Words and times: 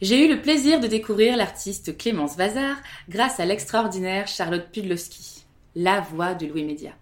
J'ai 0.00 0.24
eu 0.24 0.34
le 0.34 0.40
plaisir 0.40 0.80
de 0.80 0.86
découvrir 0.86 1.36
l'artiste 1.36 1.98
Clémence 1.98 2.34
Vazard 2.34 2.78
grâce 3.10 3.38
à 3.38 3.44
l'extraordinaire 3.44 4.28
Charlotte 4.28 4.70
Pudlowski, 4.72 5.44
la 5.76 6.00
voix 6.00 6.32
de 6.32 6.46
Louis 6.46 6.64
Média. 6.64 6.92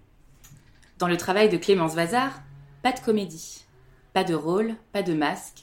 Dans 0.99 1.07
le 1.07 1.17
travail 1.17 1.49
de 1.49 1.59
Clémence 1.59 1.95
Vazard, 1.95 2.43
pas 2.83 2.91
de 2.91 2.99
comédie, 2.99 3.65
pas 4.15 4.25
de 4.25 4.35
rôle, 4.35 4.75
pas 4.93 5.05
de 5.05 5.15
masque. 5.15 5.63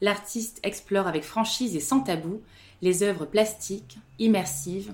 L'artiste 0.00 0.58
explore 0.64 1.06
avec 1.06 1.22
franchise 1.22 1.76
et 1.76 1.80
sans 1.80 2.00
tabou 2.00 2.42
les 2.80 3.04
œuvres 3.04 3.26
plastiques, 3.26 3.98
immersives, 4.18 4.92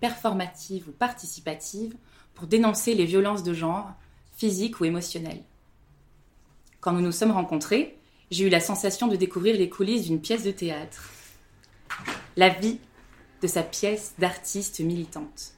performatives 0.00 0.88
ou 0.88 0.92
participatives 0.92 1.94
pour 2.34 2.48
dénoncer 2.48 2.96
les 2.96 3.04
violences 3.04 3.44
de 3.44 3.54
genre, 3.54 3.92
physiques 4.36 4.80
ou 4.80 4.86
émotionnelles. 4.86 5.44
Quand 6.80 6.90
nous 6.90 7.00
nous 7.00 7.12
sommes 7.12 7.30
rencontrés, 7.30 7.96
j'ai 8.32 8.44
eu 8.44 8.50
la 8.50 8.58
sensation 8.58 9.06
de 9.06 9.14
découvrir 9.14 9.56
les 9.56 9.68
coulisses 9.68 10.06
d'une 10.06 10.20
pièce 10.20 10.42
de 10.42 10.50
théâtre 10.50 11.12
la 12.36 12.48
vie 12.48 12.78
de 13.42 13.46
sa 13.46 13.62
pièce 13.62 14.14
d'artiste 14.18 14.80
militante. 14.80 15.54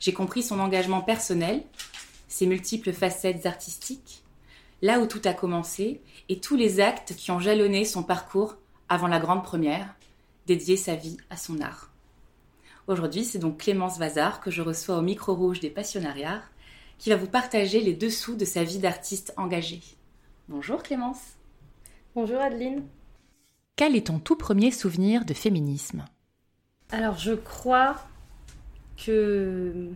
J'ai 0.00 0.12
compris 0.12 0.42
son 0.42 0.58
engagement 0.58 1.00
personnel, 1.00 1.62
ses 2.28 2.46
multiples 2.46 2.92
facettes 2.92 3.46
artistiques, 3.46 4.22
là 4.82 4.98
où 4.98 5.06
tout 5.06 5.22
a 5.24 5.32
commencé 5.32 6.00
et 6.28 6.40
tous 6.40 6.56
les 6.56 6.80
actes 6.80 7.14
qui 7.14 7.30
ont 7.30 7.38
jalonné 7.38 7.84
son 7.84 8.02
parcours 8.02 8.56
avant 8.88 9.06
la 9.06 9.20
grande 9.20 9.44
première, 9.44 9.94
dédier 10.46 10.76
sa 10.76 10.96
vie 10.96 11.16
à 11.30 11.36
son 11.36 11.60
art. 11.60 11.90
Aujourd'hui, 12.88 13.24
c'est 13.24 13.38
donc 13.38 13.58
Clémence 13.58 13.98
Vazard 13.98 14.40
que 14.40 14.50
je 14.50 14.60
reçois 14.60 14.98
au 14.98 15.02
micro 15.02 15.34
rouge 15.34 15.60
des 15.60 15.70
Passionnariats, 15.70 16.42
qui 16.98 17.10
va 17.10 17.16
vous 17.16 17.28
partager 17.28 17.80
les 17.80 17.94
dessous 17.94 18.34
de 18.34 18.44
sa 18.44 18.64
vie 18.64 18.78
d'artiste 18.78 19.32
engagée. 19.36 19.82
Bonjour 20.48 20.82
Clémence. 20.82 21.36
Bonjour 22.14 22.40
Adeline. 22.40 22.82
Quel 23.76 23.96
est 23.96 24.06
ton 24.06 24.18
tout 24.18 24.36
premier 24.36 24.70
souvenir 24.70 25.24
de 25.24 25.34
féminisme? 25.34 26.04
Alors 26.90 27.18
je 27.18 27.32
crois 27.32 27.96
que 29.04 29.88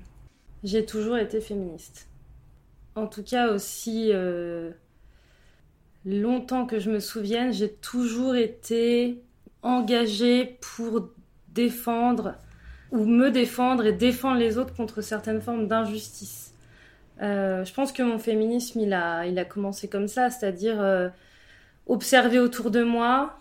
j'ai 0.65 0.87
toujours 0.87 1.19
été 1.19 1.41
féministe. 1.41 2.09
En 2.95 3.07
tout 3.07 3.23
cas 3.23 3.53
aussi 3.53 4.11
euh, 4.13 4.71
longtemps 6.07 6.67
que 6.67 6.79
je 6.79 6.91
me 6.91 7.01
souvienne, 7.01 7.53
j'ai 7.53 7.71
toujours 7.71 8.35
été 8.35 9.21
engagée 9.63 10.59
pour 10.61 11.11
défendre 11.49 12.35
ou 12.93 13.05
me 13.05 13.31
défendre 13.31 13.85
et 13.85 13.93
défendre 13.93 14.39
les 14.39 14.57
autres 14.59 14.75
contre 14.75 15.03
certaines 15.03 15.43
formes 15.43 15.69
d'injustice. 15.69 16.55
Euh, 17.23 17.65
je 17.65 17.73
pense 17.75 17.93
que 17.93 18.03
mon 18.03 18.19
féminisme, 18.19 18.81
il 18.81 18.93
a, 18.93 19.45
commencé 19.45 19.89
comme 19.89 20.09
ça, 20.09 20.31
c'est-à-dire 20.31 20.81
euh, 20.81 21.09
observer 21.87 22.39
autour 22.39 22.71
de 22.71 22.83
moi, 22.83 23.39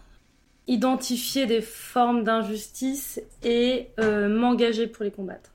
identifier 0.67 1.45
des 1.45 1.61
formes 1.61 2.23
d'injustice 2.23 3.21
et 3.44 3.89
euh, 3.99 4.27
m'engager 4.27 4.88
pour 4.88 5.03
les 5.03 5.11
combattre. 5.11 5.52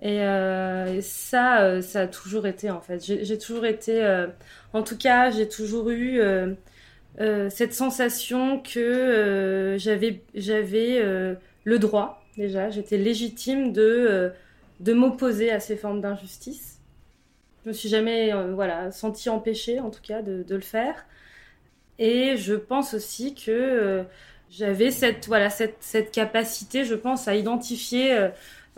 Et, 0.00 0.22
euh, 0.22 1.00
ça, 1.00 1.62
euh, 1.62 1.82
ça 1.82 2.02
a 2.02 2.06
toujours 2.06 2.46
été 2.46 2.70
en 2.70 2.80
fait. 2.80 3.04
J'ai 3.04 3.38
toujours 3.38 3.66
été, 3.66 4.26
en 4.72 4.82
tout 4.82 4.96
cas, 4.96 5.30
j'ai 5.30 5.48
toujours 5.48 5.90
eu 5.90 6.20
cette 7.50 7.74
sensation 7.74 8.60
que 8.60 9.76
j'avais, 9.78 10.22
j'avais 10.34 11.02
le 11.64 11.78
droit 11.78 12.22
déjà, 12.36 12.70
j'étais 12.70 12.98
légitime 12.98 13.72
de 13.72 14.32
de 14.80 14.92
m'opposer 14.92 15.50
à 15.50 15.58
ces 15.58 15.76
formes 15.76 16.00
d'injustice. 16.00 16.80
Je 17.64 17.70
me 17.70 17.74
suis 17.74 17.88
jamais, 17.88 18.32
voilà, 18.52 18.92
sentie 18.92 19.28
empêchée 19.28 19.80
en 19.80 19.90
tout 19.90 20.00
cas 20.00 20.22
de, 20.22 20.44
le 20.48 20.60
faire. 20.60 21.04
Et 21.98 22.36
je 22.36 22.54
pense 22.54 22.94
aussi 22.94 23.34
que 23.34 24.04
j'avais 24.50 24.90
cette 24.90 25.26
voilà 25.26 25.50
cette, 25.50 25.76
cette 25.80 26.10
capacité, 26.10 26.84
je 26.84 26.94
pense, 26.94 27.28
à 27.28 27.34
identifier 27.34 28.14
euh, 28.14 28.28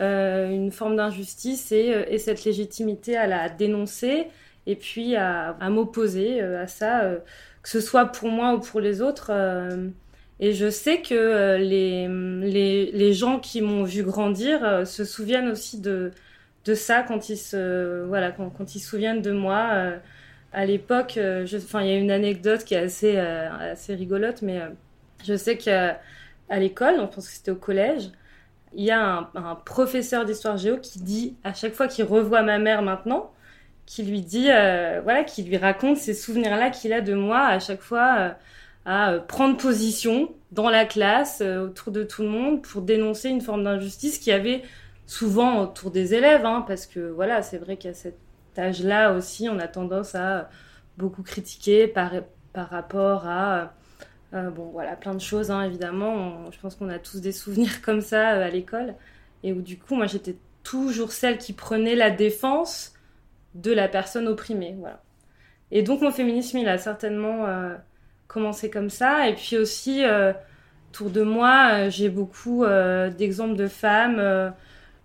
euh 0.01 0.51
une 0.51 0.73
forme 0.73 0.97
d'injustice 0.97 1.73
et, 1.73 1.95
euh, 1.95 2.05
et, 2.09 2.19
cette 2.19 2.45
légitimité 2.45 3.17
à 3.17 3.27
la 3.27 3.49
dénoncer 3.49 4.29
et 4.67 4.77
puis 4.77 5.17
à, 5.17 5.57
à 5.61 5.71
m'opposer 5.71 6.43
euh, 6.43 6.63
à 6.63 6.67
ça, 6.67 7.03
que 7.63 7.69
ce 7.69 7.81
soit 7.81 8.07
pour 8.07 8.31
moi 8.31 8.55
ou 8.55 8.61
pour 8.61 8.81
les 8.81 9.03
autres. 9.03 9.31
et 10.41 10.53
je 10.55 10.71
sais 10.71 11.03
que 11.03 11.57
les, 11.57 12.09
les, 12.09 12.91
les 12.93 13.13
gens 13.13 13.39
qui 13.41 13.61
m'ont 13.63 13.85
vu 13.85 14.03
grandir 14.03 14.87
se 14.87 15.05
souviennent 15.05 15.49
aussi 15.49 15.81
de, 15.81 16.13
de 16.65 16.75
ça 16.75 17.03
quand 17.03 17.29
ils 17.29 17.37
se 17.37 18.05
voilà 18.05 18.33
quand, 18.33 18.51
quand 18.51 18.75
ils 18.75 18.81
se 18.81 18.89
souviennent 18.91 19.23
de 19.23 19.33
moi. 19.33 19.93
à 20.53 20.65
l'époque, 20.67 21.19
enfin 21.19 21.83
il 21.83 21.89
y 21.91 21.93
a 21.93 21.99
une 21.99 22.11
anecdote 22.11 22.65
qui 22.65 22.75
est 22.75 22.79
assez 22.79 23.17
assez 23.19 23.95
rigolote, 23.95 24.43
mais 24.43 24.61
je 25.25 25.37
sais 25.37 25.57
qu'à 25.57 26.01
l'école, 26.51 26.97
on 26.99 27.07
pense 27.07 27.29
que 27.29 27.35
c'était 27.35 27.51
au 27.51 27.57
collège, 27.57 28.11
il 28.75 28.85
y 28.85 28.91
a 28.91 29.31
un, 29.35 29.55
professeur 29.57 30.25
d'histoire 30.25 30.57
géo 30.57 30.79
qui 30.79 31.01
dit, 31.01 31.37
à 31.45 31.55
chaque 31.55 31.75
fois 31.75 31.89
qu'il 31.89 32.05
revoit 32.05 32.43
ma 32.43 32.59
mère 32.59 32.83
maintenant, 32.83 33.33
qui 33.87 34.05
lui 34.05 34.21
dit, 34.21 34.49
euh, 34.51 35.01
voilà, 35.03 35.25
qui 35.25 35.43
lui 35.43 35.57
raconte 35.57 35.97
ces 35.97 36.15
souvenirs-là 36.15 36.71
qu'il 36.71 36.93
a 36.93 37.01
de 37.01 37.15
moi 37.15 37.41
à 37.41 37.59
chaque 37.59 37.81
fois 37.81 38.17
euh, 38.19 38.31
à 38.85 39.13
euh, 39.13 39.21
prendre 39.21 39.57
position 39.57 40.33
dans 40.53 40.71
la 40.71 40.85
classe, 40.85 41.43
autour 41.43 41.93
de 41.93 42.03
tout 42.05 42.23
le 42.23 42.29
monde, 42.29 42.63
pour 42.63 42.83
dénoncer 42.83 43.29
une 43.29 43.41
forme 43.41 43.65
d'injustice 43.65 44.19
qui 44.19 44.33
avait 44.33 44.63
souvent 45.07 45.63
autour 45.63 45.91
des 45.91 46.15
élèves, 46.15 46.47
hein, 46.47 46.65
parce 46.67 46.87
que 46.87 47.01
voilà, 47.11 47.43
c'est 47.43 47.59
vrai 47.59 47.77
qu'à 47.77 47.95
cet 47.95 48.17
âge-là 48.57 49.13
aussi, 49.13 49.49
on 49.49 49.59
a 49.59 49.69
tendance 49.69 50.15
à 50.15 50.49
beaucoup 50.97 51.23
critiquer 51.23 51.89
par, 51.89 52.13
par 52.53 52.69
rapport 52.69 53.27
à 53.27 53.75
euh, 54.33 54.51
bon, 54.51 54.71
voilà, 54.71 54.95
plein 54.97 55.15
de 55.15 55.21
choses, 55.21 55.51
hein, 55.51 55.63
évidemment. 55.63 56.51
je 56.53 56.59
pense 56.61 56.77
qu'on 56.77 56.89
a 56.89 56.99
tous 56.99 57.21
des 57.21 57.33
souvenirs 57.33 57.83
comme 57.83 58.01
ça 58.01 58.35
euh, 58.35 58.47
à 58.47 58.49
l'école. 58.49 58.95
Et 59.43 59.53
où, 59.53 59.63
du 59.63 59.79
coup, 59.79 59.97
moi, 59.97 60.07
j'étais 60.07 60.37
toujours 60.63 61.13
celle 61.13 61.39
qui 61.39 61.53
prenait 61.53 61.97
la 61.97 62.11
défense 62.11 62.95
de 63.55 63.73
la 63.73 63.89
personne 63.89 64.29
opprimée. 64.29 64.77
Voilà. 64.79 65.03
Et 65.73 65.83
donc, 65.83 66.03
mon 66.03 66.11
féminisme, 66.11 66.59
il 66.59 66.69
a 66.69 66.79
certainement 66.79 67.47
euh, 67.47 67.75
commencé 68.29 68.71
comme 68.71 68.91
ça. 68.91 69.29
Et 69.29 69.35
puis 69.35 69.57
aussi, 69.57 70.03
autour 70.91 71.11
de 71.11 71.23
moi, 71.23 71.89
j'ai 71.89 72.09
beaucoup 72.09 72.65
d'exemples 73.17 73.57
de 73.57 73.67
femmes 73.67 74.53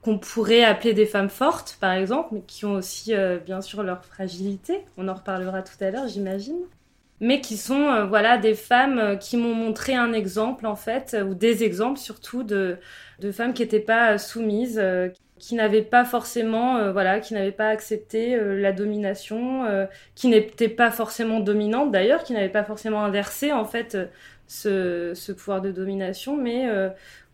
qu'on 0.01 0.19
pourrait 0.19 0.63
appeler 0.63 0.93
des 0.93 1.05
femmes 1.05 1.29
fortes, 1.29 1.77
par 1.79 1.93
exemple, 1.93 2.29
mais 2.33 2.41
qui 2.41 2.65
ont 2.65 2.73
aussi, 2.73 3.13
bien 3.45 3.61
sûr, 3.61 3.83
leur 3.83 4.03
fragilité. 4.05 4.83
On 4.97 5.07
en 5.07 5.13
reparlera 5.13 5.61
tout 5.61 5.81
à 5.81 5.91
l'heure, 5.91 6.07
j'imagine 6.07 6.57
mais 7.19 7.41
qui 7.41 7.57
sont 7.57 7.81
euh, 7.81 8.05
voilà 8.05 8.37
des 8.37 8.55
femmes 8.55 8.99
euh, 8.99 9.15
qui 9.15 9.37
m'ont 9.37 9.53
montré 9.53 9.95
un 9.95 10.13
exemple 10.13 10.65
en 10.65 10.75
fait 10.75 11.13
euh, 11.13 11.23
ou 11.23 11.33
des 11.33 11.63
exemples 11.63 11.99
surtout 11.99 12.43
de 12.43 12.77
de 13.19 13.31
femmes 13.31 13.53
qui 13.53 13.61
n'étaient 13.61 13.79
pas 13.79 14.17
soumises 14.17 14.81
qui 15.39 15.55
n'avaient 15.55 15.81
pas 15.81 16.03
forcément 16.03 16.91
voilà 16.91 17.21
qui 17.21 17.33
n'avaient 17.33 17.53
pas 17.53 17.69
accepté 17.69 18.37
la 18.37 18.73
domination 18.73 19.63
qui 20.15 20.27
n'étaient 20.27 20.67
pas 20.67 20.91
forcément 20.91 21.39
dominantes 21.39 21.91
d'ailleurs 21.91 22.25
qui 22.25 22.33
n'avaient 22.33 22.49
pas 22.49 22.65
forcément 22.65 23.05
inversé 23.05 23.53
en 23.53 23.63
fait 23.63 23.97
ce, 24.47 25.13
ce 25.15 25.31
pouvoir 25.31 25.61
de 25.61 25.71
domination 25.71 26.35
mais 26.35 26.67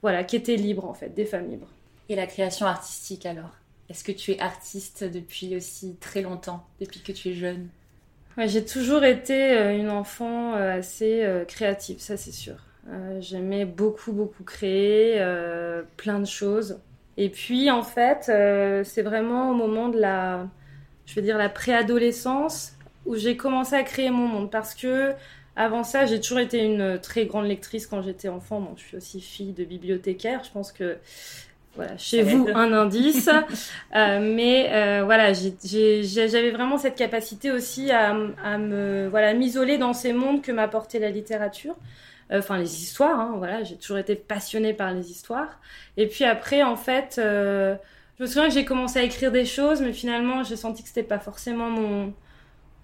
voilà 0.04 0.24
qui 0.24 0.36
étaient 0.36 0.56
libres 0.56 0.86
en 0.86 0.94
fait 0.94 1.10
des 1.10 1.26
femmes 1.26 1.50
libres. 1.50 1.70
Et 2.10 2.16
la 2.16 2.28
création 2.28 2.68
artistique 2.68 3.26
alors? 3.26 3.56
Est-ce 3.90 4.04
que 4.04 4.12
tu 4.12 4.32
es 4.34 4.40
artiste 4.40 5.04
depuis 5.04 5.56
aussi 5.56 5.96
très 6.00 6.22
longtemps 6.22 6.64
depuis 6.80 7.02
que 7.02 7.12
tu 7.12 7.30
es 7.30 7.34
jeune? 7.34 7.70
J'ai 8.38 8.66
toujours 8.66 9.04
été 9.04 9.54
euh, 9.54 9.78
une 9.78 9.90
enfant 9.90 10.56
euh, 10.56 10.78
assez 10.80 11.24
euh, 11.24 11.46
créative, 11.46 12.00
ça 12.00 12.18
c'est 12.18 12.32
sûr. 12.32 12.56
J'aimais 13.20 13.64
beaucoup, 13.64 14.12
beaucoup 14.12 14.44
créer, 14.44 15.24
plein 15.98 16.20
de 16.20 16.26
choses. 16.26 16.80
Et 17.16 17.30
puis, 17.30 17.70
en 17.70 17.84
fait, 17.84 18.24
c'est 18.84 19.04
vraiment 19.04 19.52
au 19.52 19.54
moment 19.54 19.88
de 19.88 20.00
la, 20.00 20.48
je 21.06 21.16
veux 21.16 21.22
dire, 21.22 21.38
la 21.38 21.48
préadolescence 21.48 22.74
où 23.06 23.16
j'ai 23.16 23.38
commencé 23.38 23.76
à 23.76 23.84
créer 23.84 24.10
mon 24.10 24.28
monde. 24.28 24.52
Parce 24.52 24.74
que, 24.74 25.14
avant 25.56 25.84
ça, 25.84 26.06
j'ai 26.06 26.20
toujours 26.20 26.40
été 26.40 26.66
une 26.66 27.00
très 27.00 27.28
grande 27.28 27.46
lectrice 27.46 27.86
quand 27.88 28.02
j'étais 28.02 28.30
enfant. 28.30 28.60
Bon, 28.60 28.74
je 28.76 28.82
suis 28.82 28.98
aussi 28.98 29.22
fille 29.22 29.54
de 29.54 29.64
bibliothécaire. 29.64 30.44
Je 30.44 30.52
pense 30.52 30.74
que 30.74 30.98
voilà, 31.76 31.98
chez 31.98 32.24
vous 32.24 32.48
un 32.54 32.74
indice. 32.74 33.30
euh, 33.96 34.20
mais 34.22 34.70
euh, 34.72 35.04
voilà, 35.06 35.34
j'avais 35.34 36.52
vraiment 36.52 36.78
cette 36.78 36.96
capacité 36.96 37.52
aussi 37.52 37.92
à, 37.92 38.16
à 38.44 38.58
me 38.58 39.08
voilà 39.10 39.34
m'isoler 39.34 39.78
dans 39.78 39.94
ces 39.94 40.14
mondes 40.14 40.42
que 40.42 40.52
m'apportait 40.52 41.00
la 41.00 41.10
littérature. 41.10 41.76
enfin 42.32 42.58
les 42.58 42.84
histoires, 42.84 43.20
hein, 43.20 43.36
voilà, 43.38 43.64
j'ai 43.64 43.76
toujours 43.76 43.98
été 43.98 44.16
passionnée 44.16 44.74
par 44.74 44.94
les 44.94 45.12
histoires. 45.12 45.60
Et 45.98 46.08
puis 46.08 46.24
après, 46.26 46.64
en 46.64 46.76
fait, 46.76 47.14
je 47.18 47.78
me 48.20 48.26
souviens 48.28 48.48
que 48.50 48.54
j'ai 48.54 48.66
commencé 48.66 49.00
à 49.00 49.04
écrire 49.04 49.32
des 49.32 49.46
choses, 49.46 49.82
mais 49.82 49.94
finalement, 49.94 50.44
j'ai 50.44 50.56
senti 50.56 50.84
que 50.84 50.90
c'était 50.90 51.04
pas 51.04 51.20
forcément 51.20 51.70
mon 51.70 52.14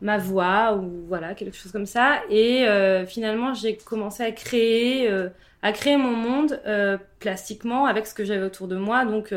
ma 0.02 0.18
voix 0.18 0.76
ou 0.76 1.06
voilà 1.08 1.34
quelque 1.34 1.56
chose 1.56 1.72
comme 1.72 1.86
ça. 1.86 2.22
Et 2.30 2.66
finalement, 3.08 3.54
j'ai 3.54 3.78
commencé 3.78 4.24
à 4.24 4.32
créer, 4.32 5.10
à 5.62 5.72
créer 5.72 5.98
mon 5.98 6.16
monde 6.16 6.62
plastiquement 7.20 7.86
avec 7.86 8.08
ce 8.08 8.14
que 8.14 8.24
j'avais 8.26 8.46
autour 8.46 8.68
de 8.68 8.76
moi. 8.76 9.06
Donc 9.06 9.34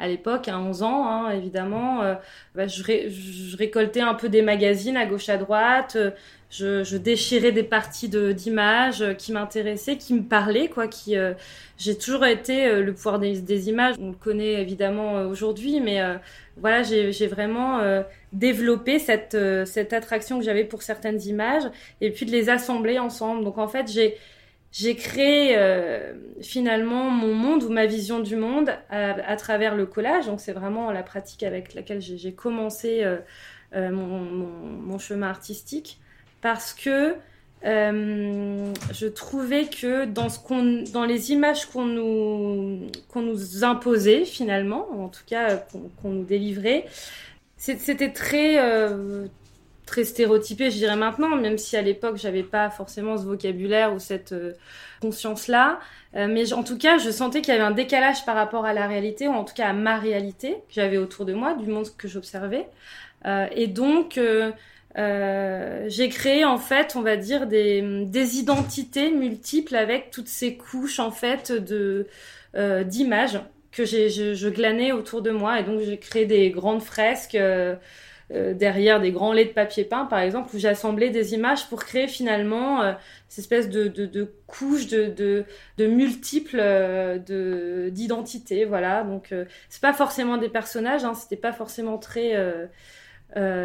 à 0.00 0.08
l'époque, 0.08 0.48
à 0.48 0.58
11 0.58 0.82
ans, 0.82 1.06
hein, 1.06 1.30
évidemment, 1.30 2.02
euh, 2.02 2.14
bah, 2.54 2.66
je, 2.66 2.82
récoltais 3.56 4.00
un 4.00 4.14
peu 4.14 4.28
des 4.28 4.42
magazines 4.42 4.96
à 4.96 5.06
gauche 5.06 5.28
à 5.28 5.36
droite, 5.36 5.94
euh, 5.96 6.10
je, 6.50 6.82
je, 6.82 6.96
déchirais 6.96 7.52
des 7.52 7.62
parties 7.62 8.08
d'images 8.08 9.02
euh, 9.02 9.14
qui 9.14 9.32
m'intéressaient, 9.32 9.96
qui 9.96 10.14
me 10.14 10.22
parlaient, 10.22 10.68
quoi. 10.68 10.88
Qui, 10.88 11.16
j'ai 11.78 11.96
toujours 11.96 12.24
été 12.26 12.80
le 12.80 12.92
pouvoir 12.92 13.18
des, 13.18 13.40
des, 13.40 13.68
images. 13.68 13.94
On 14.00 14.08
le 14.10 14.16
connaît 14.16 14.60
évidemment 14.60 15.22
aujourd'hui, 15.22 15.80
mais 15.80 16.00
voilà, 16.56 16.82
j'ai 16.82 17.26
vraiment 17.26 17.80
développé 18.34 18.98
cette 18.98 19.36
cette 19.64 19.92
attraction 19.92 20.38
que 20.38 20.44
j'avais 20.44 20.64
pour 20.64 20.82
certaines 20.82 21.22
images, 21.22 21.64
et 22.00 22.10
puis 22.10 22.26
de 22.26 22.30
les 22.30 22.50
assembler 22.50 22.98
ensemble. 22.98 23.44
Donc 23.44 23.58
en 23.58 23.68
fait, 23.68 23.90
j'ai 23.90 24.16
j'ai 24.74 24.96
créé 24.96 25.56
euh, 25.56 26.14
finalement 26.42 27.08
mon 27.08 27.32
monde 27.32 27.62
ou 27.62 27.68
ma 27.68 27.86
vision 27.86 28.18
du 28.18 28.34
monde 28.34 28.70
à, 28.90 29.36
travers 29.36 29.76
le 29.76 29.86
collage. 29.86 30.26
Donc 30.26 30.40
c'est 30.40 30.52
vraiment 30.52 30.90
la 30.90 31.04
pratique 31.04 31.44
avec 31.44 31.74
laquelle 31.74 32.00
j'ai 32.00 32.32
commencé 32.32 33.04
euh, 33.04 33.18
euh, 33.76 33.92
mon, 33.92 34.98
chemin 34.98 35.28
artistique 35.28 36.00
parce 36.40 36.74
que 36.74 37.14
je 37.62 39.06
trouvais 39.06 39.66
que 39.66 40.06
dans, 40.06 40.28
ce 40.28 40.40
qu'on, 40.40 40.82
dans 40.92 41.04
les 41.04 41.30
images 41.30 41.66
qu'on 41.66 41.86
nous, 41.86 42.90
qu'on 43.08 43.22
nous 43.22 43.62
imposait 43.62 44.24
finalement, 44.24 44.88
en 45.04 45.08
tout 45.08 45.22
cas 45.24 45.56
qu'on, 46.02 46.10
nous 46.10 46.24
délivrait, 46.24 46.84
c'était 47.78 48.12
très 48.12 48.58
très 49.86 50.04
stéréotypé, 50.04 50.70
je 50.70 50.76
dirais 50.76 50.96
maintenant, 50.96 51.36
même 51.36 51.58
si 51.58 51.76
à 51.76 51.82
l'époque 51.82 52.16
j'avais 52.16 52.42
pas 52.42 52.70
forcément 52.70 53.16
ce 53.18 53.24
vocabulaire 53.24 53.94
ou 53.94 53.98
cette 53.98 54.32
euh, 54.32 54.52
conscience-là. 55.00 55.80
Euh, 56.16 56.26
mais 56.28 56.52
en 56.52 56.62
tout 56.62 56.78
cas, 56.78 56.98
je 56.98 57.10
sentais 57.10 57.42
qu'il 57.42 57.52
y 57.52 57.56
avait 57.56 57.66
un 57.66 57.70
décalage 57.70 58.24
par 58.24 58.34
rapport 58.34 58.64
à 58.64 58.72
la 58.72 58.86
réalité, 58.86 59.28
ou 59.28 59.32
en 59.32 59.44
tout 59.44 59.54
cas 59.54 59.68
à 59.68 59.72
ma 59.72 59.98
réalité 59.98 60.52
que 60.68 60.74
j'avais 60.74 60.96
autour 60.96 61.24
de 61.24 61.34
moi, 61.34 61.54
du 61.54 61.66
monde 61.66 61.86
que 61.96 62.08
j'observais. 62.08 62.66
Euh, 63.26 63.46
et 63.52 63.66
donc, 63.66 64.18
j'ai 64.96 66.08
créé 66.08 66.44
en 66.44 66.58
fait, 66.58 66.94
on 66.96 67.02
va 67.02 67.16
dire, 67.16 67.46
des, 67.46 68.04
des 68.06 68.38
identités 68.38 69.10
multiples 69.10 69.76
avec 69.76 70.10
toutes 70.10 70.28
ces 70.28 70.56
couches 70.56 71.00
en 71.00 71.10
fait 71.10 71.52
de 71.52 72.06
d'images 72.84 73.40
que 73.74 73.84
je, 73.84 74.34
je, 74.34 74.48
glanais 74.48 74.92
autour 74.92 75.22
de 75.22 75.30
moi. 75.30 75.60
Et 75.60 75.64
donc, 75.64 75.80
j'ai 75.80 75.98
créé 75.98 76.26
des 76.26 76.50
grandes 76.50 76.82
fresques. 76.82 77.36
Euh, 78.32 78.54
derrière 78.54 79.00
des 79.00 79.12
grands 79.12 79.32
laits 79.32 79.48
de 79.48 79.52
papier 79.52 79.84
peint, 79.84 80.06
par 80.06 80.20
exemple, 80.20 80.54
où 80.56 80.58
j'assemblais 80.58 81.10
des 81.10 81.34
images 81.34 81.68
pour 81.68 81.84
créer 81.84 82.08
finalement 82.08 82.82
euh, 82.82 82.94
cette 83.28 83.40
espèce 83.40 83.68
de, 83.68 83.86
de, 83.86 84.06
de 84.06 84.32
couches, 84.46 84.86
de, 84.86 85.06
de, 85.08 85.44
de 85.76 85.86
multiples 85.86 86.58
euh, 86.58 87.18
de 87.18 87.90
d'identités. 87.90 88.64
Voilà, 88.64 89.04
donc 89.04 89.30
euh, 89.32 89.44
c'est 89.68 89.82
pas 89.82 89.92
forcément 89.92 90.38
des 90.38 90.48
personnages, 90.48 91.04
hein, 91.04 91.12
c'était 91.14 91.36
pas 91.36 91.52
forcément 91.52 91.98
très. 91.98 92.32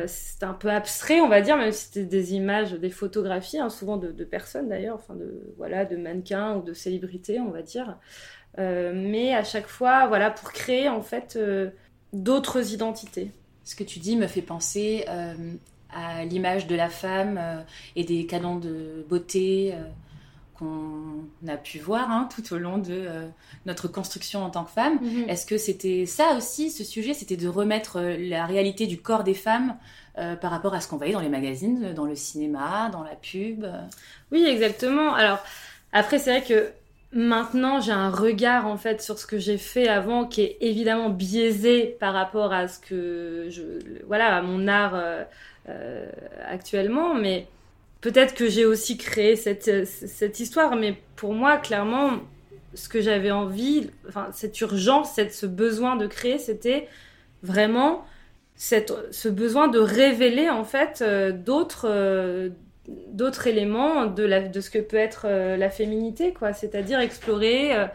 c'était 0.08 0.46
un 0.46 0.54
peu 0.54 0.70
abstrait, 0.70 1.22
on 1.22 1.30
va 1.30 1.42
dire, 1.42 1.56
même 1.56 1.72
si 1.72 1.86
c'était 1.86 2.04
des 2.06 2.34
images, 2.34 2.74
des 2.74 2.90
photographies, 2.90 3.60
hein, 3.60 3.70
souvent 3.70 3.98
de, 3.98 4.12
de 4.12 4.24
personnes 4.26 4.68
d'ailleurs, 4.68 4.96
enfin 4.96 5.16
de 5.16 5.54
voilà, 5.58 5.86
de 5.86 5.96
mannequins 5.96 6.56
ou 6.58 6.64
de 6.64 6.74
célébrités, 6.74 7.40
on 7.40 7.52
va 7.52 7.62
dire. 7.62 7.98
Mais 8.58 9.34
à 9.34 9.44
chaque 9.44 9.68
fois, 9.68 10.08
voilà, 10.08 10.32
pour 10.32 10.52
créer 10.52 10.90
en 10.90 11.02
fait 11.02 11.40
d'autres 12.14 12.74
identités 12.74 13.32
ce 13.70 13.76
que 13.76 13.84
tu 13.84 14.00
dis 14.00 14.16
me 14.16 14.26
fait 14.26 14.42
penser 14.42 15.06
euh, 15.10 15.54
à 15.94 16.26
l'image 16.26 16.66
de 16.66 16.76
la 16.76 16.90
femme 16.90 17.38
euh, 17.40 17.62
et 17.96 18.04
des 18.04 18.26
canons 18.26 18.58
de 18.58 19.06
beauté 19.08 19.74
euh, 19.76 19.84
qu'on 20.58 21.24
a 21.48 21.56
pu 21.56 21.78
voir 21.78 22.10
hein, 22.10 22.28
tout 22.34 22.52
au 22.52 22.58
long 22.58 22.80
de 22.80 23.08
notre 23.68 23.88
construction 23.88 24.44
en 24.44 24.50
tant 24.50 24.66
que 24.66 24.72
femme. 24.72 24.98
Mhm. 25.02 25.30
Est-ce 25.30 25.46
que 25.46 25.58
c'était 25.58 26.08
ça 26.08 26.34
aussi, 26.36 26.72
ce 26.72 26.84
sujet, 26.84 27.14
c'était 27.14 27.38
de 27.38 27.48
remettre 27.48 28.02
la 28.02 28.46
réalité 28.46 28.88
du 28.88 29.00
corps 29.00 29.24
des 29.24 29.36
femmes 29.36 29.78
par 30.16 30.52
rapport 30.52 30.74
à 30.74 30.82
ce 30.82 30.90
qu'on 30.90 30.98
voyait 30.98 31.14
dans 31.14 31.22
les 31.22 31.30
magazines, 31.30 31.94
dans 31.94 32.04
le 32.04 32.16
cinéma, 32.16 32.90
dans 32.92 33.04
la 33.04 33.16
pub? 33.16 33.66
Oui, 34.34 34.44
exactement. 34.44 35.14
Alors, 35.14 35.40
après, 35.94 36.20
c'est 36.20 36.32
vrai 36.32 36.44
que 36.44 36.74
Maintenant, 37.12 37.82
j'ai 37.82 37.92
un 37.92 38.12
regard 38.12 38.68
en 38.68 38.78
fait 38.78 39.02
sur 39.02 39.18
ce 39.18 39.26
que 39.26 39.40
j'ai 39.40 39.58
fait 39.58 39.88
avant 39.88 40.26
qui 40.26 40.42
est 40.42 40.58
évidemment 40.62 41.10
biaisé 41.10 41.98
par 42.00 42.14
rapport 42.14 42.54
à 42.54 42.68
ce 42.68 42.80
que 42.80 43.50
voilà, 44.06 44.38
à 44.38 44.42
mon 44.44 44.68
art 44.68 44.94
euh, 44.94 45.24
euh, 45.70 46.08
actuellement, 46.48 47.16
mais 47.16 47.48
peut-être 48.02 48.36
que 48.36 48.48
j'ai 48.48 48.64
aussi 48.66 48.98
créé 48.98 49.36
cette, 49.36 49.88
cette 49.88 50.40
histoire, 50.40 50.76
mais 50.76 51.02
pour 51.16 51.34
moi, 51.34 51.58
clairement, 51.58 52.12
ce 52.76 52.88
que 52.90 53.02
j'avais 53.02 53.32
envie, 53.32 53.90
enfin, 54.08 54.30
cette 54.32 54.62
urgence, 54.62 55.14
cette, 55.14 55.34
ce 55.34 55.48
besoin 55.48 55.96
de 55.96 56.06
créer, 56.06 56.38
c'était 56.38 56.88
vraiment 57.42 58.06
cette, 58.54 58.94
ce 59.12 59.30
besoin 59.30 59.68
de 59.68 59.80
révéler 59.80 60.50
en 60.50 60.64
fait 60.64 61.02
euh, 61.02 61.32
d'autres 61.32 62.52
d'autres 63.12 63.48
éléments 63.48 64.06
de, 64.06 64.48
de 64.50 64.62
ce 64.62 64.70
que 64.70 64.80
peut 64.80 64.98
être 64.98 65.24
euh, 65.26 65.58
la 65.58 65.70
féminité, 65.70 66.34
quoi. 66.34 66.54
C'est-à-dire 66.54 67.00
explorer, 67.00 67.76
euh, 67.76 67.86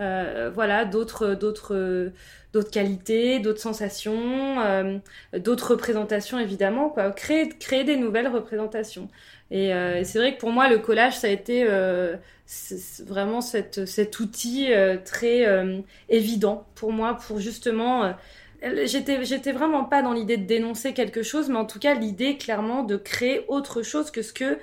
euh, 0.00 0.50
voilà, 0.54 0.84
d'autres, 0.84 1.34
d'autres, 1.34 2.12
d'autres 2.52 2.70
qualités, 2.70 3.40
d'autres 3.40 3.60
sensations, 3.60 4.56
d'autres 5.36 5.72
représentations, 5.72 6.38
évidemment, 6.38 6.90
quoi. 6.90 7.10
Créer, 7.10 7.48
créer 7.48 7.84
des 7.84 7.96
nouvelles 7.96 8.28
représentations. 8.28 9.08
Et, 9.50 9.70
c'est 10.04 10.18
vrai 10.18 10.34
que 10.34 10.40
pour 10.40 10.50
moi, 10.50 10.68
le 10.68 10.78
collage, 10.78 11.16
ça 11.16 11.28
a 11.28 11.30
été 11.30 11.66
vraiment 13.06 13.40
cet 13.40 14.20
outil 14.20 14.68
très 15.04 15.46
évident 16.08 16.66
pour 16.74 16.92
moi, 16.92 17.16
pour 17.26 17.40
justement 17.40 18.14
J'étais, 18.84 19.24
j'étais 19.24 19.52
vraiment 19.52 19.84
pas 19.84 20.02
dans 20.02 20.12
l'idée 20.12 20.36
de 20.36 20.44
dénoncer 20.44 20.94
quelque 20.94 21.22
chose, 21.22 21.48
mais 21.48 21.56
en 21.56 21.64
tout 21.64 21.78
cas 21.78 21.94
l'idée 21.94 22.36
clairement 22.36 22.82
de 22.82 22.96
créer 22.96 23.44
autre 23.48 23.82
chose 23.82 24.10
que 24.10 24.22
ce 24.22 24.32
que 24.32 24.58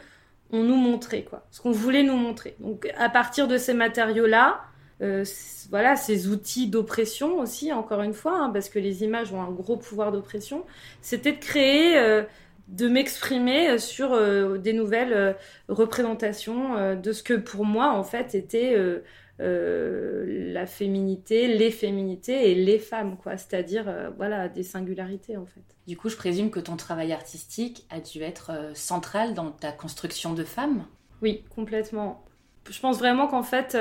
on 0.52 0.64
nous 0.64 0.76
montrait, 0.76 1.24
quoi, 1.24 1.46
ce 1.52 1.62
qu'on 1.62 1.72
voulait 1.72 2.04
nous 2.04 2.16
montrer. 2.16 2.56
Donc 2.60 2.88
à 2.98 3.10
partir 3.10 3.48
de 3.48 3.58
ces 3.58 3.74
matériaux-là, 3.74 4.62
euh, 5.02 5.26
voilà, 5.70 5.96
ces 5.96 6.28
outils 6.28 6.68
d'oppression 6.68 7.40
aussi, 7.40 7.74
encore 7.74 8.04
une 8.04 8.14
fois, 8.14 8.38
hein, 8.38 8.50
parce 8.52 8.70
que 8.70 8.80
les 8.80 9.04
images 9.04 9.34
ont 9.34 9.42
un 9.42 9.52
gros 9.52 9.78
pouvoir 9.78 10.12
d'oppression, 10.12 10.64
c'était 11.02 11.32
de 11.32 11.40
créer, 11.40 11.98
euh, 11.98 12.24
de 12.68 12.88
m'exprimer 12.88 13.78
sur 13.80 14.14
euh, 14.14 14.58
des 14.58 14.74
nouvelles 14.74 15.36
représentations 15.68 16.96
de 16.96 17.12
ce 17.12 17.24
que 17.24 17.34
pour 17.34 17.66
moi 17.66 17.92
en 17.92 18.04
fait 18.04 18.36
était 18.36 18.76
euh, 18.76 19.04
la 19.40 20.66
féminité, 20.66 21.48
les 21.48 21.72
féminités 21.72 22.52
et 22.52 22.56
les 22.56 22.80
femmes, 22.80 23.18
quoi. 23.18 23.38
C'est-à-dire, 23.38 23.88
euh, 23.88 24.10
voilà, 24.16 24.48
des 24.48 24.64
singularités, 24.64 25.38
en 25.38 25.46
fait. 25.46 25.64
Du 25.88 25.98
coup, 25.98 26.10
je 26.10 26.16
présume 26.16 26.52
que 26.52 26.60
ton 26.60 26.78
travail 26.78 27.12
artistique 27.12 27.86
a 27.90 28.00
dû 28.00 28.22
être 28.22 28.52
euh, 28.52 28.72
central 28.74 29.34
dans 29.34 29.52
ta 29.52 29.72
construction 29.72 30.34
de 30.34 30.44
femme? 30.44 30.86
Oui, 31.22 31.44
complètement. 31.56 32.24
Je 32.70 32.80
pense 32.80 33.00
vraiment 33.00 33.28
qu'en 33.28 33.44
fait, 33.44 33.76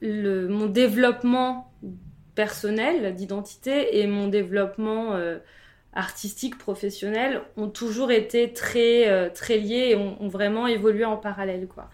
le, 0.00 0.46
mon 0.46 0.66
développement 0.66 1.72
personnel 2.36 3.14
d'identité 3.14 3.98
et 3.98 4.06
mon 4.06 4.28
développement 4.28 5.18
artistique, 5.92 6.56
professionnel 6.56 7.42
ont 7.56 7.68
toujours 7.68 8.12
été 8.12 8.52
très, 8.52 9.30
très 9.30 9.58
liés 9.58 9.88
et 9.90 9.96
ont, 9.96 10.22
ont, 10.22 10.28
vraiment 10.28 10.68
évolué 10.68 11.04
en 11.04 11.16
parallèle, 11.16 11.66
quoi. 11.66 11.90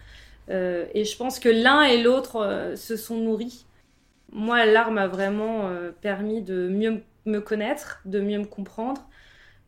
Euh, 0.49 0.85
et 0.93 1.05
je 1.05 1.17
pense 1.17 1.39
que 1.39 1.49
l'un 1.49 1.83
et 1.83 2.01
l'autre 2.01 2.37
euh, 2.37 2.75
se 2.75 2.95
sont 2.95 3.17
nourris. 3.17 3.65
Moi, 4.31 4.65
l'art 4.65 4.91
m'a 4.91 5.07
vraiment 5.07 5.69
euh, 5.69 5.91
permis 6.01 6.41
de 6.41 6.67
mieux 6.67 7.01
me 7.25 7.39
connaître, 7.39 8.01
de 8.05 8.19
mieux 8.19 8.39
me 8.39 8.45
comprendre, 8.45 9.07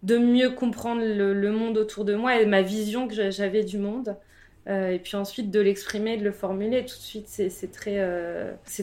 de 0.03 0.17
mieux 0.17 0.51
comprendre 0.51 1.01
le, 1.03 1.51
monde 1.51 1.77
autour 1.77 2.05
de 2.05 2.15
moi 2.15 2.39
et 2.39 2.45
ma 2.45 2.61
vision 2.61 3.07
que 3.07 3.31
j'avais 3.31 3.63
du 3.63 3.79
monde. 3.79 4.15
et 4.67 4.99
puis 5.03 5.15
ensuite 5.15 5.49
de 5.49 5.59
l'exprimer, 5.59 6.17
de 6.17 6.23
le 6.23 6.31
formuler 6.31 6.85
tout 6.85 6.95
de 6.97 7.01
suite, 7.01 7.27
c'est 7.27 7.71
très, 7.71 7.99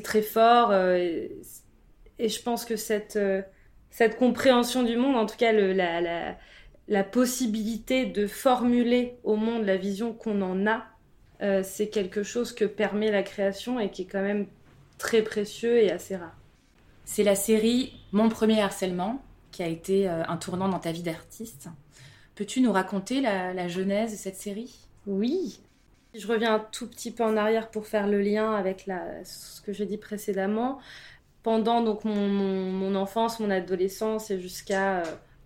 très 0.02 0.22
fort. 0.22 0.74
Et, 0.74 1.30
je 2.18 2.42
pense 2.42 2.64
que 2.64 2.74
cette, 2.76 3.18
cette 3.90 4.16
compréhension 4.16 4.82
du 4.82 4.96
monde, 4.96 5.16
en 5.16 5.26
tout 5.26 5.36
cas 5.36 5.52
la, 5.52 6.36
la 6.88 7.04
possibilité 7.04 8.06
de 8.06 8.26
formuler 8.26 9.16
au 9.22 9.36
monde 9.36 9.64
la 9.64 9.76
vision 9.76 10.12
qu'on 10.12 10.42
en 10.42 10.66
a, 10.66 10.84
euh, 11.44 11.62
c'est 11.62 11.88
quelque 11.88 12.22
chose 12.22 12.52
que 12.52 12.64
permet 12.64 13.10
la 13.10 13.22
création 13.22 13.78
et 13.78 13.90
qui 13.90 14.02
est 14.02 14.06
quand 14.06 14.22
même 14.22 14.46
très 14.98 15.22
précieux 15.22 15.78
et 15.78 15.90
assez 15.90 16.16
rare. 16.16 16.36
C'est 17.04 17.22
la 17.22 17.34
série 17.34 17.92
Mon 18.12 18.30
premier 18.30 18.62
harcèlement 18.62 19.22
qui 19.52 19.62
a 19.62 19.66
été 19.66 20.08
euh, 20.08 20.22
un 20.26 20.36
tournant 20.38 20.68
dans 20.68 20.78
ta 20.78 20.90
vie 20.90 21.02
d'artiste. 21.02 21.68
Peux-tu 22.34 22.60
nous 22.60 22.72
raconter 22.72 23.20
la, 23.20 23.68
genèse 23.68 24.12
de 24.12 24.16
cette 24.16 24.36
série? 24.36 24.74
Oui. 25.06 25.60
Je 26.14 26.26
reviens 26.26 26.54
un 26.54 26.60
tout 26.60 26.88
petit 26.88 27.10
peu 27.10 27.24
en 27.24 27.36
arrière 27.36 27.70
pour 27.70 27.86
faire 27.86 28.06
le 28.06 28.20
lien 28.20 28.54
avec 28.54 28.86
la, 28.86 29.24
ce 29.24 29.60
que 29.60 29.72
j'ai 29.72 29.86
dit 29.86 29.98
précédemment. 29.98 30.78
Pendant 31.42 31.82
donc 31.82 32.04
mon, 32.04 32.26
mon, 32.26 32.94
enfance, 32.94 33.38
mon 33.38 33.50
adolescence 33.50 34.30
et 34.30 34.40
jusqu'à 34.40 35.00
euh, 35.00 35.04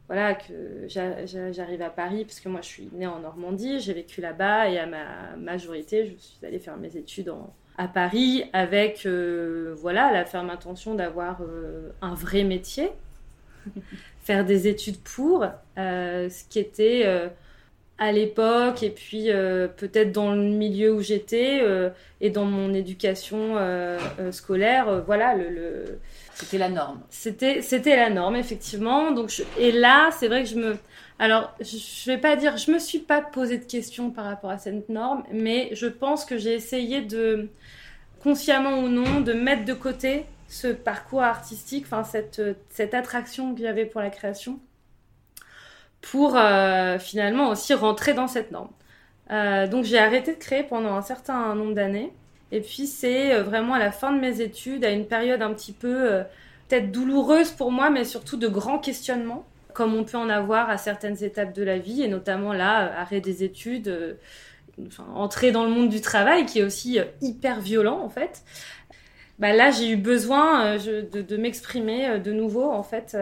voilà 0.09 0.35
que 0.35 0.87
j'arrive 0.89 1.83
à 1.83 1.91
Paris 1.91 2.25
parce 2.25 2.41
que 2.41 2.49
moi 2.49 2.61
je 2.63 2.67
suis 2.67 2.89
née 2.93 3.07
en 3.07 3.21
Normandie, 3.21 3.79
j'ai 3.81 3.93
vécu 3.93 4.21
là-bas 4.21 4.69
et 4.71 4.79
à 4.79 4.87
ma 4.87 5.37
majorité, 5.37 6.07
je 6.07 6.17
suis 6.17 6.45
allée 6.47 6.59
faire 6.59 6.77
mes 6.77 6.97
études 6.97 7.33
à 7.77 7.89
Paris 7.89 8.45
avec 8.53 9.05
euh, 9.07 9.75
voilà 9.79 10.11
la 10.11 10.25
ferme 10.25 10.51
intention 10.51 10.95
d'avoir 10.95 11.43
euh, 11.43 11.91
un 12.01 12.15
vrai 12.15 12.43
métier, 12.43 12.91
faire 14.23 14.45
des 14.45 14.67
études 14.67 14.99
pour, 14.99 15.47
ce 15.77 16.49
qui 16.49 16.59
était 16.59 17.31
à 17.99 18.13
l'époque 18.13 18.83
et 18.83 18.91
puis 18.91 19.31
euh, 19.31 19.67
peut-être 19.67 20.13
dans 20.13 20.33
le 20.33 20.43
milieu 20.43 20.95
où 20.95 21.03
j'étais 21.03 21.61
euh, 21.63 21.91
et 22.21 22.31
dans 22.31 22.45
mon 22.45 22.73
éducation 22.73 23.57
euh, 23.57 23.99
scolaire 24.31 25.03
voilà 25.05 25.35
le, 25.35 25.99
c'était 26.35 26.59
la 26.59 26.69
norme. 26.69 27.01
C'était 27.11 27.61
c'était 27.61 27.97
la 27.97 28.11
norme 28.11 28.37
effectivement. 28.37 29.11
Donc 29.11 29.43
et 29.59 29.73
là 29.73 30.11
c'est 30.13 30.29
vrai 30.29 30.45
que 30.45 30.49
je 30.49 30.57
me 30.57 30.77
alors 31.19 31.53
je 31.61 32.11
vais 32.11 32.19
pas 32.19 32.37
dire 32.37 32.57
je 32.57 32.71
me 32.71 32.79
suis 32.79 33.01
pas 33.01 33.21
posé 33.21 33.59
de 33.59 33.65
questions 33.65 34.11
par 34.11 34.27
rapport 34.27 34.51
à 34.51 34.59
cette 34.59 34.89
norme 34.89 35.25
mais 35.33 35.71
je 35.73 35.87
pense 35.87 36.25
que 36.25 36.39
j'ai 36.39 36.55
essayé 36.55 37.01
de 37.01 37.49
consciemment 38.23 38.79
ou 38.79 38.89
non 38.89 39.21
de 39.21 39.33
mettre 39.33 39.65
de 39.65 39.75
côté 39.75 40.25
ce 40.49 40.69
parcours 40.69 41.23
artistique 41.23 41.85
enfin 41.87 42.05
cette 42.05 42.41
cette 42.71 42.95
attraction 42.95 43.55
que 43.57 43.61
j'avais 43.61 43.87
pour 43.87 44.01
la 44.01 44.11
création 44.11 44.61
pour 46.01 46.37
euh, 46.37 46.99
finalement 46.99 47.51
aussi 47.51 47.75
rentrer 47.75 48.15
dans 48.15 48.29
cette 48.29 48.51
norme. 48.51 48.71
Euh, 49.31 49.67
donc 49.67 49.85
j'ai 49.85 49.99
arrêté 49.99 50.33
de 50.33 50.39
créer 50.39 50.63
pendant 50.63 50.95
un 50.95 51.03
certain 51.03 51.55
nombre 51.55 51.75
d'années. 51.75 52.13
Et 52.51 52.61
puis 52.61 52.87
c'est 52.87 53.35
euh, 53.35 53.43
vraiment 53.43 53.75
à 53.75 53.79
la 53.79 53.93
fin 53.93 54.13
de 54.13 54.21
mes 54.21 54.41
études, 54.41 54.85
à 54.85 54.91
une 54.91 55.07
période 55.07 55.43
un 55.43 55.53
petit 55.53 55.73
peu 55.73 56.23
peut-être 56.69 56.91
douloureuse 56.93 57.51
pour 57.51 57.71
moi, 57.73 57.91
mais 57.91 58.05
surtout 58.05 58.37
de 58.37 58.49
grands 58.49 58.79
questionnements, 58.79 59.45
comme 59.75 59.95
on 59.95 60.05
peut 60.05 60.19
en 60.19 60.29
avoir 60.29 60.71
à 60.71 60.79
certaines 60.79 61.23
étapes 61.23 61.55
de 61.55 61.63
la 61.63 61.79
vie, 61.79 62.03
et 62.03 62.09
notamment 62.09 62.53
là, 62.53 62.99
arrêt 62.99 63.21
des 63.21 63.45
études, 63.45 64.17
entrer 65.15 65.51
dans 65.51 65.65
le 65.65 65.71
monde 65.71 65.89
du 65.89 66.01
travail, 66.01 66.47
qui 66.47 66.61
est 66.61 66.63
aussi 66.63 66.99
hyper 67.21 67.61
violent 67.61 68.01
en 68.01 68.09
fait. 68.09 68.43
Bah 69.39 69.53
là, 69.53 69.71
j'ai 69.71 69.91
eu 69.91 69.97
besoin 69.97 70.77
de, 70.77 71.37
m'exprimer 71.37 72.19
de 72.19 72.33
nouveau 72.33 72.71
en 72.71 72.83
fait 72.83 73.17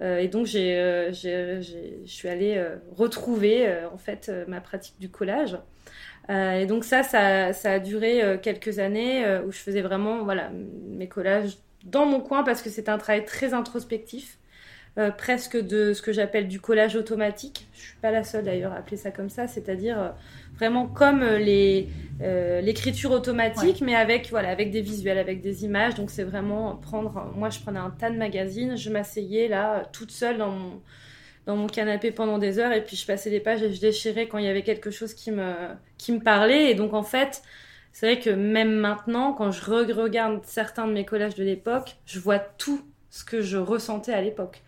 et 0.00 0.28
donc, 0.28 0.48
euh, 0.54 1.12
je 1.12 2.06
suis 2.06 2.28
allée 2.28 2.56
euh, 2.56 2.76
retrouver 2.96 3.68
en 3.92 3.98
fait 3.98 4.30
ma 4.48 4.60
pratique 4.60 4.98
du 4.98 5.10
collage. 5.10 5.58
et 6.28 6.66
donc 6.66 6.84
ça, 6.84 7.02
ça, 7.02 7.52
ça, 7.52 7.72
a 7.72 7.78
duré 7.78 8.38
quelques 8.42 8.78
années 8.78 9.24
où 9.46 9.52
je 9.52 9.58
faisais 9.58 9.82
vraiment 9.82 10.24
voilà 10.24 10.50
mes 10.88 11.08
collages 11.08 11.56
dans 11.84 12.06
mon 12.06 12.20
coin 12.20 12.42
parce 12.42 12.62
que 12.62 12.70
c'était 12.70 12.90
un 12.90 12.98
travail 12.98 13.24
très 13.24 13.54
introspectif. 13.54 14.38
Presque 15.16 15.56
de 15.56 15.92
ce 15.92 16.02
que 16.02 16.12
j'appelle 16.12 16.48
du 16.48 16.60
collage 16.60 16.96
automatique. 16.96 17.68
Je 17.74 17.80
suis 17.80 17.96
pas 18.02 18.10
la 18.10 18.24
seule 18.24 18.44
d'ailleurs 18.44 18.72
à 18.72 18.76
appeler 18.76 18.96
ça 18.96 19.10
comme 19.10 19.30
ça, 19.30 19.46
c'est-à-dire 19.46 20.14
vraiment 20.60 20.86
comme 20.86 21.22
euh, 21.22 21.38
les 21.38 21.88
euh, 22.20 22.60
l'écriture 22.60 23.12
automatique, 23.12 23.80
mais 23.80 23.94
avec 23.94 24.28
voilà 24.28 24.50
avec 24.50 24.70
des 24.70 24.82
visuels, 24.82 25.18
avec 25.18 25.40
des 25.40 25.64
images. 25.64 25.94
Donc 25.94 26.10
c'est 26.10 26.22
vraiment 26.22 26.76
prendre. 26.76 27.32
Moi, 27.34 27.48
je 27.48 27.60
prenais 27.60 27.78
un 27.78 27.90
tas 27.90 28.10
de 28.10 28.16
magazines, 28.16 28.76
je 28.76 28.90
m'asseyais 28.90 29.48
là 29.48 29.84
toute 29.92 30.10
seule 30.10 30.36
dans 30.36 30.50
mon 30.50 30.82
dans 31.46 31.56
mon 31.56 31.66
canapé 31.66 32.12
pendant 32.12 32.36
des 32.36 32.58
heures 32.58 32.72
et 32.72 32.84
puis 32.84 32.96
je 32.96 33.06
passais 33.06 33.30
les 33.30 33.40
pages 33.40 33.62
et 33.62 33.72
je 33.72 33.80
déchirais 33.80 34.28
quand 34.28 34.36
il 34.36 34.44
y 34.44 34.48
avait 34.48 34.62
quelque 34.62 34.90
chose 34.90 35.14
qui 35.14 35.30
me 35.32 35.54
qui 35.96 36.12
me 36.12 36.20
parlait. 36.20 36.70
Et 36.70 36.74
donc 36.74 36.94
en 36.94 37.02
fait. 37.02 37.42
C'est 37.92 38.06
vrai 38.06 38.20
que 38.20 38.30
même 38.30 38.76
maintenant, 38.76 39.32
quand 39.32 39.50
je 39.50 39.64
regarde 39.64 40.42
certains 40.44 40.86
de 40.86 40.92
mes 40.92 41.04
collages 41.04 41.34
de 41.34 41.42
l'époque, 41.42 41.96
je 42.06 42.20
vois 42.20 42.38
tout 42.38 42.80
ce 43.10 43.24
que 43.24 43.40
je 43.40 43.58
ressentais 43.58 44.12
à 44.12 44.22
l'époque. 44.22 44.62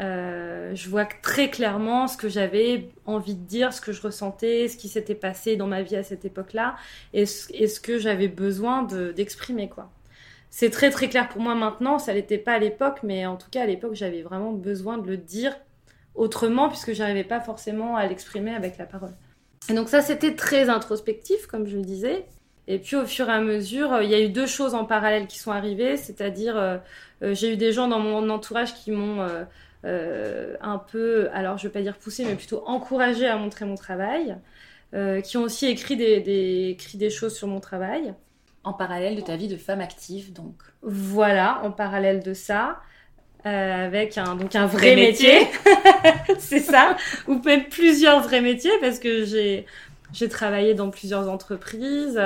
Euh, 0.00 0.74
je 0.74 0.88
vois 0.88 1.04
très 1.04 1.50
clairement 1.50 2.08
ce 2.08 2.16
que 2.16 2.28
j'avais 2.28 2.88
envie 3.04 3.34
de 3.34 3.44
dire, 3.44 3.72
ce 3.72 3.80
que 3.80 3.92
je 3.92 4.00
ressentais, 4.00 4.68
ce 4.68 4.76
qui 4.76 4.88
s'était 4.88 5.14
passé 5.14 5.56
dans 5.56 5.66
ma 5.66 5.82
vie 5.82 5.96
à 5.96 6.02
cette 6.02 6.24
époque-là, 6.24 6.76
et, 7.12 7.26
ce 7.26 7.80
que 7.80 7.98
j'avais 7.98 8.28
besoin 8.28 8.82
d'exprimer, 8.82 9.68
quoi. 9.68 9.90
C'est 10.48 10.70
très 10.70 10.90
très 10.90 11.08
clair 11.08 11.28
pour 11.28 11.40
moi 11.40 11.54
maintenant, 11.54 11.98
ça 11.98 12.12
l'était 12.12 12.38
pas 12.38 12.54
à 12.54 12.58
l'époque, 12.58 13.00
mais 13.04 13.24
en 13.24 13.36
tout 13.36 13.48
cas 13.50 13.62
à 13.62 13.66
l'époque 13.66 13.94
j'avais 13.94 14.22
vraiment 14.22 14.50
besoin 14.50 14.98
de 14.98 15.06
le 15.06 15.16
dire 15.16 15.54
autrement 16.16 16.68
puisque 16.68 16.92
j'arrivais 16.92 17.22
pas 17.22 17.40
forcément 17.40 17.94
à 17.96 18.04
l'exprimer 18.06 18.52
avec 18.52 18.76
la 18.76 18.84
parole. 18.84 19.14
Et 19.68 19.74
donc 19.74 19.88
ça 19.88 20.02
c'était 20.02 20.34
très 20.34 20.68
introspectif 20.68 21.46
comme 21.46 21.68
je 21.68 21.76
le 21.76 21.84
disais. 21.84 22.26
Et 22.66 22.78
puis 22.78 22.96
au 22.96 23.06
fur 23.06 23.28
et 23.28 23.32
à 23.32 23.40
mesure, 23.40 24.02
il 24.02 24.10
y 24.10 24.14
a 24.14 24.20
eu 24.20 24.28
deux 24.28 24.46
choses 24.46 24.74
en 24.74 24.84
parallèle 24.84 25.26
qui 25.28 25.38
sont 25.38 25.52
arrivées, 25.52 25.96
c'est-à-dire 25.96 26.56
euh, 26.56 26.78
euh, 27.22 27.34
j'ai 27.34 27.52
eu 27.52 27.56
des 27.56 27.72
gens 27.72 27.88
dans 27.88 28.00
mon 28.00 28.28
entourage 28.28 28.74
qui 28.74 28.90
m'ont 28.90 29.22
euh, 29.22 29.44
un 29.84 30.78
peu, 30.78 31.28
alors 31.32 31.58
je 31.58 31.66
vais 31.66 31.72
pas 31.72 31.82
dire 31.82 31.96
poussé, 31.96 32.24
mais 32.24 32.34
plutôt 32.34 32.62
encouragé 32.66 33.26
à 33.26 33.36
montrer 33.36 33.64
mon 33.64 33.76
travail, 33.76 34.36
euh, 34.92 35.20
qui 35.20 35.36
ont 35.36 35.42
aussi 35.42 35.66
écrit 35.66 35.96
des, 35.96 36.20
des, 36.20 36.70
écrit 36.70 36.98
des 36.98 37.10
choses 37.10 37.36
sur 37.36 37.46
mon 37.46 37.60
travail. 37.60 38.12
En 38.64 38.72
parallèle 38.72 39.14
de 39.14 39.20
ta 39.20 39.36
vie 39.36 39.46
de 39.46 39.56
femme 39.56 39.80
active, 39.80 40.32
donc. 40.32 40.54
Voilà, 40.82 41.60
en 41.62 41.70
parallèle 41.70 42.22
de 42.22 42.34
ça. 42.34 42.80
Euh, 43.46 43.86
avec 43.86 44.18
un 44.18 44.34
donc 44.34 44.54
un 44.54 44.66
vrai, 44.66 44.96
métier, 44.96 45.48
c'est 46.38 46.60
ça, 46.60 46.94
ou 47.26 47.40
même 47.42 47.64
plusieurs 47.70 48.22
vrais 48.22 48.42
métiers 48.42 48.72
parce 48.82 48.98
que 48.98 49.24
j'ai 49.24 49.64
j'ai 50.12 50.28
travaillé 50.28 50.74
dans 50.74 50.90
plusieurs 50.90 51.26
entreprises, 51.26 52.16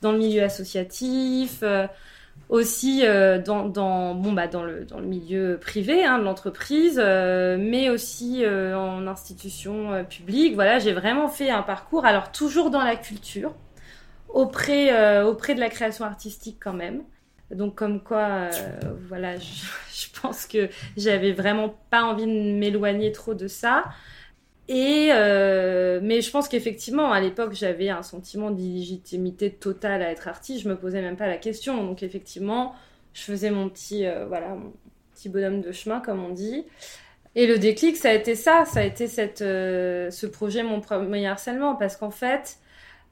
dans 0.00 0.12
le 0.12 0.18
milieu 0.18 0.42
associatif, 0.42 1.62
aussi 2.48 3.04
euh, 3.04 3.40
dans, 3.40 3.66
dans, 3.66 4.14
bon, 4.14 4.32
bah, 4.32 4.46
dans, 4.46 4.62
le, 4.62 4.84
dans 4.84 5.00
le 5.00 5.06
milieu 5.06 5.58
privé 5.60 6.04
hein, 6.04 6.18
de 6.18 6.24
l'entreprise, 6.24 7.00
euh, 7.02 7.56
mais 7.58 7.90
aussi 7.90 8.44
euh, 8.44 8.76
en 8.78 9.06
institution 9.06 10.04
publique. 10.04 10.54
Voilà, 10.54 10.78
j'ai 10.78 10.92
vraiment 10.92 11.28
fait 11.28 11.50
un 11.50 11.62
parcours, 11.62 12.04
alors 12.04 12.32
toujours 12.32 12.70
dans 12.70 12.82
la 12.82 12.96
culture, 12.96 13.54
auprès, 14.28 15.22
auprès 15.22 15.54
de 15.54 15.60
la 15.60 15.68
création 15.68 16.04
artistique 16.04 16.58
quand 16.60 16.74
même. 16.74 17.02
Donc 17.50 17.76
comme 17.76 18.00
quoi, 18.02 18.50
voilà, 19.08 19.36
je, 19.36 19.44
je, 19.92 20.20
pense 20.20 20.46
que 20.46 20.68
j'avais 20.96 21.32
vraiment 21.32 21.74
pas 21.90 22.02
envie 22.02 22.26
de 22.26 22.58
m'éloigner 22.58 23.12
trop 23.12 23.34
de 23.34 23.48
ça. 23.48 23.84
Et 24.68 25.10
euh, 25.12 26.00
mais 26.02 26.20
je 26.20 26.30
pense 26.30 26.48
qu'effectivement, 26.48 27.12
à 27.12 27.20
l'époque, 27.20 27.52
j'avais 27.52 27.88
un 27.88 28.02
sentiment 28.02 28.50
d'illégitimité 28.50 29.50
totale 29.50 30.02
à 30.02 30.10
être 30.10 30.26
artiste. 30.26 30.64
Je 30.64 30.68
me 30.68 30.76
posais 30.76 31.00
même 31.00 31.16
pas 31.16 31.28
la 31.28 31.36
question. 31.36 31.84
Donc 31.84 32.02
effectivement, 32.02 32.74
je 33.14 33.22
faisais 33.22 33.50
mon 33.50 33.68
petit, 33.68 34.06
euh, 34.06 34.26
voilà, 34.26 34.48
mon 34.48 34.72
petit 35.14 35.28
bonhomme 35.28 35.60
de 35.60 35.70
chemin, 35.70 36.00
comme 36.00 36.24
on 36.24 36.30
dit. 36.30 36.64
Et 37.36 37.46
le 37.46 37.58
déclic, 37.58 37.96
ça 37.96 38.10
a 38.10 38.12
été 38.14 38.34
ça. 38.34 38.64
Ça 38.64 38.80
a 38.80 38.82
été 38.82 39.06
euh, 39.42 40.10
ce 40.10 40.26
projet, 40.26 40.62
mon 40.64 40.80
premier 40.80 41.26
harcèlement, 41.28 41.76
parce 41.76 41.96
qu'en 41.96 42.10
fait, 42.10 42.58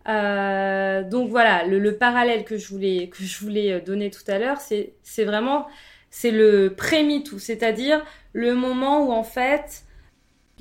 donc 0.07 1.31
voilà, 1.31 1.65
le, 1.67 1.79
le, 1.79 1.97
parallèle 1.97 2.45
que 2.45 2.57
je 2.59 2.69
voulais 2.69 3.09
que 3.09 3.23
je 3.23 3.41
voulais 3.41 3.81
donner 3.81 4.11
tout 4.11 4.25
à 4.27 4.39
l'heure, 4.39 4.61
c'est 4.61 4.95
c'est 5.03 5.25
vraiment 5.25 5.67
c'est 6.11 6.31
le 6.31 6.75
pré-MeToo, 6.77 7.39
c'est-à-dire 7.39 8.05
le 8.33 8.55
moment 8.55 9.07
où 9.07 9.13
en 9.13 9.25
fait 9.25 9.85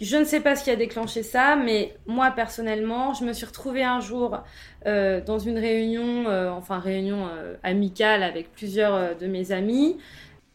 je 0.03 0.17
ne 0.17 0.24
sais 0.25 0.41
pas 0.41 0.55
ce 0.55 0.63
qui 0.63 0.69
a 0.69 0.75
déclenché 0.75 1.24
ça, 1.24 1.55
mais 1.55 1.95
moi 2.05 2.31
personnellement, 2.31 3.13
je 3.13 3.24
me 3.24 3.33
suis 3.33 3.45
retrouvée 3.45 3.83
un 3.83 4.01
jour 4.01 4.39
euh, 4.86 5.22
dans 5.22 5.39
une 5.39 5.57
réunion, 5.57 6.27
euh, 6.27 6.50
enfin 6.50 6.79
réunion 6.79 7.27
euh, 7.27 7.55
amicale 7.63 8.24
avec 8.24 8.51
plusieurs 8.51 9.15
de 9.15 9.27
mes 9.27 9.51
amis. 9.51 9.98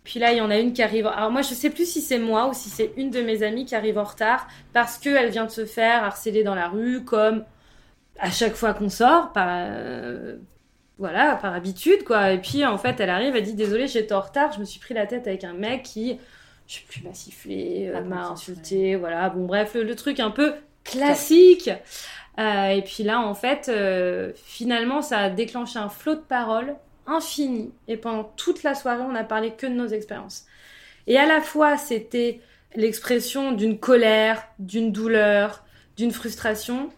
Puis 0.04 0.20
là, 0.20 0.32
il 0.32 0.38
y 0.38 0.40
en 0.40 0.50
a 0.50 0.58
une 0.58 0.72
qui 0.72 0.82
arrive. 0.82 1.06
Alors 1.06 1.30
moi, 1.30 1.42
je 1.42 1.54
sais 1.54 1.70
plus 1.70 1.90
si 1.90 2.00
c'est 2.00 2.18
moi 2.18 2.48
ou 2.48 2.54
si 2.54 2.68
c'est 2.68 2.92
une 2.96 3.10
de 3.10 3.20
mes 3.20 3.42
amies 3.42 3.64
qui 3.64 3.74
arrive 3.74 3.98
en 3.98 4.04
retard 4.04 4.48
parce 4.72 4.98
qu'elle 4.98 5.30
vient 5.30 5.46
de 5.46 5.50
se 5.50 5.64
faire 5.66 6.04
harceler 6.04 6.42
dans 6.44 6.54
la 6.54 6.68
rue, 6.68 7.04
comme 7.04 7.44
à 8.18 8.30
chaque 8.30 8.54
fois 8.54 8.74
qu'on 8.74 8.88
sort, 8.88 9.32
par 9.32 9.68
voilà, 10.98 11.36
par 11.36 11.54
habitude 11.54 12.04
quoi. 12.04 12.32
Et 12.32 12.38
puis 12.38 12.64
en 12.64 12.78
fait, 12.78 13.00
elle 13.00 13.10
arrive, 13.10 13.36
elle 13.36 13.44
dit 13.44 13.54
désolée, 13.54 13.86
j'étais 13.86 14.14
en 14.14 14.20
retard, 14.20 14.52
je 14.52 14.60
me 14.60 14.64
suis 14.64 14.80
pris 14.80 14.94
la 14.94 15.06
tête 15.06 15.26
avec 15.26 15.44
un 15.44 15.54
mec 15.54 15.84
qui 15.84 16.18
je 16.68 16.74
sais 16.74 16.84
plus, 16.86 17.02
m'a 17.02 17.14
sifflé, 17.14 17.90
euh, 17.92 18.02
m'a 18.02 18.28
insulté, 18.28 18.94
voilà. 18.94 19.30
Bon, 19.30 19.46
bref, 19.46 19.74
le, 19.74 19.96
truc 19.96 20.20
un 20.20 20.30
peu 20.30 20.52
classique. 20.84 21.70
Euh, 22.38 22.68
et 22.68 22.82
puis 22.82 23.02
là, 23.02 23.20
en 23.20 23.34
fait, 23.34 23.68
euh, 23.68 24.32
finalement, 24.36 25.00
ça 25.00 25.18
a 25.18 25.30
déclenché 25.30 25.78
un 25.78 25.88
flot 25.88 26.16
de 26.16 26.20
paroles 26.20 26.76
infini. 27.06 27.72
Et 27.88 27.96
pendant 27.96 28.24
toute 28.36 28.62
la 28.62 28.74
soirée, 28.74 29.02
on 29.02 29.12
n'a 29.12 29.24
parlé 29.24 29.52
que 29.52 29.66
de 29.66 29.72
nos 29.72 29.86
expériences. 29.86 30.44
Et 31.06 31.16
à 31.16 31.26
la 31.26 31.40
fois, 31.40 31.78
c'était 31.78 32.40
l'expression 32.76 33.52
d'une 33.52 33.78
colère, 33.78 34.46
d'une 34.58 34.92
douleur, 34.92 35.64
d'une 35.96 36.12
frustration. 36.12 36.90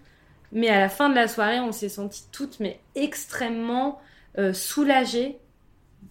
Mais 0.51 0.69
à 0.69 0.81
la 0.81 0.89
fin 0.89 1.09
de 1.09 1.15
la 1.15 1.29
soirée, 1.29 1.61
on 1.61 1.71
s'est 1.71 1.89
senties 1.89 2.25
toutes 2.33 2.59
mais 2.59 2.81
extrêmement 2.97 4.01
soulagées 4.53 5.40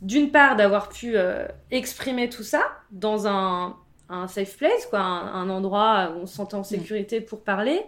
d'une 0.01 0.31
part 0.31 0.55
d'avoir 0.55 0.89
pu 0.89 1.17
euh, 1.17 1.45
exprimer 1.71 2.29
tout 2.29 2.43
ça 2.43 2.61
dans 2.91 3.27
un, 3.27 3.75
un 4.09 4.27
safe 4.27 4.57
place, 4.57 4.85
quoi, 4.89 4.99
un, 4.99 5.49
endroit 5.49 6.13
où 6.15 6.21
on 6.21 6.25
se 6.25 6.35
sentait 6.35 6.55
en 6.55 6.61
mm. 6.61 6.65
sécurité 6.65 7.21
pour 7.21 7.41
parler, 7.41 7.81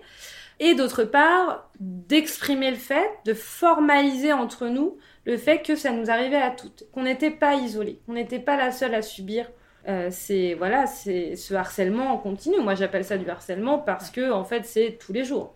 et 0.59 0.75
d'autre 0.75 1.03
part 1.03 1.69
d'exprimer 1.79 2.69
le 2.69 2.77
fait, 2.77 3.09
de 3.25 3.33
formaliser 3.33 4.33
entre 4.33 4.67
nous 4.67 4.97
le 5.25 5.37
fait 5.37 5.61
que 5.61 5.75
ça 5.75 5.91
nous 5.91 6.09
arrivait 6.09 6.41
à 6.41 6.51
toutes, 6.51 6.85
qu'on 6.91 7.03
n'était 7.03 7.31
pas 7.31 7.55
isolés, 7.55 7.99
qu'on 8.05 8.13
n'était 8.13 8.39
pas 8.39 8.57
la 8.57 8.71
seule 8.71 8.93
à 8.93 9.01
subir. 9.01 9.49
Euh, 9.87 10.09
c'est 10.11 10.53
voilà, 10.53 10.85
c'est 10.85 11.35
ce 11.35 11.55
harcèlement 11.55 12.11
en 12.13 12.17
continu. 12.17 12.59
Moi, 12.59 12.75
j'appelle 12.75 13.03
ça 13.03 13.17
du 13.17 13.27
harcèlement 13.27 13.79
parce 13.79 14.11
que 14.11 14.31
en 14.31 14.43
fait, 14.43 14.65
c'est 14.65 14.99
tous 14.99 15.13
les 15.13 15.23
jours, 15.23 15.55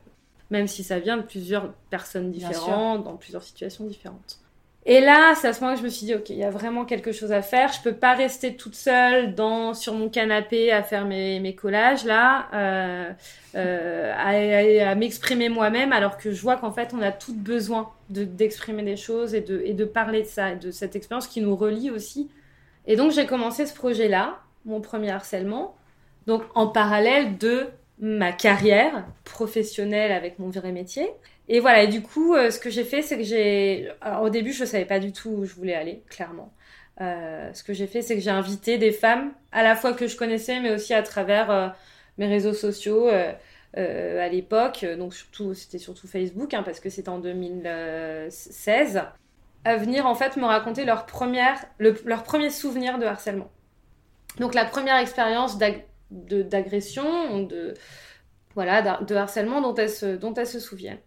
même 0.49 0.67
si 0.67 0.83
ça 0.83 0.97
vient 0.97 1.17
de 1.17 1.21
plusieurs 1.21 1.73
personnes 1.91 2.31
différentes, 2.31 3.03
dans 3.03 3.17
plusieurs 3.17 3.43
situations 3.43 3.85
différentes. 3.85 4.39
Et 4.87 5.01
là, 5.01 5.33
c'est 5.33 5.47
à 5.47 5.53
ce 5.53 5.61
moment 5.61 5.73
que 5.73 5.79
je 5.79 5.83
me 5.83 5.89
suis 5.89 6.05
dit, 6.05 6.13
ok, 6.13 6.29
il 6.29 6.37
y 6.37 6.43
a 6.43 6.51
vraiment 6.51 6.85
quelque 6.85 7.11
chose 7.11 7.31
à 7.31 7.41
faire. 7.41 7.73
Je 7.73 7.81
peux 7.81 7.95
pas 7.95 8.13
rester 8.13 8.55
toute 8.55 8.75
seule 8.75 9.33
dans 9.33 9.73
sur 9.73 9.95
mon 9.95 10.09
canapé 10.09 10.71
à 10.71 10.83
faire 10.83 11.05
mes, 11.05 11.39
mes 11.39 11.55
collages 11.55 12.05
là, 12.05 12.47
euh, 12.53 13.11
euh, 13.55 14.13
à, 14.15 14.91
à, 14.91 14.95
m'exprimer 14.95 15.49
moi-même, 15.49 15.91
alors 15.91 16.19
que 16.19 16.31
je 16.31 16.39
vois 16.39 16.57
qu'en 16.57 16.71
fait, 16.71 16.93
on 16.93 17.01
a 17.01 17.11
tout 17.11 17.33
besoin 17.33 17.89
de 18.11 18.25
d'exprimer 18.25 18.83
des 18.83 18.95
choses 18.95 19.33
et 19.33 19.41
de 19.41 19.59
et 19.65 19.73
de 19.73 19.85
parler 19.85 20.21
de 20.21 20.27
ça, 20.27 20.53
de 20.53 20.69
cette 20.69 20.95
expérience 20.95 21.25
qui 21.25 21.41
nous 21.41 21.55
relie 21.55 21.89
aussi. 21.89 22.29
Et 22.85 22.95
donc, 22.95 23.11
j'ai 23.11 23.25
commencé 23.25 23.65
ce 23.65 23.73
projet-là, 23.73 24.39
mon 24.65 24.81
premier 24.81 25.09
harcèlement, 25.09 25.75
donc 26.27 26.43
en 26.53 26.67
parallèle 26.67 27.39
de 27.39 27.69
ma 27.99 28.31
carrière 28.31 29.05
professionnelle 29.23 30.11
avec 30.11 30.37
mon 30.37 30.49
vrai 30.49 30.71
métier. 30.71 31.09
Et 31.47 31.59
voilà, 31.59 31.83
et 31.83 31.87
du 31.87 32.01
coup, 32.01 32.33
euh, 32.33 32.49
ce 32.49 32.59
que 32.59 32.69
j'ai 32.69 32.83
fait, 32.83 33.01
c'est 33.01 33.17
que 33.17 33.23
j'ai... 33.23 33.91
au 34.21 34.29
début, 34.29 34.51
je 34.51 34.61
ne 34.61 34.67
savais 34.67 34.85
pas 34.85 34.99
du 34.99 35.11
tout 35.11 35.29
où 35.29 35.45
je 35.45 35.53
voulais 35.53 35.75
aller, 35.75 36.03
clairement. 36.09 36.51
Euh, 37.01 37.53
ce 37.53 37.63
que 37.63 37.73
j'ai 37.73 37.87
fait, 37.87 38.01
c'est 38.01 38.15
que 38.15 38.21
j'ai 38.21 38.31
invité 38.31 38.77
des 38.77 38.91
femmes, 38.91 39.31
à 39.51 39.63
la 39.63 39.75
fois 39.75 39.93
que 39.93 40.07
je 40.07 40.17
connaissais, 40.17 40.59
mais 40.59 40.71
aussi 40.71 40.93
à 40.93 41.03
travers 41.03 41.51
euh, 41.51 41.67
mes 42.17 42.27
réseaux 42.27 42.53
sociaux 42.53 43.09
à 43.77 44.29
l'époque. 44.29 44.85
Donc 44.97 45.13
surtout, 45.13 45.53
c'était 45.53 45.77
surtout 45.77 46.07
Facebook, 46.07 46.53
hein, 46.53 46.63
parce 46.63 46.79
que 46.79 46.89
c'était 46.89 47.09
en 47.09 47.19
2016, 47.19 49.01
à 49.65 49.75
venir 49.75 50.05
en 50.05 50.15
fait 50.15 50.37
me 50.37 50.45
raconter 50.45 50.85
leur 50.85 51.05
première, 51.05 51.65
leur 51.79 52.23
premier 52.23 52.49
souvenir 52.49 52.97
de 52.97 53.05
harcèlement. 53.05 53.51
Donc 54.39 54.53
la 54.53 54.65
première 54.65 54.97
expérience 54.97 55.57
d'agression, 56.09 57.43
de, 57.43 57.73
voilà, 58.53 59.01
de 59.01 59.15
harcèlement 59.15 59.61
dont 59.61 59.75
elles 59.75 59.89
se, 59.89 60.15
dont 60.15 60.33
elles 60.33 60.47
se 60.47 60.59
souviennent. 60.59 60.99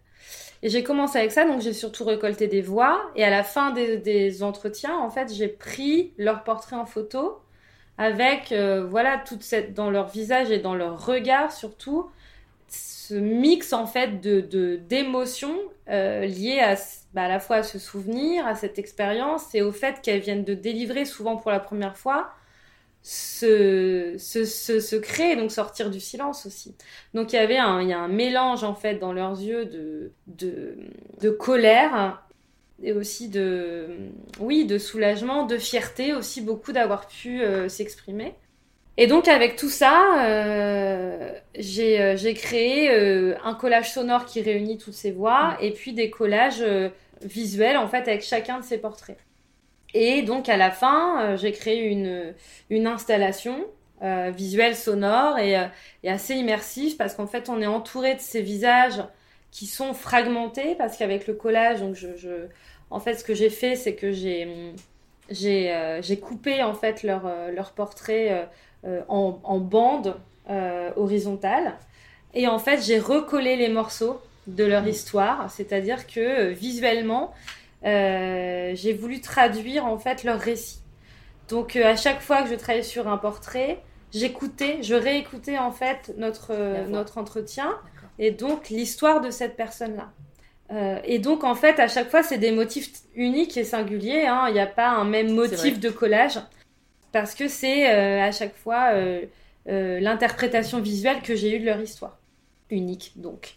Et 0.61 0.69
j'ai 0.69 0.83
commencé 0.83 1.17
avec 1.17 1.31
ça, 1.31 1.45
donc 1.45 1.61
j'ai 1.61 1.73
surtout 1.73 2.03
récolté 2.03 2.47
des 2.47 2.61
voix. 2.61 3.01
Et 3.15 3.23
à 3.23 3.29
la 3.29 3.43
fin 3.43 3.71
des, 3.71 4.43
entretiens, 4.43 4.97
en 4.97 5.09
fait, 5.09 5.33
j'ai 5.33 5.47
pris 5.47 6.11
leur 6.17 6.43
portrait 6.43 6.75
en 6.75 6.85
photo 6.85 7.39
avec, 7.97 8.51
euh, 8.51 8.85
voilà, 8.85 9.17
toute 9.17 9.43
cette, 9.43 9.73
dans 9.73 9.89
leur 9.89 10.07
visage 10.09 10.51
et 10.51 10.59
dans 10.59 10.75
leur 10.75 11.05
regard 11.05 11.51
surtout, 11.51 12.09
ce 12.69 13.15
mix 13.15 13.73
en 13.73 13.87
fait 13.87 14.21
de 14.21 14.75
d'émotions 14.87 15.57
euh, 15.89 16.25
liées 16.25 16.59
à, 16.59 16.75
bah, 17.13 17.23
à 17.23 17.27
la 17.27 17.39
fois 17.39 17.57
à 17.57 17.63
ce 17.63 17.79
souvenir, 17.79 18.45
à 18.45 18.55
cette 18.55 18.77
expérience 18.77 19.55
et 19.55 19.61
au 19.61 19.71
fait 19.71 20.01
qu'elles 20.01 20.19
viennent 20.19 20.43
de 20.43 20.53
délivrer 20.53 21.05
souvent 21.05 21.35
pour 21.35 21.51
la 21.51 21.59
première 21.59 21.97
fois 21.97 22.31
se, 23.01 24.15
se, 24.17 24.45
se, 24.45 24.95
créer, 24.97 25.35
donc 25.35 25.51
sortir 25.51 25.89
du 25.89 25.99
silence 25.99 26.45
aussi. 26.45 26.75
Donc 27.13 27.33
il 27.33 27.37
y 27.37 27.39
avait 27.39 27.57
un, 27.57 27.81
il 27.81 27.89
y 27.89 27.93
a 27.93 27.99
un 27.99 28.07
mélange 28.07 28.63
en 28.63 28.75
fait 28.75 28.95
dans 28.95 29.13
leurs 29.13 29.39
yeux 29.41 29.65
de, 29.65 30.11
de, 30.27 30.77
de 31.21 31.29
colère 31.29 32.23
et 32.81 32.93
aussi 32.93 33.29
de, 33.29 33.87
oui, 34.39 34.65
de 34.65 34.77
soulagement, 34.77 35.45
de 35.45 35.57
fierté 35.57 36.13
aussi 36.13 36.41
beaucoup 36.41 36.71
d'avoir 36.71 37.07
pu 37.07 37.41
euh, 37.41 37.69
s'exprimer. 37.69 38.35
Et 39.01 39.07
donc 39.07 39.29
avec 39.29 39.55
tout 39.55 39.69
ça, 39.69 40.27
euh, 40.27 41.31
j'ai 41.55 42.01
euh, 42.01 42.33
créé 42.33 42.91
euh, 42.91 43.33
un 43.45 43.55
collage 43.55 43.93
sonore 43.93 44.25
qui 44.25 44.41
réunit 44.41 44.77
toutes 44.77 44.93
ces 44.93 45.11
voix 45.11 45.55
et 45.61 45.71
puis 45.71 45.93
des 45.93 46.09
collages 46.09 46.65
visuels 47.21 47.77
en 47.77 47.87
fait 47.87 48.09
avec 48.09 48.23
chacun 48.23 48.59
de 48.59 48.65
ces 48.65 48.77
portraits. 48.77 49.17
Et 49.93 50.21
donc 50.21 50.49
à 50.49 50.57
la 50.57 50.71
fin, 50.71 51.21
euh, 51.21 51.37
j'ai 51.37 51.51
créé 51.51 51.85
une, 51.85 52.33
une 52.69 52.87
installation 52.87 53.65
euh, 54.01 54.31
visuelle, 54.33 54.75
sonore 54.77 55.39
et, 55.39 55.57
euh, 55.57 55.65
et, 56.03 56.09
assez 56.09 56.35
immersive 56.35 56.95
parce 56.95 57.15
qu'en 57.15 57.27
fait 57.27 57.49
on 57.49 57.61
est 57.61 57.67
entouré 57.67 58.15
de 58.15 58.21
ces 58.21 58.41
visages 58.41 59.03
qui 59.51 59.65
sont 59.65 59.93
fragmentés 59.93 60.75
parce 60.75 60.95
qu'avec 60.95 61.27
le 61.27 61.33
collage, 61.33 61.81
donc 61.81 61.95
je, 61.95 62.15
je, 62.15 62.47
en 62.91 62.99
fait 63.01 63.15
ce 63.15 63.25
que 63.25 63.33
j'ai 63.33 63.49
fait 63.49 63.75
c'est 63.75 63.95
que 63.95 64.13
j'ai 64.13 64.73
j'ai 65.29 65.73
euh, 65.73 66.01
coupé 66.21 66.63
en 66.63 66.73
fait 66.73 67.03
leur, 67.03 67.29
leur 67.51 67.71
portrait 67.73 68.47
en, 69.09 69.39
en 69.43 69.59
bande 69.59 70.15
horizontale 70.95 71.75
et 72.33 72.47
en 72.47 72.57
fait 72.57 72.81
j'ai 72.81 72.99
recollé 72.99 73.57
les 73.57 73.69
morceaux 73.69 74.21
de 74.47 74.63
leur 74.63 74.83
mmh. 74.83 74.89
histoire, 74.89 75.51
c'est-à-dire 75.51 76.07
que 76.07 76.49
visuellement 76.51 77.33
euh, 77.33 77.58
j'ai 77.83 78.93
voulu 78.93 79.21
traduire 79.21 79.85
en 79.85 79.97
fait 79.97 80.23
leur 80.23 80.39
récit. 80.39 80.79
Donc 81.49 81.75
euh, 81.75 81.85
à 81.85 81.95
chaque 81.95 82.21
fois 82.21 82.43
que 82.43 82.49
je 82.49 82.55
travaillais 82.55 82.83
sur 82.83 83.07
un 83.07 83.17
portrait, 83.17 83.81
j'écoutais, 84.13 84.83
je 84.83 84.93
réécoutais 84.93 85.57
en 85.57 85.71
fait 85.71 86.13
notre, 86.17 86.51
euh, 86.51 86.85
notre 86.87 87.17
entretien 87.17 87.75
et 88.19 88.31
donc 88.31 88.69
l'histoire 88.69 89.21
de 89.21 89.31
cette 89.31 89.55
personne-là. 89.55 90.11
et 91.03 91.19
donc 91.19 91.43
en 91.43 91.55
fait 91.55 91.79
à 91.79 91.87
chaque 91.87 92.09
fois 92.11 92.21
c'est 92.21 92.37
des 92.37 92.51
motifs 92.51 92.91
uniques 93.15 93.57
et 93.57 93.63
singuliers, 93.63 94.27
hein. 94.27 94.45
il 94.49 94.53
n'y 94.53 94.59
a 94.59 94.67
pas 94.67 94.89
un 94.89 95.05
même 95.05 95.33
motif 95.33 95.79
de 95.79 95.89
collage 95.89 96.39
parce 97.11 97.33
que 97.33 97.47
c'est 97.47 97.87
à 97.87 98.31
chaque 98.31 98.55
fois 98.55 98.91
l'interprétation 99.65 100.79
visuelle 100.81 101.21
que 101.21 101.35
j'ai 101.35 101.55
eue 101.55 101.59
de 101.59 101.65
leur 101.65 101.81
histoire. 101.81 102.17
Unique 102.69 103.13
donc. 103.15 103.55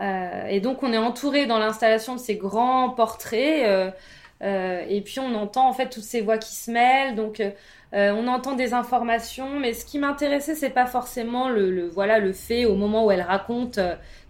Euh, 0.00 0.46
et 0.46 0.60
donc 0.60 0.82
on 0.82 0.92
est 0.92 0.98
entouré 0.98 1.46
dans 1.46 1.58
l'installation 1.58 2.14
de 2.14 2.20
ces 2.20 2.36
grands 2.36 2.90
portraits. 2.90 3.64
Euh, 3.66 3.90
euh, 4.42 4.84
et 4.88 5.00
puis 5.02 5.20
on 5.20 5.34
entend 5.34 5.68
en 5.68 5.72
fait 5.72 5.88
toutes 5.88 6.02
ces 6.02 6.20
voix 6.20 6.38
qui 6.38 6.54
se 6.54 6.70
mêlent. 6.70 7.14
Donc 7.14 7.42
on 7.94 8.26
entend 8.26 8.54
des 8.54 8.74
informations. 8.74 9.60
Mais 9.60 9.74
ce 9.74 9.84
qui 9.84 9.98
m'intéressait, 9.98 10.54
c'est 10.54 10.70
pas 10.70 10.86
forcément 10.86 11.48
le, 11.48 11.88
voilà 11.88 12.18
le 12.18 12.32
fait 12.32 12.64
au 12.64 12.74
moment 12.74 13.06
où 13.06 13.10
elle 13.10 13.22
raconte 13.22 13.78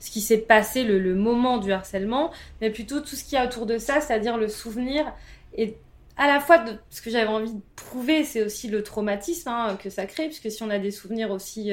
ce 0.01 0.11
qui 0.11 0.21
s'est 0.21 0.39
passé, 0.39 0.85
le, 0.85 1.15
moment 1.15 1.59
du 1.59 1.73
harcèlement, 1.73 2.33
mais 2.61 2.71
plutôt 2.71 3.01
tout 3.01 3.15
ce 3.15 3.25
qu'il 3.25 3.35
y 3.35 3.37
a 3.39 3.45
autour 3.45 3.67
de 3.67 3.79
ça, 3.79 4.01
c'est-à-dire 4.01 4.37
le 4.37 4.49
souvenir 4.49 5.13
et 5.55 5.77
à 6.19 6.27
la 6.27 6.41
fois 6.41 6.63
ce 6.91 7.01
que 7.01 7.09
j'avais 7.09 7.29
envie 7.29 7.55
de 7.55 7.61
prouver, 7.75 8.25
c'est 8.25 8.43
aussi 8.43 8.69
le 8.69 8.83
traumatisme 8.83 9.49
hein, 9.49 9.79
que 9.83 9.89
ça 9.89 10.05
crée, 10.07 10.27
puisque 10.27 10.51
si 10.51 10.63
on 10.63 10.69
a 10.69 10.79
des 10.79 10.91
souvenirs 10.91 11.31
aussi 11.31 11.73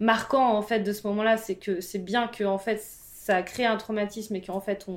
marquants 0.00 0.56
en 0.56 0.62
fait 0.62 0.80
de 0.80 0.92
ce 0.92 1.06
moment-là, 1.08 1.36
c'est 1.36 1.56
que 1.56 1.80
c'est 1.80 1.98
bien 1.98 2.28
que 2.28 2.44
en 2.44 2.58
fait 2.58 2.80
ça 3.22 3.36
a 3.36 3.42
créé 3.42 3.66
un 3.66 3.76
traumatisme 3.76 4.34
et 4.34 4.40
qu'en 4.40 4.60
fait 4.60 4.88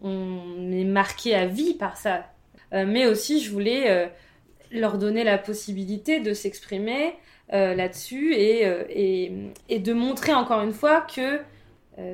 on, 0.00 0.70
est 0.70 0.84
marqué 0.84 1.34
à 1.34 1.46
vie 1.46 1.74
par 1.74 1.96
ça. 1.96 2.30
Euh, 2.72 2.84
mais 2.86 3.08
aussi, 3.08 3.40
je 3.40 3.50
voulais 3.50 3.90
euh, 3.90 4.06
leur 4.70 4.96
donner 4.96 5.24
la 5.24 5.38
possibilité 5.38 6.20
de 6.20 6.34
s'exprimer 6.34 7.16
euh, 7.52 7.74
là-dessus 7.74 8.32
et, 8.36 9.32
de 9.76 9.92
montrer 9.92 10.34
encore 10.34 10.60
une 10.62 10.72
fois 10.72 11.00
que 11.00 11.40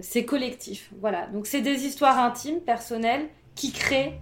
c'est 0.00 0.24
collectif. 0.24 0.90
Voilà. 1.02 1.26
Donc, 1.26 1.46
c'est 1.46 1.60
des 1.60 1.84
histoires 1.84 2.18
intimes, 2.18 2.60
personnelles, 2.60 3.26
qui 3.54 3.70
créent 3.70 4.18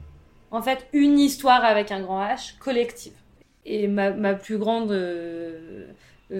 en 0.50 0.60
fait 0.60 0.88
une 0.92 1.20
histoire 1.20 1.64
avec 1.64 1.92
un 1.92 2.02
grand 2.02 2.20
H 2.20 2.58
collective. 2.58 3.14
Et 3.64 3.86
ma, 3.86 4.34
plus 4.34 4.58
grande 4.58 4.90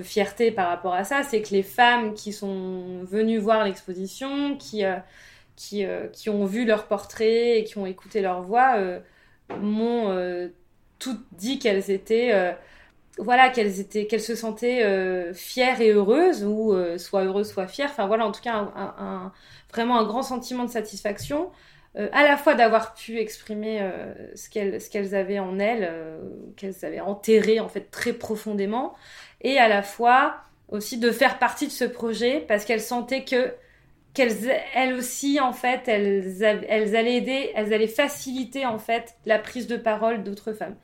fierté 0.01 0.51
par 0.51 0.69
rapport 0.69 0.95
à 0.95 1.05
ça, 1.05 1.23
c'est 1.23 1.43
que 1.43 1.51
les 1.51 1.63
femmes 1.63 2.15
qui 2.15 2.33
sont 2.33 3.05
venues 3.05 3.39
voir 3.39 3.65
l'exposition, 3.65 4.57
qui, 4.57 4.85
euh, 4.85 4.97
qui, 5.57 5.85
euh, 5.85 6.07
qui, 6.09 6.31
ont 6.31 6.47
vu 6.47 6.65
leurs 6.65 6.87
portraits 6.87 7.59
et 7.59 7.65
qui 7.65 7.79
ont 7.79 7.87
écouté 7.87 8.23
leur 8.23 8.43
voix, 8.43 8.77
m'ont 9.61 10.51
toutes 10.99 11.25
dit 11.33 11.59
qu'elles 11.59 11.91
étaient 11.91 12.55
voilà 13.19 13.51
qu'elles 13.51 13.81
étaient 13.81 14.07
qu'elles 14.07 14.23
se 14.23 14.35
sentaient 14.35 15.35
fières 15.35 15.81
et 15.83 15.91
heureuses 15.91 16.45
ou 16.45 16.75
soit 16.97 17.25
heureuses 17.25 17.51
soit 17.51 17.67
fières. 17.67 17.91
Enfin 17.91 18.07
voilà 18.07 18.27
en 18.27 18.33
tout 18.33 18.41
cas 18.41 18.55
un, 18.55 19.33
vraiment 19.71 19.99
un 19.99 20.05
grand 20.05 20.23
sentiment 20.23 20.65
de 20.65 20.71
satisfaction 20.71 21.51
à 21.95 22.23
la 22.23 22.39
fois 22.39 22.55
d'avoir 22.55 22.95
pu 22.95 23.19
exprimer 23.19 23.87
qu'elles 24.51 24.81
ce 24.81 24.89
qu'elles 24.89 25.15
avaient 25.15 25.39
en 25.39 25.59
elles 25.59 25.93
qu'elles 26.57 26.85
avaient 26.85 27.01
enterré 27.01 27.61
en 27.61 27.69
fait 27.69 27.91
très 27.91 28.15
profondément 28.15 28.95
et 29.43 29.59
à 29.59 29.69
la 29.69 29.83
fois 29.83 30.37
aussi 30.69 30.99
de 30.99 31.11
faire 31.11 31.39
partie 31.39 31.67
de 31.67 31.73
ce 31.73 31.85
projet 31.85 32.45
parce 32.49 32.65
qu'elles 32.65 32.81
sentaient 32.81 33.25
que 33.25 33.53
qu'elles 34.15 34.51
elles 34.75 34.95
aussi 34.95 35.41
en 35.41 35.53
fait 35.53 35.83
elles 35.87 36.43
elles 36.43 36.97
allaient 36.97 37.17
aider 37.17 37.51
elles 37.55 37.73
allaient 37.73 37.87
faciliter 37.87 38.65
en 38.67 38.79
fait 38.79 39.15
la 39.27 39.39
prise 39.39 39.67
de 39.67 39.77
parole 39.77 40.23
d'autres 40.23 40.53
femmes. 40.53 40.77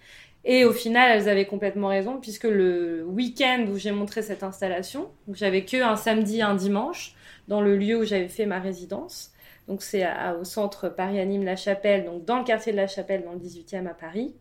Et 0.45 0.65
au 0.65 0.73
final 0.73 1.11
elles 1.11 1.29
avaient 1.29 1.47
complètement 1.47 1.89
raison 1.89 2.19
puisque 2.21 2.45
le 2.45 3.05
week-end 3.05 3.67
où 3.71 3.79
j'ai 3.79 3.93
montré 3.93 4.23
cette 4.23 4.43
installation 4.43 5.11
j'avais 5.33 5.65
que 5.65 5.81
un 5.83 5.97
samedi 5.97 6.39
et 6.39 6.43
un 6.43 6.55
dimanche 6.55 7.15
dans 7.49 7.61
le 7.61 7.77
lieu 7.77 7.99
où 7.99 8.05
j'avais 8.05 8.29
fait 8.29 8.47
ma 8.47 8.61
résidence 8.61 9.33
donc 9.69 9.83
c'est 9.83 10.07
au 10.41 10.45
centre 10.45 10.89
Paris 10.89 11.21
Anime 11.21 11.45
La 11.45 11.57
Chapelle 11.57 12.05
donc 12.05 12.25
dans 12.25 12.39
le 12.39 12.45
quartier 12.45 12.73
de 12.73 12.79
La 12.79 12.87
Chapelle 12.87 13.25
dans 13.25 13.33
le 13.33 13.39
18e 13.39 13.87
à 13.87 13.95
Paris 13.95 14.35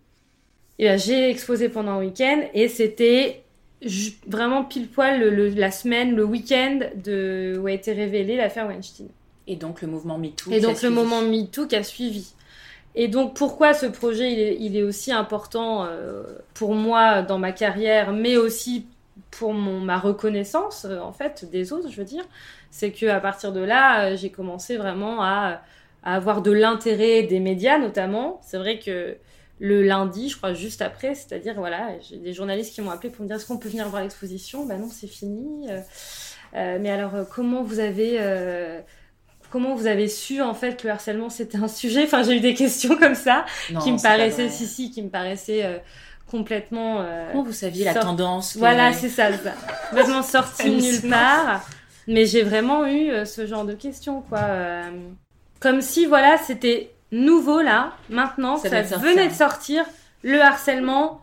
et 0.80 0.86
ben, 0.86 0.97
j'ai 0.97 1.30
exposé 1.30 1.69
pendant 1.69 1.93
un 1.93 1.99
week-end 1.99 2.43
et 2.53 2.67
c'était 2.67 3.43
vraiment 4.27 4.63
pile 4.63 4.87
poil 4.87 5.21
la 5.55 5.71
semaine, 5.71 6.15
le 6.15 6.23
week-end 6.23 6.79
de, 6.95 7.59
où 7.61 7.67
a 7.67 7.71
été 7.71 7.93
révélée 7.93 8.35
l'affaire 8.35 8.67
Weinstein. 8.67 9.07
Et 9.47 9.55
donc 9.55 9.81
le 9.81 9.87
mouvement 9.87 10.17
MeToo. 10.17 10.51
Et 10.51 10.59
donc 10.59 10.81
le 10.81 10.89
mouvement 10.89 11.21
MeToo 11.21 11.67
qui 11.67 11.75
a 11.75 11.83
suivi. 11.83 12.33
Et 12.95 13.07
donc 13.07 13.35
pourquoi 13.35 13.73
ce 13.73 13.85
projet 13.85 14.57
il 14.59 14.75
est, 14.75 14.81
aussi 14.81 15.11
important 15.11 15.85
euh, 15.85 16.23
pour 16.55 16.73
moi 16.73 17.21
dans 17.21 17.37
ma 17.37 17.51
carrière, 17.51 18.11
mais 18.11 18.37
aussi 18.37 18.87
pour 19.31 19.53
mon, 19.53 19.79
ma 19.79 19.99
reconnaissance 19.99 20.85
euh, 20.85 20.99
en 20.99 21.11
fait 21.11 21.47
des 21.51 21.73
autres, 21.73 21.89
je 21.91 21.97
veux 21.97 22.05
dire, 22.05 22.23
c'est 22.71 22.91
que 22.91 23.05
à 23.05 23.19
partir 23.19 23.53
de 23.53 23.59
là, 23.59 24.15
j'ai 24.15 24.31
commencé 24.31 24.77
vraiment 24.77 25.21
à, 25.21 25.61
à 26.03 26.15
avoir 26.15 26.41
de 26.41 26.51
l'intérêt 26.51 27.23
des 27.23 27.39
médias 27.39 27.77
notamment. 27.77 28.41
C'est 28.43 28.57
vrai 28.57 28.79
que 28.79 29.17
le 29.59 29.83
lundi, 29.83 30.29
je 30.29 30.37
crois, 30.37 30.53
juste 30.53 30.81
après. 30.81 31.15
C'est-à-dire, 31.15 31.55
voilà, 31.55 31.89
j'ai 32.07 32.17
des 32.17 32.33
journalistes 32.33 32.73
qui 32.73 32.81
m'ont 32.81 32.91
appelé 32.91 33.09
pour 33.09 33.23
me 33.23 33.27
dire 33.27 33.37
est-ce 33.37 33.45
qu'on 33.45 33.57
peut 33.57 33.69
venir 33.69 33.87
voir 33.89 34.03
l'exposition? 34.03 34.65
Ben 34.65 34.77
non, 34.77 34.89
c'est 34.91 35.07
fini. 35.07 35.69
Euh, 35.69 35.79
euh, 36.55 36.77
mais 36.79 36.91
alors, 36.91 37.15
euh, 37.15 37.23
comment 37.23 37.63
vous 37.63 37.79
avez. 37.79 38.19
Comment 39.49 39.75
vous 39.75 39.87
avez 39.87 40.09
su 40.09 40.41
en 40.41 40.53
fait 40.53 40.75
que 40.75 40.87
le 40.87 40.91
harcèlement 40.91 41.29
c'était 41.29 41.57
un 41.57 41.69
sujet? 41.69 42.03
Enfin, 42.03 42.21
j'ai 42.21 42.35
eu 42.35 42.39
des 42.41 42.53
questions 42.53 42.97
comme 42.97 43.15
ça 43.15 43.45
qui 43.81 43.93
me 43.93 44.01
paraissaient, 44.01 44.49
si 44.49 44.67
si, 44.67 44.91
qui 44.91 45.01
me 45.01 45.09
paraissaient 45.09 45.81
complètement. 46.29 47.05
Comment 47.31 47.43
vous 47.43 47.53
saviez 47.53 47.85
la 47.85 47.93
tendance 47.93 48.57
Voilà, 48.57 48.91
c'est 48.91 49.07
ça, 49.07 49.31
ça. 49.31 49.53
Complètement 49.89 50.21
sorti 50.21 50.69
nulle 50.69 51.09
part. 51.09 51.65
Mais 52.07 52.25
j'ai 52.25 52.43
vraiment 52.43 52.85
eu 52.85 53.25
ce 53.25 53.47
genre 53.47 53.63
de 53.63 53.73
questions, 53.73 54.21
quoi. 54.21 54.41
comme 55.61 55.81
si, 55.81 56.05
voilà, 56.05 56.37
c'était 56.37 56.91
nouveau 57.11 57.61
là, 57.61 57.93
maintenant, 58.09 58.57
ça, 58.57 58.81
venait 58.81 59.27
de 59.27 59.33
sortir. 59.33 59.85
Le 60.23 60.41
harcèlement, 60.41 61.21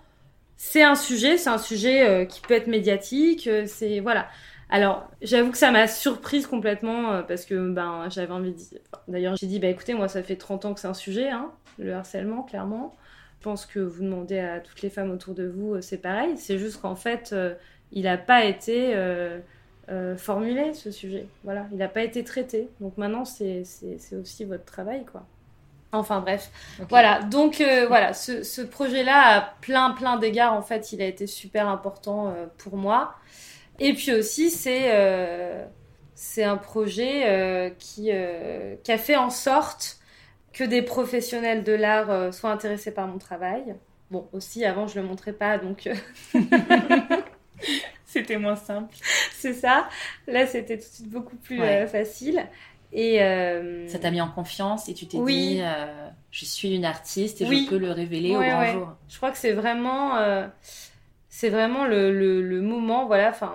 c'est 0.56 0.82
un 0.82 0.94
sujet, 0.94 1.36
c'est 1.36 1.50
un 1.50 1.58
sujet 1.58 2.08
euh, 2.08 2.24
qui 2.24 2.40
peut 2.40 2.54
être 2.54 2.68
médiatique, 2.68 3.46
euh, 3.46 3.64
c'est 3.66 4.00
voilà. 4.00 4.28
Alors, 4.70 5.08
j'avoue 5.20 5.50
que 5.50 5.58
ça 5.58 5.70
m'a 5.70 5.86
surprise 5.86 6.46
complètement 6.46 7.12
euh, 7.12 7.22
parce 7.22 7.44
que 7.44 7.70
ben 7.70 8.08
j'avais 8.08 8.32
envie 8.32 8.52
de 8.52 8.56
dire... 8.56 8.78
D'ailleurs, 9.08 9.36
j'ai 9.36 9.46
dit 9.46 9.58
bah 9.58 9.68
écoutez, 9.68 9.94
moi 9.94 10.08
ça 10.08 10.22
fait 10.22 10.36
30 10.36 10.64
ans 10.64 10.74
que 10.74 10.80
c'est 10.80 10.88
un 10.88 10.94
sujet 10.94 11.28
hein, 11.28 11.50
le 11.78 11.92
harcèlement 11.92 12.42
clairement. 12.42 12.96
Je 13.40 13.44
pense 13.44 13.66
que 13.66 13.78
vous 13.78 14.02
demandez 14.02 14.38
à 14.38 14.60
toutes 14.60 14.80
les 14.80 14.88
femmes 14.88 15.10
autour 15.10 15.34
de 15.34 15.46
vous, 15.46 15.78
c'est 15.82 15.98
pareil, 15.98 16.38
c'est 16.38 16.56
juste 16.56 16.80
qu'en 16.80 16.96
fait, 16.96 17.34
il 17.92 18.04
n'a 18.04 18.16
pas 18.16 18.42
été 18.46 18.96
formulé 20.16 20.72
ce 20.72 20.90
sujet. 20.90 21.26
Voilà, 21.44 21.66
il 21.70 21.76
n'a 21.76 21.88
pas 21.88 22.02
été 22.02 22.24
traité. 22.24 22.70
Donc 22.80 22.96
maintenant, 22.96 23.26
c'est 23.26 23.64
aussi 24.18 24.44
votre 24.46 24.64
travail 24.64 25.04
quoi. 25.04 25.26
Enfin 25.94 26.20
bref, 26.20 26.50
voilà. 26.88 27.22
Donc 27.22 27.60
euh, 27.60 27.86
voilà, 27.86 28.12
ce, 28.12 28.62
projet-là, 28.62 29.36
à 29.36 29.40
plein 29.60 29.90
plein 29.92 30.16
d'égards, 30.18 30.54
en 30.54 30.62
fait, 30.62 30.92
il 30.92 31.00
a 31.00 31.06
été 31.06 31.26
super 31.26 31.68
important 31.68 32.28
euh, 32.28 32.46
pour 32.58 32.76
moi. 32.76 33.14
Et 33.78 33.92
puis 33.94 34.12
aussi, 34.12 34.50
c'est 34.50 34.94
euh, 34.94 35.64
c'est 36.14 36.44
un 36.44 36.56
projet 36.56 37.74
qui 37.78 38.10
qui 38.82 38.92
a 38.92 38.98
fait 38.98 39.16
en 39.16 39.30
sorte 39.30 39.98
que 40.52 40.64
des 40.64 40.82
professionnels 40.82 41.64
de 41.64 41.72
l'art 41.72 42.32
soient 42.32 42.50
intéressés 42.50 42.92
par 42.92 43.06
mon 43.08 43.18
travail. 43.18 43.74
Bon, 44.10 44.28
aussi 44.32 44.64
avant, 44.64 44.86
je 44.86 45.00
le 45.00 45.06
montrais 45.06 45.32
pas, 45.32 45.58
donc 45.58 45.88
c'était 48.04 48.36
moins 48.36 48.54
simple. 48.56 48.94
c'est 49.32 49.54
ça. 49.54 49.88
Là, 50.28 50.46
c'était 50.46 50.78
tout 50.78 50.84
de 50.84 50.94
suite 50.94 51.10
beaucoup 51.10 51.36
plus 51.36 51.58
facile. 51.88 52.46
Et 52.96 53.20
euh, 53.20 53.88
ça 53.88 53.98
t'a 53.98 54.12
mis 54.12 54.20
en 54.20 54.28
confiance 54.28 54.88
et 54.88 54.94
tu 54.94 55.08
t'es 55.08 55.18
dit, 55.18 55.58
euh, 55.60 56.08
je 56.30 56.44
suis 56.44 56.72
une 56.72 56.84
artiste 56.84 57.42
et 57.42 57.44
je 57.44 57.68
peux 57.68 57.76
le 57.76 57.90
révéler 57.90 58.36
au 58.36 58.38
grand 58.38 58.66
jour. 58.66 58.88
Je 59.08 59.16
crois 59.16 59.32
que 59.32 59.36
c'est 59.36 59.52
vraiment, 59.52 60.16
euh, 60.16 60.46
c'est 61.28 61.48
vraiment 61.48 61.86
le, 61.86 62.12
le, 62.12 62.62
moment, 62.62 63.06
voilà. 63.06 63.30
Enfin, 63.30 63.52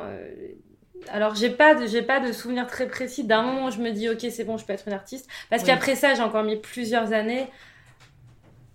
alors 1.07 1.35
j'ai 1.35 1.49
pas, 1.49 1.73
de, 1.73 1.87
j'ai 1.87 2.01
pas 2.01 2.19
de 2.19 2.33
souvenir 2.33 2.67
très 2.67 2.85
précis 2.89 3.23
d'un 3.23 3.41
moment 3.41 3.67
où 3.67 3.71
je 3.71 3.79
me 3.79 3.91
dis, 3.91 4.09
ok, 4.09 4.25
c'est 4.29 4.43
bon, 4.43 4.57
je 4.57 4.65
peux 4.65 4.73
être 4.73 4.87
une 4.87 4.93
artiste. 4.93 5.29
Parce 5.49 5.63
qu'après 5.63 5.95
ça, 5.95 6.15
j'ai 6.15 6.21
encore 6.21 6.43
mis 6.43 6.57
plusieurs 6.57 7.13
années 7.13 7.47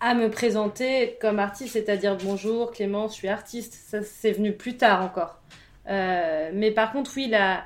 à 0.00 0.14
me 0.14 0.30
présenter 0.30 1.18
comme 1.20 1.38
artiste, 1.38 1.74
c'est-à-dire 1.74 2.16
bonjour 2.16 2.70
Clémence, 2.70 3.12
je 3.12 3.16
suis 3.16 3.28
artiste. 3.28 3.74
Ça, 3.74 4.02
c'est 4.02 4.32
venu 4.32 4.54
plus 4.54 4.78
tard 4.78 5.02
encore. 5.02 5.42
mais 5.86 6.70
par 6.74 6.90
contre, 6.90 7.10
oui, 7.16 7.28
la 7.28 7.64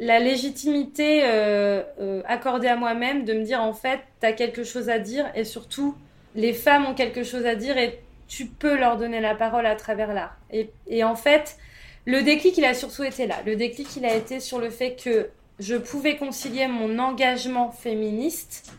la 0.00 0.18
légitimité 0.18 1.24
euh, 1.24 1.82
euh, 2.00 2.22
accordée 2.26 2.68
à 2.68 2.74
moi-même 2.74 3.26
de 3.26 3.34
me 3.34 3.44
dire 3.44 3.60
en 3.60 3.74
fait, 3.74 4.00
tu 4.20 4.26
as 4.26 4.32
quelque 4.32 4.64
chose 4.64 4.88
à 4.88 4.98
dire 4.98 5.30
et 5.34 5.44
surtout, 5.44 5.94
les 6.34 6.54
femmes 6.54 6.86
ont 6.86 6.94
quelque 6.94 7.22
chose 7.22 7.44
à 7.44 7.54
dire 7.54 7.76
et 7.76 8.00
tu 8.26 8.46
peux 8.46 8.78
leur 8.78 8.96
donner 8.96 9.20
la 9.20 9.34
parole 9.34 9.66
à 9.66 9.76
travers 9.76 10.14
l'art. 10.14 10.36
Et, 10.52 11.04
en 11.04 11.16
fait, 11.16 11.58
le 12.06 12.22
déclic, 12.22 12.56
il 12.56 12.64
a 12.64 12.72
surtout 12.72 13.04
été 13.04 13.26
là. 13.26 13.36
Le 13.44 13.56
déclic, 13.56 13.94
il 13.96 14.06
a 14.06 14.14
été 14.14 14.40
sur 14.40 14.58
le 14.58 14.70
fait 14.70 14.96
que 14.96 15.28
je 15.58 15.76
pouvais 15.76 16.16
concilier 16.16 16.66
mon 16.66 16.98
engagement 16.98 17.70
féministe 17.70 18.72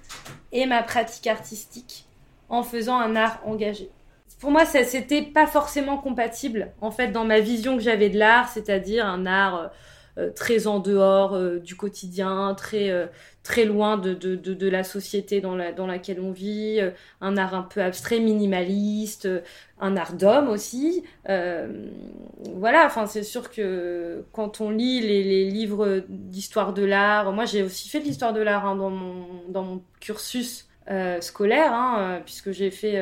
et 0.52 0.66
ma 0.66 0.82
pratique 0.82 1.28
artistique 1.28 2.06
en 2.50 2.64
faisant 2.64 2.98
un 2.98 3.16
art 3.16 3.40
engagé. 3.46 3.92
Pour 4.40 4.50
moi, 4.50 4.66
ça 4.66 4.84
c'était 4.84 5.22
pas 5.22 5.46
forcément 5.46 6.00
compatible 6.00 6.72
en 6.82 6.90
fait 6.90 7.10
dans 7.10 7.26
ma 7.26 7.42
vision 7.42 7.78
que 7.78 7.84
j'avais 7.84 8.10
de 8.10 8.18
l'art, 8.18 8.50
c'est-à-dire 8.50 9.06
un 9.06 9.28
art 9.28 9.56
euh, 9.56 9.68
très 10.36 10.68
en 10.68 10.80
dehors 10.80 11.34
euh, 11.34 11.60
du 11.60 11.76
quotidien, 11.76 12.54
très, 12.56 12.90
euh, 12.90 13.08
très 13.44 13.66
loin 13.66 13.98
de, 13.98 14.14
de, 14.14 14.36
de, 14.36 14.70
la 14.70 14.84
société 14.84 15.42
dans, 15.42 15.56
la, 15.56 15.72
dans 15.72 15.88
laquelle 15.88 16.20
on 16.20 16.32
vit, 16.32 16.80
un 17.22 17.38
art 17.38 17.56
un 17.56 17.64
peu 17.64 17.82
abstrait, 17.82 18.20
minimaliste, 18.20 19.28
un 19.80 19.98
art 19.98 20.14
d'homme 20.14 20.50
aussi. 20.50 21.04
voilà, 21.26 22.86
enfin 22.86 23.08
c'est 23.08 23.24
sûr 23.24 23.50
que 23.50 24.26
quand 24.32 24.62
on 24.62 24.70
lit 24.70 25.02
les, 25.02 25.24
les 25.24 25.50
livres 25.50 26.04
d'histoire 26.08 26.74
de 26.74 26.84
l'art, 26.84 27.32
moi 27.32 27.46
j'ai 27.46 27.64
aussi 27.64 27.90
fait 27.90 28.00
de 28.00 28.06
l'histoire 28.06 28.34
de 28.34 28.42
l'art 28.42 28.66
hein, 28.66 28.76
dans, 28.76 28.92
mon, 28.92 29.26
dans 29.50 29.64
mon 29.64 29.82
cursus 30.00 30.68
scolaire, 31.20 31.74
hein, 31.74 32.22
puisque 32.26 32.52
j'ai 32.52 32.70
fait 32.70 33.00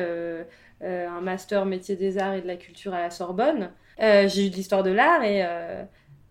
un 0.82 1.20
master 1.20 1.66
métier 1.66 1.96
des 1.96 2.18
arts 2.18 2.34
et 2.34 2.40
de 2.40 2.46
la 2.46 2.56
culture 2.56 2.94
à 2.94 3.00
la 3.00 3.10
Sorbonne. 3.10 3.70
j'ai 3.98 4.46
eu 4.46 4.50
de 4.50 4.56
l'histoire 4.56 4.82
de 4.82 4.90
l'art 4.90 5.22
et 5.22 5.44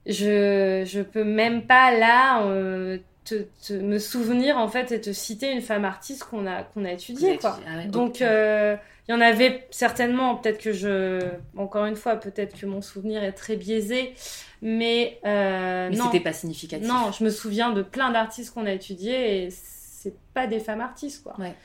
je 0.06 0.84
je 0.86 1.02
peux 1.02 1.24
même 1.24 1.66
pas 1.66 1.92
là 1.92 2.44
euh, 2.44 2.98
te, 3.26 3.74
me 3.74 4.00
souvenir 4.00 4.58
en 4.58 4.68
fait 4.68 4.92
et 4.92 5.02
te 5.02 5.12
citer 5.12 5.52
une 5.52 5.62
femme 5.62 5.86
artiste 5.86 6.24
qu'on 6.24 6.48
a 6.48 6.64
qu'on 6.64 6.86
a 6.86 6.92
étudiée 6.92 7.38
quoi. 7.38 7.60
Ah 7.68 7.86
Donc 7.86 8.22
euh, 8.22 8.76
il 9.08 9.12
y 9.12 9.16
en 9.16 9.22
avait 9.22 9.68
certainement 9.72 10.36
peut-être 10.36 10.60
que 10.60 10.72
je 10.72 11.20
encore 11.58 11.86
une 11.86 11.96
fois 11.96 12.16
peut-être 12.16 12.60
que 12.60 12.66
mon 12.66 12.82
souvenir 12.82 13.24
est 13.24 13.34
très 13.34 13.56
biaisé 13.56 14.14
mais 14.62 15.20
euh, 15.26 15.90
mais 15.90 15.96
c'était 15.96 16.20
pas 16.20 16.34
significatif. 16.34 16.88
Non, 16.88 17.12
je 17.18 17.24
me 17.24 17.30
souviens 17.30 17.72
de 17.72 17.82
plein 17.82 18.12
d'artistes 18.12 18.54
qu'on 18.54 18.66
a 18.66 18.72
étudiés 18.72 19.46
et 19.46 19.50
c'est 19.52 20.16
pas 20.34 20.48
des 20.48 20.60
femmes 20.60 20.82
artistes 20.82 21.24
quoi. 21.24 21.36
Ouais. 21.40 21.56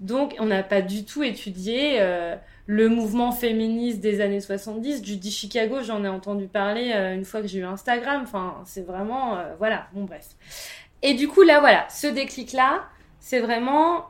Donc 0.00 0.34
on 0.38 0.46
n'a 0.46 0.62
pas 0.62 0.80
du 0.80 1.04
tout 1.04 1.22
étudié 1.22 2.00
euh, 2.00 2.34
le 2.66 2.88
mouvement 2.88 3.32
féministe 3.32 4.00
des 4.00 4.22
années 4.22 4.40
70. 4.40 5.04
Judy 5.04 5.30
Chicago, 5.30 5.82
j'en 5.82 6.04
ai 6.04 6.08
entendu 6.08 6.46
parler 6.46 6.92
euh, 6.94 7.14
une 7.14 7.26
fois 7.26 7.42
que 7.42 7.46
j'ai 7.46 7.58
eu 7.58 7.64
Instagram. 7.64 8.22
Enfin, 8.22 8.62
c'est 8.64 8.86
vraiment... 8.86 9.36
Euh, 9.36 9.54
voilà, 9.58 9.88
bon 9.92 10.04
bref. 10.04 10.28
Et 11.02 11.14
du 11.14 11.28
coup, 11.28 11.42
là, 11.42 11.60
voilà, 11.60 11.86
ce 11.90 12.06
déclic-là, 12.06 12.84
c'est 13.18 13.40
vraiment... 13.40 14.06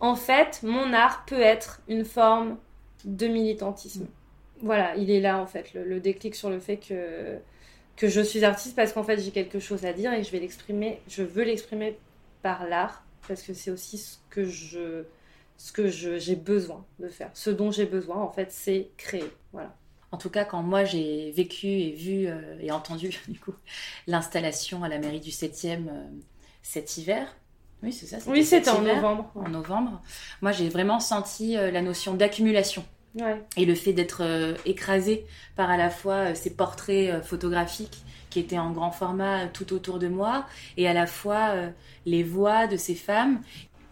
En 0.00 0.16
fait, 0.16 0.60
mon 0.62 0.92
art 0.92 1.24
peut 1.24 1.40
être 1.40 1.80
une 1.88 2.04
forme 2.04 2.58
de 3.04 3.26
militantisme. 3.26 4.06
Voilà, 4.60 4.94
il 4.96 5.10
est 5.10 5.20
là, 5.20 5.38
en 5.38 5.46
fait, 5.46 5.72
le, 5.72 6.00
déclic 6.00 6.34
sur 6.34 6.50
le 6.50 6.58
fait 6.58 6.76
que, 6.76 7.38
que 7.96 8.08
je 8.08 8.20
suis 8.20 8.44
artiste 8.44 8.76
parce 8.76 8.92
qu'en 8.92 9.04
fait, 9.04 9.18
j'ai 9.18 9.30
quelque 9.30 9.60
chose 9.60 9.86
à 9.86 9.92
dire 9.94 10.12
et 10.12 10.22
je 10.22 10.30
vais 10.30 10.40
l'exprimer, 10.40 11.00
je 11.08 11.22
veux 11.22 11.44
l'exprimer 11.44 11.96
par 12.42 12.66
l'art 12.66 13.03
parce 13.28 13.42
que 13.42 13.54
c'est 13.54 13.70
aussi 13.70 13.98
ce 13.98 14.16
que 14.30 14.44
je 14.44 15.04
ce 15.56 15.72
que 15.72 15.88
j'ai 15.88 16.36
besoin 16.36 16.84
de 16.98 17.08
faire. 17.08 17.30
Ce 17.32 17.50
dont 17.50 17.70
j'ai 17.70 17.86
besoin, 17.86 18.16
en 18.16 18.30
fait, 18.30 18.50
c'est 18.50 18.90
créer. 18.96 19.30
Voilà. 19.52 19.74
En 20.10 20.16
tout 20.16 20.30
cas, 20.30 20.44
quand 20.44 20.62
moi 20.62 20.84
j'ai 20.84 21.32
vécu 21.32 21.66
et 21.66 21.90
vu 21.90 22.28
euh, 22.28 22.56
et 22.60 22.70
entendu 22.70 23.10
du 23.28 23.40
coup 23.40 23.54
l'installation 24.06 24.84
à 24.84 24.88
la 24.88 24.98
mairie 24.98 25.20
du 25.20 25.30
7e 25.30 25.88
euh, 25.88 26.04
cet 26.62 26.96
hiver, 26.98 27.34
oui 27.82 27.92
c'est 27.92 28.06
ça. 28.06 28.18
Oui 28.28 28.44
c'était 28.44 28.70
en 28.70 28.80
novembre. 28.80 29.30
En 29.34 29.48
novembre, 29.48 30.00
moi 30.40 30.52
j'ai 30.52 30.68
vraiment 30.68 31.00
senti 31.00 31.56
euh, 31.56 31.72
la 31.72 31.82
notion 31.82 32.14
d'accumulation. 32.14 32.84
Et 33.56 33.64
le 33.64 33.76
fait 33.76 33.92
d'être 33.92 34.56
écrasé 34.66 35.24
par 35.54 35.70
à 35.70 35.76
la 35.76 35.88
fois 35.88 36.34
ces 36.34 36.50
portraits 36.50 37.24
photographiques 37.24 38.02
qui 38.34 38.40
étaient 38.40 38.58
en 38.58 38.72
grand 38.72 38.90
format 38.90 39.46
tout 39.46 39.72
autour 39.72 40.00
de 40.00 40.08
moi 40.08 40.44
et 40.76 40.88
à 40.88 40.92
la 40.92 41.06
fois 41.06 41.54
les 42.04 42.24
voix 42.24 42.66
de 42.66 42.76
ces 42.76 42.96
femmes 42.96 43.40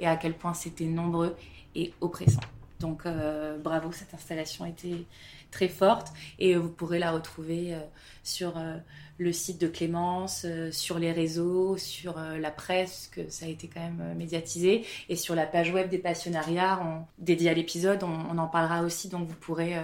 et 0.00 0.06
à 0.08 0.16
quel 0.16 0.34
point 0.34 0.52
c'était 0.52 0.84
nombreux 0.84 1.36
et 1.76 1.94
oppressant. 2.00 2.40
Donc 2.80 3.06
euh, 3.06 3.56
bravo, 3.58 3.92
cette 3.92 4.12
installation 4.12 4.66
était 4.66 5.06
très 5.52 5.68
forte 5.68 6.08
et 6.38 6.56
vous 6.56 6.68
pourrez 6.68 6.98
la 6.98 7.12
retrouver 7.12 7.74
euh, 7.74 7.80
sur 8.24 8.58
euh, 8.58 8.76
le 9.18 9.32
site 9.32 9.60
de 9.60 9.68
Clémence, 9.68 10.44
sur 10.72 10.98
les 10.98 11.12
réseaux, 11.12 11.76
sur 11.76 12.18
la 12.18 12.50
presse, 12.50 13.08
que 13.12 13.28
ça 13.30 13.46
a 13.46 13.48
été 13.48 13.68
quand 13.68 13.80
même 13.80 14.14
médiatisé, 14.16 14.84
et 15.08 15.14
sur 15.14 15.36
la 15.36 15.46
page 15.46 15.70
web 15.72 15.88
des 15.88 15.98
passionnariats 15.98 16.80
on, 16.84 17.04
dédiée 17.22 17.50
à 17.50 17.54
l'épisode, 17.54 18.02
on, 18.02 18.36
en 18.36 18.48
parlera 18.48 18.82
aussi, 18.82 19.08
donc 19.08 19.28
vous 19.28 19.36
pourrez 19.36 19.76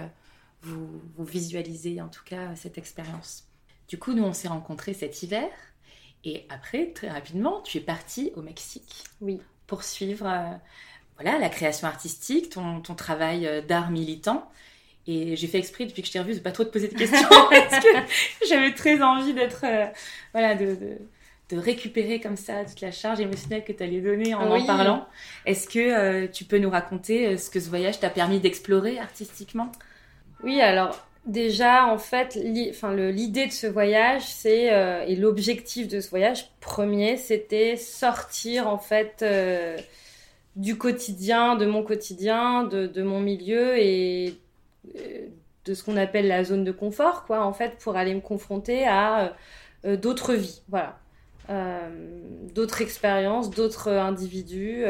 vous, 0.61 0.89
vous, 1.15 1.25
en 2.01 2.07
tout 2.09 2.23
cas 2.25 2.53
cette 2.55 2.77
expérience. 2.77 3.48
Du 3.89 3.97
coup, 3.97 4.13
nous 4.13 4.23
on 4.23 4.33
s'est 4.33 4.47
rencontrés 4.47 4.93
cet 4.93 5.23
hiver 5.23 5.49
Et 6.23 6.45
après, 6.49 6.91
très 6.93 7.09
rapidement, 7.09 7.61
tu 7.61 7.79
es 7.79 7.81
partie 7.81 8.31
au 8.35 8.41
Mexique. 8.41 9.03
Oui. 9.19 9.41
Pour 9.65 9.83
suivre 9.83 10.27
euh, 10.27 10.55
voilà, 11.19 11.39
la 11.39 11.49
création 11.49 11.87
artistique, 11.87 12.51
ton, 12.51 12.81
ton 12.81 12.93
travail 12.93 13.47
euh, 13.47 13.61
d'art 13.61 13.89
militant. 13.89 14.49
Et 15.07 15.35
j'ai 15.35 15.47
fait 15.47 15.57
exprès, 15.57 15.85
depuis 15.85 16.03
que 16.03 16.07
je 16.07 16.13
t'ai 16.13 16.19
revue, 16.19 16.35
de 16.35 16.39
pas 16.39 16.51
trop 16.51 16.63
te 16.63 16.69
poser 16.69 16.87
de 16.87 16.93
questions, 16.93 17.27
parce 17.49 17.83
que 17.83 18.45
j'avais 18.47 18.75
très 18.75 19.01
envie 19.01 19.33
d'être, 19.33 19.63
euh, 19.63 19.87
voilà, 20.33 20.53
de, 20.53 20.75
de, 20.75 20.97
de, 21.49 21.57
récupérer 21.57 22.19
comme 22.19 22.37
ça 22.37 22.63
toute 22.65 22.81
la 22.81 22.91
charge 22.91 23.19
émotionnelle 23.19 23.63
que 23.63 23.71
tu 23.71 23.81
allais 23.81 24.01
donner 24.01 24.35
en 24.35 24.51
en 24.51 24.65
parlant. 24.67 25.07
Est-ce 25.47 25.67
que 25.67 26.27
tu 26.27 26.43
peux 26.43 26.59
nous 26.59 26.69
raconter 26.69 27.37
ce 27.37 27.49
que 27.49 27.59
ce 27.59 27.69
voyage 27.69 27.99
t'a 27.99 28.11
permis 28.11 28.39
d'explorer 28.39 28.99
artistiquement? 28.99 29.71
Oui, 30.43 30.61
alors 30.61 31.08
Déjà, 31.29 31.85
en 31.85 31.99
fait, 31.99 32.33
l'idée 32.33 33.45
de 33.45 33.51
ce 33.51 33.67
voyage, 33.67 34.23
euh, 34.47 35.03
et 35.05 35.15
l'objectif 35.15 35.87
de 35.87 35.99
ce 35.99 36.09
voyage 36.09 36.49
premier, 36.59 37.17
c'était 37.17 37.77
sortir 37.77 38.67
en 38.67 38.79
fait 38.79 39.19
euh, 39.21 39.77
du 40.55 40.75
quotidien, 40.75 41.55
de 41.55 41.67
mon 41.67 41.83
quotidien, 41.83 42.63
de, 42.63 43.03
mon 43.03 43.19
milieu 43.19 43.77
et 43.77 44.39
euh, 44.95 45.27
de 45.65 45.73
ce 45.75 45.83
qu'on 45.83 45.97
appelle 45.97 46.27
la 46.27 46.43
zone 46.43 46.63
de 46.63 46.71
confort, 46.71 47.25
quoi, 47.25 47.45
en 47.45 47.53
fait, 47.53 47.77
pour 47.77 47.95
aller 47.95 48.15
me 48.15 48.21
confronter 48.21 48.87
à 48.87 49.35
d'autres 49.83 50.33
vies, 50.33 50.63
voilà, 50.67 50.97
d'autres 52.55 52.81
expériences, 52.81 53.51
d'autres 53.51 53.89
individus 53.89 54.83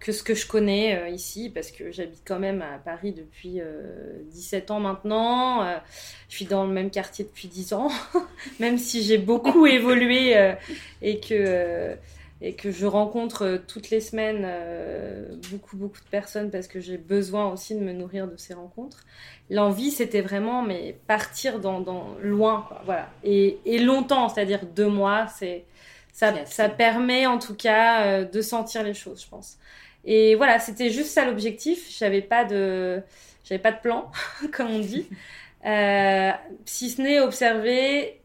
que 0.00 0.12
ce 0.12 0.22
que 0.22 0.34
je 0.34 0.46
connais 0.46 0.96
euh, 0.96 1.08
ici, 1.10 1.50
parce 1.50 1.70
que 1.70 1.92
j'habite 1.92 2.22
quand 2.26 2.38
même 2.38 2.62
à 2.62 2.78
Paris 2.78 3.12
depuis 3.12 3.60
17 4.32 4.70
euh, 4.70 4.74
ans 4.74 4.80
maintenant. 4.80 5.62
Euh, 5.62 5.76
je 6.30 6.36
suis 6.36 6.46
dans 6.46 6.64
le 6.64 6.72
même 6.72 6.90
quartier 6.90 7.26
depuis 7.26 7.48
10 7.48 7.74
ans, 7.74 7.90
même 8.60 8.78
si 8.78 9.02
j'ai 9.02 9.18
beaucoup 9.18 9.66
évolué 9.66 10.34
et 11.02 11.20
que 11.20 11.96
et 12.42 12.54
que 12.54 12.70
je 12.70 12.86
rencontre 12.86 13.62
toutes 13.68 13.90
les 13.90 14.00
semaines 14.00 14.48
beaucoup 15.50 15.76
beaucoup 15.76 16.00
de 16.00 16.08
personnes 16.10 16.50
parce 16.50 16.68
que 16.68 16.80
j'ai 16.80 16.96
besoin 16.96 17.52
aussi 17.52 17.74
de 17.74 17.80
me 17.80 17.92
nourrir 17.92 18.26
de 18.26 18.36
ces 18.38 18.54
rencontres. 18.54 19.04
L'envie, 19.50 19.90
c'était 19.90 20.22
vraiment 20.22 20.62
mais 20.62 20.96
partir 21.06 21.60
dans, 21.60 21.80
dans 21.80 22.14
loin, 22.22 22.66
voilà, 22.86 23.10
et, 23.24 23.58
et 23.66 23.78
longtemps, 23.78 24.30
c'est-à-dire 24.30 24.64
deux 24.64 24.86
mois, 24.86 25.26
c'est 25.26 25.66
ça, 26.14 26.32
ça 26.46 26.70
permet 26.70 27.26
en 27.26 27.38
tout 27.38 27.54
cas 27.54 28.24
de 28.24 28.40
sentir 28.40 28.84
les 28.84 28.94
choses, 28.94 29.22
je 29.22 29.28
pense. 29.28 29.58
Et 30.04 30.34
voilà, 30.34 30.58
c'était 30.58 30.90
juste 30.90 31.10
ça 31.10 31.24
l'objectif. 31.24 31.86
J'avais 31.96 32.22
pas 32.22 32.44
de, 32.44 33.02
j'avais 33.44 33.60
pas 33.60 33.72
de 33.72 33.80
plan, 33.80 34.10
comme 34.52 34.70
on 34.70 34.80
dit, 34.80 35.08
euh, 35.66 36.30
si 36.64 36.90
ce 36.90 37.02
n'est 37.02 37.20
observer 37.20 38.20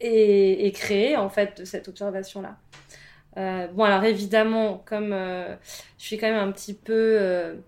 et, 0.00 0.72
créer 0.72 1.16
en 1.16 1.28
fait 1.28 1.66
cette 1.66 1.88
observation-là. 1.88 2.56
Euh, 3.36 3.66
bon, 3.68 3.84
alors 3.84 4.04
évidemment, 4.04 4.82
comme 4.86 5.12
euh, 5.12 5.54
je 5.98 6.04
suis 6.04 6.18
quand 6.18 6.28
même 6.28 6.48
un 6.48 6.52
petit 6.52 6.74
peu, 6.74 7.60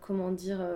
comment 0.00 0.30
dire, 0.30 0.66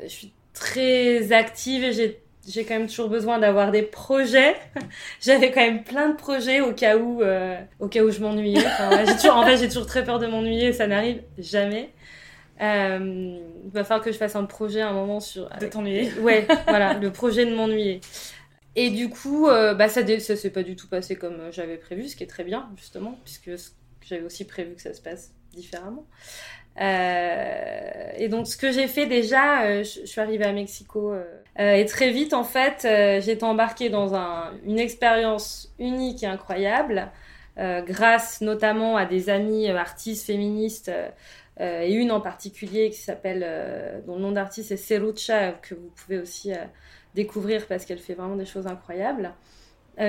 je 0.00 0.08
suis 0.08 0.32
très 0.52 1.32
active 1.32 1.84
et 1.84 1.92
j'ai 1.92 2.22
j'ai 2.48 2.64
quand 2.64 2.74
même 2.74 2.86
toujours 2.86 3.08
besoin 3.08 3.38
d'avoir 3.38 3.70
des 3.70 3.82
projets. 3.82 4.56
J'avais 5.20 5.50
quand 5.50 5.60
même 5.60 5.84
plein 5.84 6.08
de 6.08 6.16
projets 6.16 6.60
au 6.60 6.72
cas 6.72 6.96
où, 6.96 7.22
euh, 7.22 7.56
au 7.78 7.88
cas 7.88 8.02
où 8.02 8.10
je 8.10 8.20
m'ennuyais. 8.20 8.64
Enfin, 8.66 9.04
toujours, 9.14 9.36
en 9.36 9.44
fait, 9.44 9.58
j'ai 9.58 9.68
toujours 9.68 9.86
très 9.86 10.04
peur 10.04 10.18
de 10.18 10.26
m'ennuyer. 10.26 10.72
Ça 10.72 10.86
n'arrive 10.86 11.22
jamais. 11.38 11.90
Euh, 12.60 13.38
il 13.64 13.70
va 13.70 13.84
falloir 13.84 14.04
que 14.04 14.10
je 14.10 14.16
fasse 14.16 14.34
un 14.34 14.44
projet 14.44 14.80
à 14.80 14.88
un 14.88 14.92
moment 14.92 15.20
sur. 15.20 15.48
De 15.60 15.66
t'ennuyer. 15.66 16.10
Ouais, 16.20 16.46
voilà, 16.66 16.94
le 16.94 17.12
projet 17.12 17.44
de 17.44 17.54
m'ennuyer. 17.54 18.00
Et 18.76 18.90
du 18.90 19.10
coup, 19.10 19.48
euh, 19.48 19.74
bah 19.74 19.88
ça, 19.88 20.06
ça 20.20 20.36
s'est 20.36 20.50
pas 20.50 20.62
du 20.62 20.76
tout 20.76 20.88
passé 20.88 21.16
comme 21.16 21.50
j'avais 21.50 21.76
prévu, 21.76 22.08
ce 22.08 22.16
qui 22.16 22.22
est 22.22 22.28
très 22.28 22.44
bien 22.44 22.68
justement, 22.76 23.18
puisque 23.24 23.50
j'avais 24.02 24.22
aussi 24.22 24.46
prévu 24.46 24.74
que 24.74 24.82
ça 24.82 24.94
se 24.94 25.00
passe 25.00 25.32
différemment. 25.52 26.06
Euh, 26.80 28.10
et 28.16 28.28
donc, 28.28 28.46
ce 28.46 28.56
que 28.56 28.70
j'ai 28.70 28.86
fait 28.86 29.06
déjà, 29.06 29.62
euh, 29.62 29.84
je, 29.84 30.06
suis 30.06 30.20
arrivée 30.20 30.44
à 30.44 30.52
Mexico 30.52 31.12
euh, 31.12 31.74
et 31.74 31.84
très 31.86 32.10
vite, 32.10 32.34
en 32.34 32.44
fait, 32.44 32.82
j'ai 32.82 33.32
été 33.32 33.44
embarquée 33.44 33.90
dans 33.90 34.14
un, 34.14 34.52
une 34.64 34.78
expérience 34.78 35.72
unique 35.78 36.22
et 36.22 36.26
incroyable, 36.26 37.10
grâce 37.56 38.40
notamment 38.40 38.96
à 38.96 39.04
des 39.04 39.28
amis 39.28 39.68
artistes 39.68 40.24
féministes 40.24 40.92
et 41.58 41.92
une 41.92 42.12
en 42.12 42.20
particulier 42.20 42.90
qui 42.90 43.00
s'appelle, 43.00 44.04
dont 44.06 44.14
le 44.14 44.20
nom 44.20 44.30
d'artiste 44.30 44.70
est 44.70 44.76
Cerucha, 44.76 45.50
que 45.50 45.74
vous 45.74 45.90
pouvez 45.96 46.18
aussi 46.18 46.52
découvrir 47.16 47.66
parce 47.66 47.84
qu'elle 47.84 47.98
fait 47.98 48.14
vraiment 48.14 48.36
des 48.36 48.46
choses 48.46 48.68
incroyables. 48.68 49.34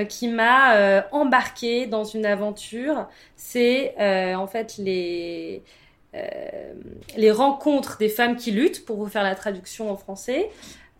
qui 0.08 0.28
m'a 0.28 1.02
embarquée 1.10 1.88
dans 1.88 2.04
une 2.04 2.26
aventure. 2.26 3.08
C'est 3.34 3.96
en 4.36 4.46
fait 4.46 4.76
les, 4.78 5.64
les 6.12 7.30
rencontres 7.30 7.98
des 7.98 8.08
femmes 8.08 8.36
qui 8.36 8.50
luttent, 8.50 8.84
pour 8.84 8.96
vous 8.96 9.06
faire 9.06 9.22
la 9.22 9.34
traduction 9.34 9.90
en 9.90 9.96
français. 9.96 10.50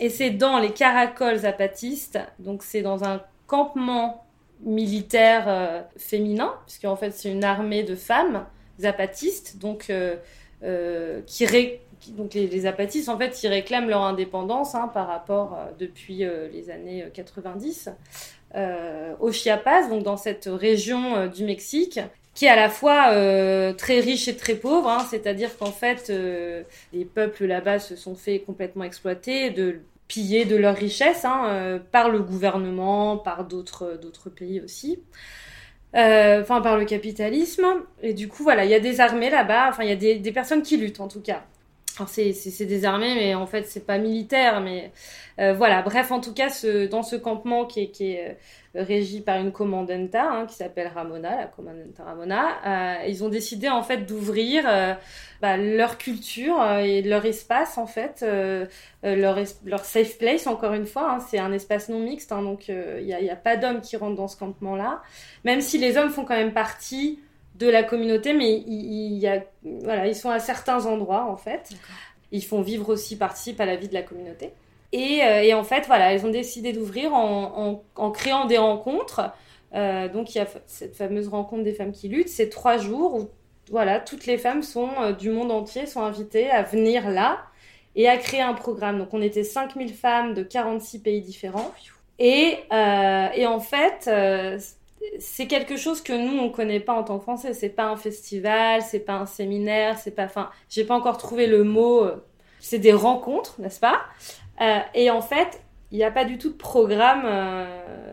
Et 0.01 0.09
c'est 0.09 0.31
dans 0.31 0.59
les 0.59 0.70
caracoles 0.73 1.38
zapatistes, 1.38 2.18
donc 2.38 2.62
c'est 2.62 2.81
dans 2.81 3.05
un 3.05 3.20
campement 3.46 4.25
militaire 4.62 5.44
euh, 5.46 5.83
féminin, 5.96 6.55
puisque 6.66 6.87
en 6.87 6.96
fait 6.96 7.11
c'est 7.12 7.31
une 7.31 7.44
armée 7.44 7.83
de 7.83 7.94
femmes 7.94 8.46
zapatistes, 8.81 9.59
donc 9.59 9.90
euh, 9.90 10.16
euh 10.62 11.20
qui, 11.27 11.46
donc 12.12 12.33
les, 12.33 12.46
les, 12.46 12.61
zapatistes 12.61 13.11
en 13.11 13.18
fait 13.18 13.42
ils 13.42 13.49
réclament 13.49 13.90
leur 13.90 14.03
indépendance 14.03 14.75
hein, 14.75 14.88
par 14.88 15.07
rapport 15.07 15.59
depuis 15.79 16.25
les 16.53 16.70
années 16.70 17.07
90 17.12 17.90
au 19.20 19.33
Chiapas, 19.33 19.88
donc 19.88 20.03
dans 20.03 20.16
cette 20.16 20.49
région 20.51 21.27
du 21.27 21.44
Mexique, 21.44 22.01
qui 22.35 22.47
est 22.47 22.49
à 22.49 22.57
la 22.57 22.69
fois 22.69 23.12
euh, 23.12 23.73
très 23.73 24.01
riche 24.01 24.29
et 24.29 24.37
très 24.37 24.55
pauvre, 24.55 24.88
hein, 24.88 25.07
c'est-à-dire 25.11 25.57
qu'en 25.59 25.73
fait, 25.73 26.11
euh, 26.11 26.62
les 26.93 27.05
peuples 27.05 27.45
là-bas 27.45 27.79
se 27.79 27.97
sont 27.97 28.14
fait 28.14 28.40
complètement 28.40 28.85
exploiter, 28.85 29.51
de 29.51 29.81
piller 30.09 30.45
de 30.45 30.57
leurs 30.57 30.77
richesses 30.77 31.25
hein, 31.25 31.45
euh, 31.49 31.79
par 31.79 32.09
le 32.09 32.21
gouvernement, 32.21 33.16
par 33.16 33.45
d'autres 33.45 34.31
pays 34.35 34.61
aussi. 34.61 35.03
Enfin, 35.93 36.61
par 36.61 36.79
le 36.79 36.85
capitalisme. 36.85 37.66
Et 38.01 38.14
du 38.14 38.29
coup, 38.29 38.45
voilà, 38.45 38.64
il 38.64 38.71
y 38.71 38.75
a 38.75 38.81
des 38.81 39.01
armées 39.01 39.29
là-bas. 39.31 39.69
Enfin, 39.71 39.83
il 39.83 39.88
y 39.88 39.93
a 39.93 40.19
des, 40.19 40.33
personnes 40.33 40.62
qui 40.62 40.77
luttent, 40.77 41.01
en 41.01 41.09
tout 41.09 41.21
cas. 41.21 41.45
C'est 42.07 42.66
des 42.66 42.85
armées, 42.85 43.14
mais 43.14 43.35
en 43.35 43.46
fait, 43.46 43.66
c'est 43.66 43.87
pas 43.87 43.98
militaire. 43.98 44.61
Mais 44.61 44.92
voilà, 45.37 45.83
bref, 45.83 46.12
en 46.12 46.20
tout 46.20 46.35
cas, 46.35 46.48
ce, 46.48 46.87
dans 46.87 47.03
ce 47.03 47.16
campement 47.16 47.64
qui 47.66 47.81
est, 47.81 47.90
qui 47.90 48.12
est 48.12 48.37
régie 48.74 49.20
par 49.20 49.38
une 49.38 49.53
commandanta 49.53 50.22
hein, 50.22 50.46
qui 50.46 50.55
s'appelle 50.55 50.90
Ramona, 50.94 51.37
la 51.37 51.46
commandanta 51.46 52.05
Ramona. 52.05 53.00
Euh, 53.03 53.07
ils 53.09 53.24
ont 53.24 53.29
décidé 53.29 53.68
en 53.68 53.83
fait 53.83 54.07
d'ouvrir 54.07 54.64
euh, 54.66 54.94
bah, 55.40 55.57
leur 55.57 55.98
culture 55.98 56.61
euh, 56.61 56.79
et 56.79 57.03
leur 57.03 57.24
espace 57.24 57.79
en 57.79 57.87
fait, 57.87 58.20
euh, 58.22 58.66
euh, 59.05 59.16
leur, 59.16 59.38
leur 59.64 59.85
safe 59.85 60.18
place 60.18 60.46
encore 60.46 60.74
une 60.74 60.87
fois. 60.87 61.12
Hein, 61.12 61.20
c'est 61.20 61.38
un 61.38 61.53
espace 61.53 61.88
non 61.88 61.98
mixte, 62.00 62.31
hein, 62.31 62.42
donc 62.42 62.68
il 62.68 63.05
n'y 63.05 63.12
a, 63.12 63.33
a, 63.33 63.37
pas 63.37 63.57
d'hommes 63.57 63.81
qui 63.81 63.96
rentrent 63.96 64.16
dans 64.16 64.29
ce 64.29 64.37
campement-là, 64.37 65.03
même 65.44 65.61
si 65.61 65.79
les 65.79 65.96
hommes 65.96 66.11
font 66.11 66.24
quand 66.24 66.37
même 66.37 66.53
partie 66.53 67.18
de 67.61 67.68
la 67.68 67.83
communauté, 67.83 68.33
mais 68.33 68.64
il, 68.66 69.18
y 69.18 69.29
a, 69.29 69.44
voilà, 69.62 70.07
ils 70.07 70.16
sont 70.16 70.31
à 70.31 70.40
certains 70.40 70.87
endroits 70.87 71.27
en 71.27 71.37
fait. 71.37 71.70
Ils 72.33 72.44
font 72.44 72.62
vivre 72.62 72.88
aussi, 72.88 73.16
participent 73.16 73.61
à 73.61 73.66
la 73.66 73.77
vie 73.77 73.88
de 73.88 73.94
la 73.94 74.03
communauté. 74.03 74.53
Et, 74.92 75.23
euh, 75.23 75.42
et, 75.42 75.55
en 75.55 75.62
fait, 75.62 75.87
voilà, 75.87 76.12
elles 76.12 76.27
ont 76.27 76.31
décidé 76.31 76.73
d'ouvrir 76.73 77.14
en, 77.14 77.53
en, 77.57 77.85
en, 77.94 78.11
créant 78.11 78.46
des 78.46 78.59
rencontres. 78.59 79.20
Euh, 79.73 80.09
donc 80.09 80.35
il 80.35 80.38
y 80.38 80.40
a 80.40 80.49
cette 80.66 80.96
fameuse 80.96 81.29
rencontre 81.29 81.62
des 81.62 81.75
femmes 81.75 81.92
qui 81.92 82.09
luttent. 82.09 82.29
C'est 82.29 82.49
trois 82.49 82.79
jours 82.79 83.14
où 83.14 83.29
voilà, 83.70 84.01
toutes 84.01 84.27
les 84.27 84.38
femmes 84.38 84.62
sont 84.62 84.90
euh, 85.01 85.12
du 85.12 85.31
monde 85.31 85.53
entier 85.53 85.87
sont 85.87 86.03
invitées 86.03 86.51
à 86.51 86.62
venir 86.62 87.09
là 87.09 87.38
et 87.94 88.09
à 88.09 88.16
créer 88.16 88.40
un 88.40 88.55
programme. 88.55 88.99
Donc 88.99 89.12
on 89.12 89.23
était 89.23 89.44
5000 89.44 89.92
femmes 89.94 90.35
de 90.35 90.42
46 90.42 91.01
pays 91.01 91.20
différents. 91.20 91.73
Et, 92.18 92.59
euh, 92.73 93.29
et 93.35 93.46
en 93.46 93.61
fait, 93.61 94.11
c'est 95.18 95.46
quelque 95.46 95.76
chose 95.76 96.02
que 96.02 96.12
nous 96.12 96.38
on 96.38 96.50
connaît 96.50 96.80
pas 96.80 96.92
en 96.94 97.02
tant 97.04 97.18
que 97.18 97.22
français. 97.22 97.54
C'est 97.54 97.70
pas 97.70 97.86
un 97.86 97.96
festival, 97.96 98.82
c'est 98.82 99.00
pas 99.00 99.14
un 99.14 99.26
séminaire, 99.26 99.98
c'est 99.98 100.10
pas. 100.10 100.24
Enfin, 100.24 100.50
j'ai 100.68 100.84
pas 100.84 100.94
encore 100.94 101.18
trouvé 101.18 101.46
le 101.46 101.64
mot. 101.64 102.06
C'est 102.60 102.78
des 102.78 102.92
rencontres, 102.92 103.60
n'est-ce 103.60 103.80
pas? 103.80 104.00
Euh, 104.60 104.80
et 104.94 105.10
en 105.10 105.22
fait, 105.22 105.62
il 105.90 105.96
n'y 105.98 106.04
a 106.04 106.10
pas 106.10 106.24
du 106.24 106.38
tout 106.38 106.50
de 106.50 106.56
programme 106.56 107.22
euh, 107.24 108.12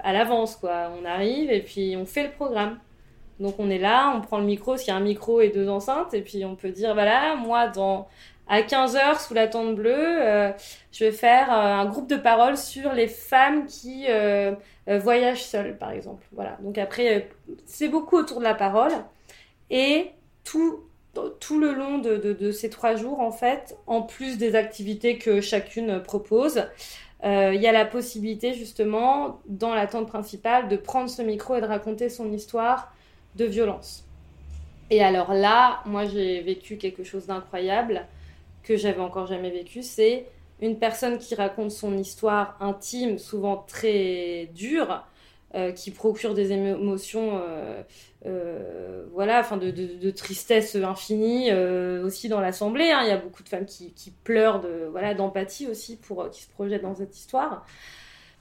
à 0.00 0.12
l'avance, 0.12 0.56
quoi. 0.56 0.92
On 1.00 1.04
arrive 1.04 1.50
et 1.50 1.62
puis 1.62 1.96
on 1.96 2.04
fait 2.04 2.24
le 2.24 2.30
programme. 2.30 2.78
Donc 3.38 3.56
on 3.58 3.70
est 3.70 3.78
là, 3.78 4.14
on 4.16 4.22
prend 4.22 4.38
le 4.38 4.44
micro, 4.44 4.76
s'il 4.76 4.88
y 4.88 4.90
a 4.90 4.96
un 4.96 5.00
micro 5.00 5.40
et 5.40 5.50
deux 5.50 5.68
enceintes, 5.68 6.14
et 6.14 6.22
puis 6.22 6.44
on 6.44 6.56
peut 6.56 6.70
dire, 6.70 6.94
voilà, 6.94 7.36
moi, 7.36 7.68
dans, 7.68 8.08
à 8.48 8.62
15h, 8.62 9.26
sous 9.26 9.34
la 9.34 9.48
tente 9.48 9.74
bleue, 9.74 9.94
euh, 9.96 10.52
je 10.92 11.04
vais 11.04 11.12
faire 11.12 11.50
un 11.50 11.84
groupe 11.86 12.08
de 12.08 12.16
paroles 12.16 12.56
sur 12.56 12.92
les 12.92 13.08
femmes 13.08 13.66
qui 13.66 14.06
voyagent 14.86 15.44
seules, 15.44 15.76
par 15.76 15.90
exemple. 15.90 16.26
Voilà. 16.32 16.56
Donc 16.60 16.78
après, 16.78 17.28
c'est 17.64 17.88
beaucoup 17.88 18.16
autour 18.16 18.38
de 18.38 18.44
la 18.44 18.54
parole. 18.54 18.92
Et 19.70 20.10
tout 20.44 20.80
tout 21.40 21.58
le 21.58 21.72
long 21.72 21.96
de, 21.96 22.16
de, 22.16 22.50
ces 22.52 22.68
trois 22.68 22.94
jours, 22.94 23.20
en 23.20 23.30
fait, 23.30 23.78
en 23.86 24.02
plus 24.02 24.36
des 24.36 24.54
activités 24.54 25.16
que 25.16 25.40
chacune 25.40 26.02
propose, 26.02 26.64
euh, 27.24 27.52
il 27.54 27.60
y 27.60 27.66
a 27.66 27.72
la 27.72 27.84
possibilité 27.84 28.54
justement, 28.54 29.40
dans 29.46 29.74
la 29.74 29.86
tente 29.86 30.08
principale, 30.08 30.68
de 30.68 30.76
prendre 30.76 31.08
ce 31.08 31.22
micro 31.22 31.56
et 31.56 31.60
de 31.60 31.66
raconter 31.66 32.08
son 32.08 32.32
histoire 32.32 32.92
de 33.36 33.44
violence. 33.44 34.04
Et 34.90 35.02
alors 35.02 35.32
là, 35.32 35.80
moi 35.86 36.04
j'ai 36.04 36.40
vécu 36.42 36.76
quelque 36.76 37.04
chose 37.04 37.26
d'incroyable 37.26 38.06
que 38.66 38.76
j'avais 38.76 39.00
encore 39.00 39.26
jamais 39.26 39.50
vécu, 39.50 39.82
c'est 39.82 40.26
une 40.60 40.78
personne 40.78 41.18
qui 41.18 41.34
raconte 41.34 41.70
son 41.70 41.96
histoire 41.96 42.56
intime, 42.60 43.18
souvent 43.18 43.56
très 43.56 44.50
dure, 44.54 45.04
euh, 45.54 45.70
qui 45.70 45.90
procure 45.90 46.34
des 46.34 46.52
émotions, 46.52 47.40
euh, 47.40 47.82
euh, 48.26 49.04
voilà, 49.12 49.40
enfin 49.40 49.56
de, 49.56 50.10
tristesse 50.10 50.74
infinie 50.74 51.52
aussi 52.02 52.28
dans 52.28 52.40
l'assemblée. 52.40 52.90
Hein. 52.90 53.02
Il 53.04 53.08
y 53.08 53.12
a 53.12 53.16
beaucoup 53.16 53.42
de 53.42 53.48
femmes 53.48 53.66
qui, 53.66 53.92
pleurent 54.24 54.62
voilà 54.90 55.14
d'empathie 55.14 55.68
aussi 55.68 55.96
pour 55.96 56.28
qui 56.30 56.42
se 56.42 56.50
projettent 56.50 56.82
dans 56.82 56.96
cette 56.96 57.16
histoire. 57.16 57.64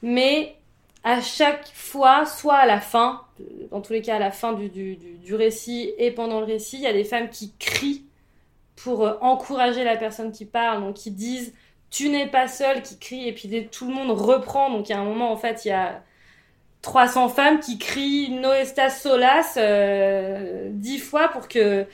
Mais 0.01 0.55
à 1.03 1.21
chaque 1.21 1.67
fois, 1.67 2.25
soit 2.25 2.55
à 2.55 2.65
la 2.65 2.79
fin, 2.79 3.21
dans 3.69 3.81
tous 3.81 3.93
les 3.93 4.01
cas 4.01 4.15
à 4.15 4.19
la 4.19 4.31
fin 4.31 4.53
du 4.53 5.35
récit 5.35 5.93
et 5.99 6.09
pendant 6.11 6.39
le 6.39 6.45
récit, 6.45 6.77
il 6.77 6.83
y 6.83 6.87
a 6.87 6.93
des 6.93 7.03
femmes 7.03 7.29
qui 7.29 7.53
crient 7.59 8.05
pour 8.75 9.17
encourager 9.21 9.83
la 9.83 9.95
personne 9.95 10.31
qui 10.31 10.45
parle, 10.45 10.81
donc 10.81 10.95
qui 10.95 11.11
disent 11.11 11.53
tu 11.89 12.09
n'es 12.09 12.27
pas 12.27 12.47
seule, 12.47 12.81
qui 12.81 12.97
crient 12.97 13.29
et 13.29 13.33
puis 13.33 13.67
tout 13.71 13.87
le 13.87 13.93
monde 13.93 14.11
reprend. 14.11 14.69
Donc 14.69 14.89
il 14.89 14.91
y 14.91 14.95
a 14.95 14.99
un 14.99 15.05
moment 15.05 15.31
en 15.31 15.37
fait 15.37 15.65
il 15.65 15.69
y 15.69 15.71
a 15.71 16.01
300 16.81 17.29
femmes 17.29 17.59
qui 17.59 17.77
crient 17.77 18.31
No 18.31 18.51
estas 18.53 18.89
solas 18.89 19.55
euh, 19.57 20.69
dix 20.71 20.99
fois 20.99 21.29
pour 21.29 21.47
que 21.47 21.85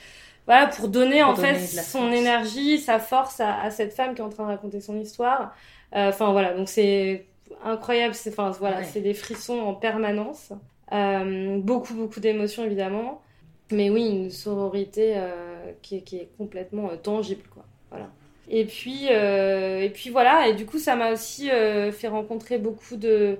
voilà 0.46 0.66
pour 0.66 0.88
donner 0.88 1.22
en 1.22 1.36
fait 1.36 1.56
son 1.58 2.10
énergie, 2.10 2.78
sa 2.78 2.98
force 2.98 3.40
à, 3.40 3.70
cette 3.70 3.92
femme 3.94 4.14
qui 4.14 4.20
est 4.20 4.24
en 4.24 4.28
train 4.28 4.44
de 4.44 4.48
raconter 4.48 4.80
son 4.80 4.98
histoire. 4.98 5.54
Euh, 5.94 6.08
enfin 6.08 6.32
voilà 6.32 6.52
donc 6.52 6.68
c'est 6.68 7.26
incroyable, 7.64 8.14
c'est 8.14 8.34
voilà 8.34 8.82
c'est 8.82 9.00
des 9.00 9.14
frissons 9.14 9.60
en 9.60 9.74
permanence, 9.74 10.52
euh, 10.92 11.58
beaucoup 11.60 11.94
beaucoup 11.94 12.18
d'émotions 12.18 12.64
évidemment, 12.64 13.22
mais 13.70 13.88
oui 13.88 14.08
une 14.08 14.30
sororité 14.30 15.14
qui, 15.80 15.96
est 15.96 16.28
complètement 16.36 16.88
tangible 17.02 17.42
quoi. 17.52 17.64
Voilà. 17.90 18.08
Et 18.50 18.64
puis, 18.64 19.06
et 19.06 19.90
puis 19.94 20.10
voilà, 20.10 20.48
et 20.48 20.54
du 20.54 20.66
coup, 20.66 20.78
ça 20.78 20.96
m'a 20.96 21.12
aussi 21.12 21.48
fait 21.92 22.08
rencontrer 22.08 22.58
beaucoup 22.58 22.96
de, 22.96 23.38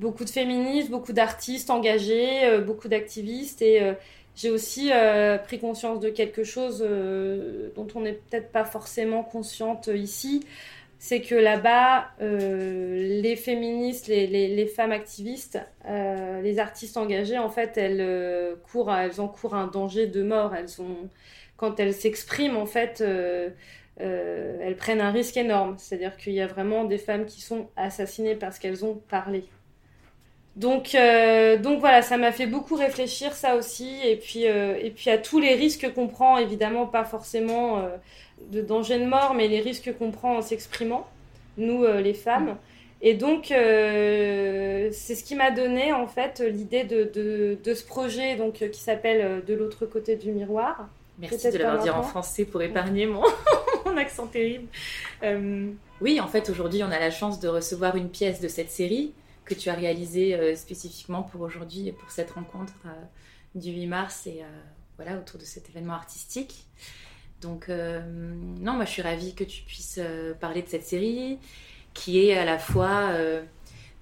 beaucoup 0.00 0.24
de 0.24 0.30
féministes, 0.30 0.90
beaucoup 0.90 1.12
d'artistes 1.12 1.70
engagés, 1.70 2.44
euh, 2.44 2.60
beaucoup 2.60 2.88
d'activistes 2.88 3.62
et 3.62 3.82
euh, 3.82 3.92
j'ai 4.34 4.50
aussi 4.50 4.90
euh, 4.92 5.36
pris 5.36 5.58
conscience 5.58 6.00
de 6.00 6.08
quelque 6.08 6.42
chose 6.44 6.80
dont 7.76 7.86
on 7.94 8.00
n'est 8.00 8.14
peut-être 8.14 8.50
pas 8.50 8.64
forcément 8.64 9.22
consciente 9.22 9.90
ici, 9.92 10.46
c'est 10.98 11.20
que 11.20 11.34
là-bas, 11.34 12.08
les 12.20 13.36
féministes, 13.36 14.06
les, 14.06 14.26
les, 14.26 14.66
femmes 14.66 14.92
activistes, 14.92 15.58
les 15.86 16.58
artistes 16.58 16.96
engagés, 16.96 17.38
en 17.38 17.50
fait, 17.50 17.76
elles, 17.76 18.56
courent, 18.70 18.92
elles 18.92 19.20
encourent 19.20 19.56
un 19.56 19.66
danger 19.66 20.06
de 20.06 20.22
mort. 20.22 20.54
Elles 20.54 20.80
ont, 20.80 21.08
quand 21.60 21.78
elles 21.78 21.94
s'expriment, 21.94 22.56
en 22.56 22.66
fait, 22.66 23.02
elles 23.98 24.76
prennent 24.78 25.02
un 25.02 25.12
risque 25.12 25.36
énorme. 25.36 25.76
C'est-à-dire 25.78 26.16
qu'il 26.16 26.32
y 26.32 26.40
a 26.40 26.46
vraiment 26.46 26.84
des 26.84 26.98
femmes 26.98 27.26
qui 27.26 27.42
sont 27.42 27.68
assassinées 27.76 28.34
parce 28.34 28.58
qu'elles 28.58 28.84
ont 28.84 28.94
parlé. 29.08 29.44
Donc, 30.56 30.94
euh, 30.94 31.56
donc 31.56 31.80
voilà, 31.80 32.02
ça 32.02 32.16
m'a 32.18 32.32
fait 32.32 32.46
beaucoup 32.46 32.74
réfléchir 32.74 33.32
ça 33.32 33.56
aussi, 33.56 33.96
et 34.04 34.16
puis, 34.16 34.46
euh, 34.46 34.76
et 34.82 34.90
puis 34.90 35.08
à 35.10 35.18
tous 35.18 35.38
les 35.38 35.54
risques 35.54 35.92
qu'on 35.94 36.08
prend, 36.08 36.38
évidemment 36.38 36.86
pas 36.86 37.04
forcément 37.04 37.78
euh, 37.78 37.88
de 38.50 38.60
danger 38.60 38.98
de 38.98 39.06
mort, 39.06 39.34
mais 39.34 39.48
les 39.48 39.60
risques 39.60 39.96
qu'on 39.96 40.10
prend 40.10 40.36
en 40.36 40.42
s'exprimant, 40.42 41.06
nous 41.56 41.84
les 41.86 42.14
femmes. 42.14 42.56
Et 43.02 43.14
donc 43.14 43.46
c'est 43.48 45.14
ce 45.14 45.24
qui 45.24 45.34
m'a 45.34 45.50
donné 45.50 45.92
en 45.92 46.06
fait 46.06 46.40
l'idée 46.40 46.84
de, 46.84 47.04
de, 47.64 47.74
ce 47.74 47.84
projet 47.84 48.36
donc 48.36 48.54
qui 48.70 48.80
s'appelle 48.80 49.42
De 49.46 49.54
l'autre 49.54 49.86
côté 49.86 50.16
du 50.16 50.32
miroir. 50.32 50.88
Merci 51.20 51.50
de 51.50 51.58
l'avoir 51.58 51.82
dit 51.82 51.90
en 51.90 52.02
français 52.02 52.44
pour 52.44 52.62
épargner 52.62 53.06
mon, 53.06 53.22
mon 53.84 53.96
accent 53.96 54.26
terrible. 54.26 54.68
oui, 56.00 56.20
en 56.20 56.28
fait 56.28 56.48
aujourd'hui 56.50 56.82
on 56.82 56.90
a 56.90 56.98
la 56.98 57.10
chance 57.10 57.40
de 57.40 57.48
recevoir 57.48 57.96
une 57.96 58.08
pièce 58.08 58.40
de 58.40 58.48
cette 58.48 58.70
série 58.70 59.12
que 59.50 59.54
tu 59.54 59.68
as 59.68 59.74
réalisé 59.74 60.34
euh, 60.34 60.54
spécifiquement 60.54 61.24
pour 61.24 61.40
aujourd'hui 61.40 61.88
et 61.88 61.92
pour 61.92 62.10
cette 62.10 62.30
rencontre 62.30 62.72
euh, 62.86 62.90
du 63.56 63.72
8 63.72 63.86
mars 63.88 64.26
et 64.28 64.42
euh, 64.42 64.46
voilà 64.96 65.18
autour 65.18 65.40
de 65.40 65.44
cet 65.44 65.68
événement 65.70 65.94
artistique. 65.94 66.66
Donc 67.40 67.70
non, 67.70 68.74
moi 68.74 68.84
je 68.84 68.90
suis 68.90 69.00
ravie 69.00 69.34
que 69.34 69.44
tu 69.44 69.62
puisses 69.62 69.98
parler 70.40 70.60
de 70.60 70.68
cette 70.68 70.84
série 70.84 71.38
qui 71.94 72.22
est 72.22 72.36
à 72.36 72.44
la 72.44 72.58
fois 72.58 73.14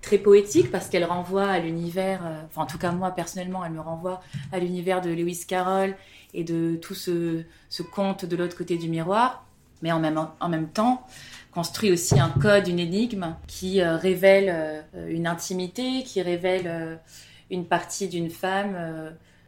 très 0.02 0.18
poétique 0.18 0.72
parce 0.72 0.88
qu'elle 0.88 1.04
renvoie 1.04 1.46
à 1.46 1.60
l'univers, 1.60 2.20
enfin 2.46 2.62
en 2.62 2.66
tout 2.66 2.78
cas 2.78 2.90
moi 2.90 3.12
personnellement, 3.12 3.64
elle 3.64 3.70
me 3.70 3.80
renvoie 3.80 4.20
à 4.50 4.58
l'univers 4.58 5.02
de 5.02 5.10
Lewis 5.10 5.44
Carroll 5.46 5.94
et 6.34 6.44
de 6.44 6.76
tout 6.76 6.94
ce, 6.94 7.42
conte 7.92 8.24
de 8.24 8.36
l'autre 8.36 8.56
côté 8.56 8.76
du 8.76 8.88
miroir, 8.88 9.44
mais 9.82 9.92
en 9.92 10.00
même, 10.00 10.20
en 10.40 10.48
même 10.48 10.68
temps, 10.68 11.06
construit 11.52 11.90
aussi 11.90 12.18
un 12.18 12.28
code, 12.28 12.68
une 12.68 12.78
énigme 12.78 13.36
qui 13.46 13.80
euh, 13.80 13.96
révèle 13.96 14.48
euh, 14.48 15.08
une 15.08 15.26
intimité, 15.26 16.02
qui 16.04 16.20
révèle 16.22 16.66
euh, 16.66 16.96
une 17.50 17.64
partie 17.64 18.08
d'une 18.08 18.30
femme 18.30 18.76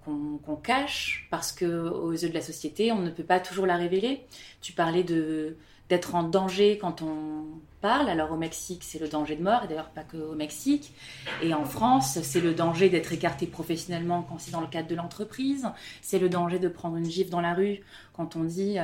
qu'on 0.07 0.57
cache 0.57 1.29
parce 1.31 1.53
que 1.53 1.67
aux 1.67 2.13
yeux 2.13 2.31
de 2.31 2.35
la 2.35 2.41
société, 2.41 2.91
on 2.91 3.01
ne 3.01 3.11
peut 3.11 3.25
pas 3.25 3.39
toujours 3.39 3.67
la 3.67 3.77
révéler. 3.77 4.25
Tu 4.63 4.73
parlais 4.73 5.05
de 5.05 5.57
d'être 5.91 6.15
en 6.15 6.23
danger 6.23 6.79
quand 6.79 7.03
on 7.03 7.45
parle. 7.83 8.09
Alors 8.09 8.33
au 8.33 8.37
Mexique, 8.37 8.83
c'est 8.83 8.99
le 8.99 9.09
danger 9.09 9.37
de 9.37 9.43
mort, 9.43 9.65
et 9.65 9.69
d'ailleurs 9.69 9.91
pas 9.91 10.05
que 10.05 10.17
au 10.17 10.35
Mexique. 10.35 10.95
Et 11.43 11.53
en 11.53 11.65
France, 11.65 12.19
c'est 12.23 12.41
le 12.41 12.55
danger 12.55 12.89
d'être 12.89 13.13
écarté 13.13 13.47
professionnellement 13.47 14.27
quand 14.29 14.39
c'est 14.39 14.53
dans 14.53 14.63
le 14.63 14.67
cadre 14.67 14.89
de 14.89 14.95
l'entreprise. 14.95 15.69
C'est 16.01 16.19
le 16.19 16.31
danger 16.31 16.59
de 16.59 16.69
prendre 16.69 16.97
une 16.97 17.11
gifle 17.11 17.31
dans 17.31 17.43
la 17.43 17.53
rue 17.53 17.81
quand 18.15 18.37
on 18.37 18.45
dit 18.45 18.79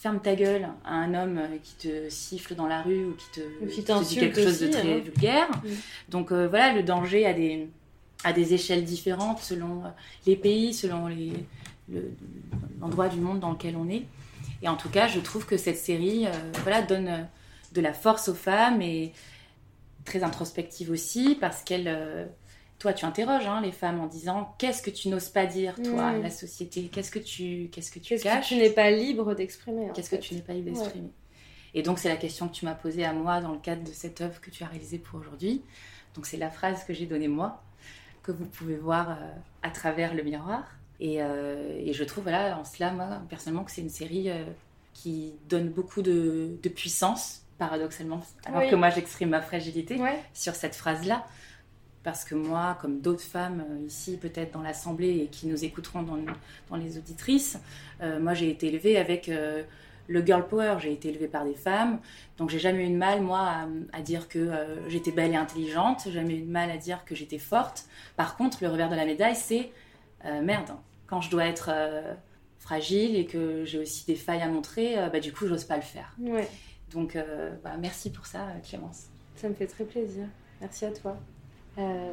ferme 0.00 0.20
ta 0.20 0.34
gueule 0.34 0.66
à 0.84 0.94
un 0.94 1.12
homme 1.12 1.40
qui 1.62 1.74
te 1.74 2.08
siffle 2.08 2.54
dans 2.54 2.66
la 2.66 2.80
rue 2.80 3.04
ou 3.04 3.14
qui 3.14 3.82
te, 3.82 4.04
dit 4.04 4.16
quelque 4.16 4.42
chose 4.42 4.60
de 4.60 4.68
très 4.68 4.94
hein. 4.94 5.00
vulgaire. 5.04 5.48
Donc 6.08 6.32
euh, 6.32 6.48
voilà, 6.48 6.72
le 6.72 6.82
danger 6.82 7.26
a 7.26 7.34
des, 7.34 7.68
à 8.24 8.32
des 8.32 8.54
échelles 8.54 8.84
différentes 8.84 9.40
selon 9.40 9.84
euh, 9.84 9.88
les 10.26 10.36
pays, 10.36 10.72
selon 10.72 11.08
l'endroit 12.80 13.08
du 13.08 13.20
monde 13.20 13.40
dans 13.40 13.50
lequel 13.50 13.76
on 13.76 13.90
est. 13.90 14.04
Et 14.62 14.68
en 14.68 14.76
tout 14.76 14.90
cas, 14.90 15.06
je 15.08 15.20
trouve 15.20 15.46
que 15.46 15.56
cette 15.56 15.78
série 15.78 16.26
euh, 16.26 16.30
voilà, 16.62 16.82
donne 16.82 17.28
de 17.72 17.80
la 17.80 17.92
force 17.92 18.28
aux 18.28 18.34
femmes 18.34 18.82
et 18.82 19.12
très 20.04 20.22
introspective 20.22 20.90
aussi 20.90 21.36
parce 21.40 21.62
qu'elle 21.62 22.28
toi, 22.80 22.94
tu 22.94 23.04
interroges 23.04 23.46
hein, 23.46 23.60
les 23.60 23.72
femmes 23.72 24.00
en 24.00 24.06
disant 24.06 24.54
qu'est-ce 24.56 24.82
que 24.82 24.88
tu 24.88 25.10
n'oses 25.10 25.28
pas 25.28 25.44
dire, 25.44 25.74
toi, 25.82 26.12
mm. 26.12 26.22
la 26.22 26.30
société? 26.30 26.88
Qu'est-ce 26.90 27.10
que 27.10 27.18
tu, 27.18 27.68
qu'est-ce 27.70 27.90
que 27.90 27.98
tu 27.98 28.14
qu'est-ce 28.14 28.24
Que 28.24 28.46
tu 28.46 28.56
n'es 28.56 28.70
pas 28.70 28.90
libre 28.90 29.34
d'exprimer. 29.34 29.90
Qu'est-ce 29.94 30.08
que 30.08 30.16
tu 30.16 30.34
n'es 30.34 30.40
pas 30.40 30.54
libre 30.54 30.70
d'exprimer? 30.72 31.10
Et 31.74 31.82
donc, 31.82 31.98
c'est 31.98 32.08
la 32.08 32.16
question 32.16 32.48
que 32.48 32.54
tu 32.54 32.64
m'as 32.64 32.74
posée 32.74 33.04
à 33.04 33.12
moi 33.12 33.42
dans 33.42 33.52
le 33.52 33.58
cadre 33.58 33.84
de 33.84 33.92
cette 33.92 34.22
œuvre 34.22 34.40
que 34.40 34.50
tu 34.50 34.64
as 34.64 34.66
réalisée 34.66 34.98
pour 34.98 35.20
aujourd'hui. 35.20 35.62
Donc, 36.14 36.24
c'est 36.24 36.38
la 36.38 36.50
phrase 36.50 36.82
que 36.84 36.94
j'ai 36.94 37.04
donnée 37.04 37.28
moi, 37.28 37.62
que 38.22 38.32
vous 38.32 38.46
pouvez 38.46 38.76
voir 38.76 39.10
euh, 39.10 39.14
à 39.62 39.68
travers 39.68 40.14
le 40.14 40.22
miroir. 40.22 40.64
Euh, 41.02 41.78
et, 41.78 41.92
je 41.92 42.04
trouve, 42.04 42.24
voilà, 42.24 42.58
en 42.58 42.64
cela, 42.64 42.92
moi, 42.92 43.22
personnellement, 43.28 43.64
que 43.64 43.70
c'est 43.70 43.80
une 43.80 43.90
série 43.90 44.30
euh, 44.30 44.44
qui 44.92 45.32
donne 45.48 45.70
beaucoup 45.70 46.02
de, 46.02 46.58
puissance, 46.74 47.42
paradoxalement, 47.58 48.22
alors 48.46 48.68
que 48.68 48.76
moi, 48.76 48.90
j'exprime 48.90 49.30
ma 49.30 49.42
fragilité 49.42 49.98
sur 50.34 50.54
cette 50.54 50.74
phrase-là. 50.74 51.26
Parce 52.02 52.24
que 52.24 52.34
moi, 52.34 52.78
comme 52.80 53.00
d'autres 53.00 53.22
femmes 53.22 53.62
euh, 53.70 53.86
ici, 53.86 54.16
peut-être 54.16 54.52
dans 54.52 54.62
l'Assemblée 54.62 55.18
et 55.18 55.26
qui 55.26 55.46
nous 55.46 55.66
écouteront 55.66 56.02
dans, 56.02 56.76
les 56.76 56.96
auditrices, 56.96 57.58
moi 58.00 58.32
j'ai 58.32 58.48
été 58.48 58.68
élevée 58.68 58.96
avec 58.96 59.30
le 60.08 60.24
girl 60.24 60.48
power, 60.48 60.76
j'ai 60.78 60.94
été 60.94 61.10
élevée 61.10 61.28
par 61.28 61.44
des 61.44 61.52
femmes, 61.52 61.98
donc 62.38 62.48
j'ai 62.48 62.58
jamais 62.58 62.86
eu 62.86 62.90
de 62.90 62.96
mal, 62.96 63.20
moi, 63.20 63.68
à, 63.92 64.00
dire 64.00 64.28
que 64.28 64.50
j'étais 64.88 65.10
belle 65.10 65.32
et 65.32 65.36
intelligente, 65.36 66.08
jamais 66.10 66.36
eu 66.36 66.40
de 66.40 66.50
mal 66.50 66.70
à 66.70 66.78
dire 66.78 67.04
que 67.04 67.14
j'étais 67.14 67.36
forte. 67.36 67.84
Par 68.16 68.38
contre, 68.38 68.58
le 68.62 68.70
revers 68.70 68.88
de 68.88 68.96
la 68.96 69.04
médaille, 69.04 69.36
c'est 69.36 69.70
merde, 70.24 70.70
quand 71.10 71.20
je 71.20 71.28
dois 71.28 71.44
être 71.44 71.70
fragile 72.58 73.16
et 73.16 73.26
que 73.26 73.66
j'ai 73.66 73.78
aussi 73.78 74.06
des 74.06 74.14
failles 74.14 74.42
à 74.42 74.48
montrer, 74.48 74.96
bah, 75.12 75.20
du 75.20 75.32
coup, 75.32 75.46
j'ose 75.46 75.64
pas 75.64 75.76
le 75.76 75.82
faire. 75.82 76.16
Donc, 76.92 77.18
bah, 77.62 77.72
merci 77.78 78.10
pour 78.10 78.26
ça, 78.26 78.46
Clémence. 78.66 79.08
Ça 79.36 79.48
me 79.48 79.54
fait 79.54 79.66
très 79.66 79.84
plaisir. 79.84 80.26
Merci 80.60 80.84
à 80.84 80.92
toi. 80.92 81.16
Euh, 81.78 82.12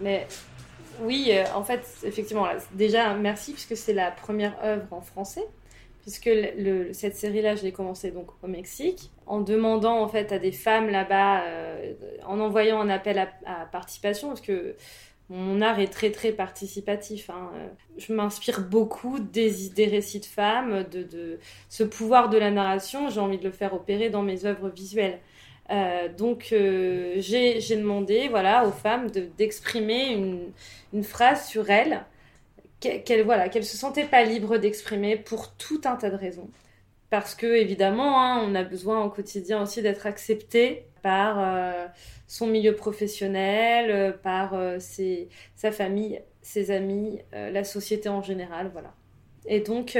mais 0.00 0.26
oui, 1.00 1.28
euh, 1.30 1.44
en 1.54 1.62
fait, 1.62 1.86
effectivement, 2.02 2.46
déjà 2.72 3.14
merci 3.14 3.52
puisque 3.52 3.76
c'est 3.76 3.92
la 3.92 4.10
première 4.10 4.56
œuvre 4.64 4.86
en 4.90 5.00
français. 5.00 5.46
Puisque 6.02 6.30
le, 6.32 6.92
cette 6.92 7.16
série-là, 7.16 7.56
je 7.56 7.64
l'ai 7.64 7.72
commencée 7.72 8.12
donc 8.12 8.28
au 8.40 8.46
Mexique, 8.46 9.10
en 9.26 9.40
demandant 9.40 10.00
en 10.00 10.06
fait 10.06 10.30
à 10.30 10.38
des 10.38 10.52
femmes 10.52 10.88
là-bas, 10.88 11.42
euh, 11.42 11.94
en 12.24 12.38
envoyant 12.38 12.80
un 12.80 12.88
appel 12.88 13.18
à, 13.18 13.66
participation, 13.66 14.28
parce 14.28 14.40
que 14.40 14.76
mon 15.28 15.60
art 15.60 15.80
est 15.80 15.92
très 15.92 16.10
très 16.10 16.32
participatif. 16.32 17.30
Hein. 17.30 17.50
Je 17.98 18.12
m'inspire 18.12 18.62
beaucoup 18.62 19.18
des, 19.18 19.68
des 19.70 19.86
récits 19.86 20.20
de 20.20 20.26
femmes, 20.26 20.84
de, 20.84 21.02
de, 21.02 21.38
ce 21.68 21.82
pouvoir 21.84 22.28
de 22.28 22.38
la 22.38 22.50
narration. 22.50 23.10
J'ai 23.10 23.20
envie 23.20 23.38
de 23.38 23.44
le 23.44 23.50
faire 23.50 23.74
opérer 23.74 24.10
dans 24.10 24.22
mes 24.22 24.44
œuvres 24.44 24.68
visuelles. 24.68 25.18
donc 26.16 26.48
j'ai 26.50 27.76
demandé 27.76 28.28
voilà, 28.28 28.66
aux 28.68 28.72
femmes 28.72 29.10
d'exprimer 29.36 30.12
une, 30.12 30.52
une, 30.92 31.04
phrase 31.04 31.48
sur 31.48 31.70
elles 31.70 32.04
qu'elles 32.80 33.24
voilà, 33.24 33.48
qu'elles 33.48 33.64
se 33.64 33.76
sentaient 33.76 34.04
pas 34.04 34.22
libres 34.22 34.58
d'exprimer 34.58 35.16
pour 35.16 35.54
tout 35.54 35.80
un 35.84 35.96
tas 35.96 36.10
de 36.10 36.16
raisons. 36.16 36.48
Parce 37.10 37.34
que 37.34 37.46
évidemment, 37.46 38.20
hein, 38.20 38.44
on 38.46 38.54
a 38.54 38.64
besoin 38.64 39.04
au 39.04 39.10
quotidien 39.10 39.62
aussi 39.62 39.80
d'être 39.82 40.06
accepté 40.06 40.86
par 41.06 41.36
euh, 41.38 41.86
son 42.26 42.48
milieu 42.48 42.74
professionnel, 42.74 43.92
euh, 43.92 44.10
par 44.10 44.54
euh, 44.54 44.80
sa 45.54 45.70
famille, 45.70 46.20
ses 46.42 46.72
amis, 46.72 47.20
la 47.32 47.62
société 47.62 48.08
en 48.08 48.22
général, 48.22 48.70
voilà. 48.72 48.92
Et 49.46 49.60
donc, 49.60 49.96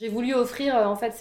j'ai 0.00 0.08
voulu 0.08 0.34
offrir 0.34 0.74
en 0.74 0.96
fait 0.96 1.12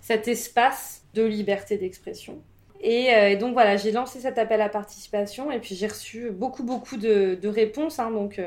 cet 0.00 0.28
espace 0.28 1.04
de 1.14 1.22
liberté 1.22 1.76
d'expression. 1.76 2.42
Et, 2.80 3.36
donc 3.36 3.52
voilà, 3.52 3.76
j'ai 3.76 3.92
lancé 3.92 4.20
cet 4.20 4.38
appel 4.38 4.60
à 4.60 4.68
participation 4.68 5.50
et 5.52 5.60
puis 5.60 5.74
j'ai 5.76 5.86
reçu 5.86 6.30
beaucoup 6.30 6.64
beaucoup 6.64 6.96
de, 6.96 7.38
réponses. 7.44 7.98
Hein, 7.98 8.10
donc 8.10 8.40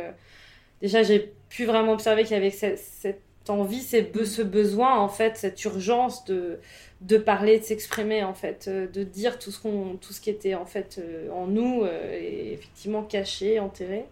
déjà, 0.81 1.03
j'ai 1.03 1.33
pu 1.49 1.65
vraiment 1.65 1.93
observer 1.93 2.23
qu'il 2.23 2.33
y 2.33 2.39
avait 2.39 2.51
cette, 2.51 2.79
cette 2.79 3.21
envie, 3.49 3.81
ce 3.81 4.41
besoin, 4.41 4.97
en 4.97 5.09
fait, 5.09 5.37
cette 5.37 5.63
urgence 5.65 6.23
de, 6.25 6.59
de 7.03 7.17
parler, 7.17 7.59
de 7.59 7.63
s'exprimer, 7.63 8.23
en 8.23 8.33
fait, 8.33 8.65
euh, 8.67 8.87
de 8.87 9.03
dire 9.03 9.37
tout 9.37 9.51
ce, 9.51 9.59
qu'on, 9.59 9.97
tout 9.99 10.13
ce 10.13 10.21
qui 10.21 10.29
était, 10.29 10.55
en 10.55 10.65
fait, 10.65 10.99
euh, 10.99 11.29
en 11.31 11.47
nous, 11.47 11.83
euh, 11.83 12.19
et 12.19 12.53
effectivement 12.53 13.03
caché, 13.03 13.59
enterré. 13.59 14.05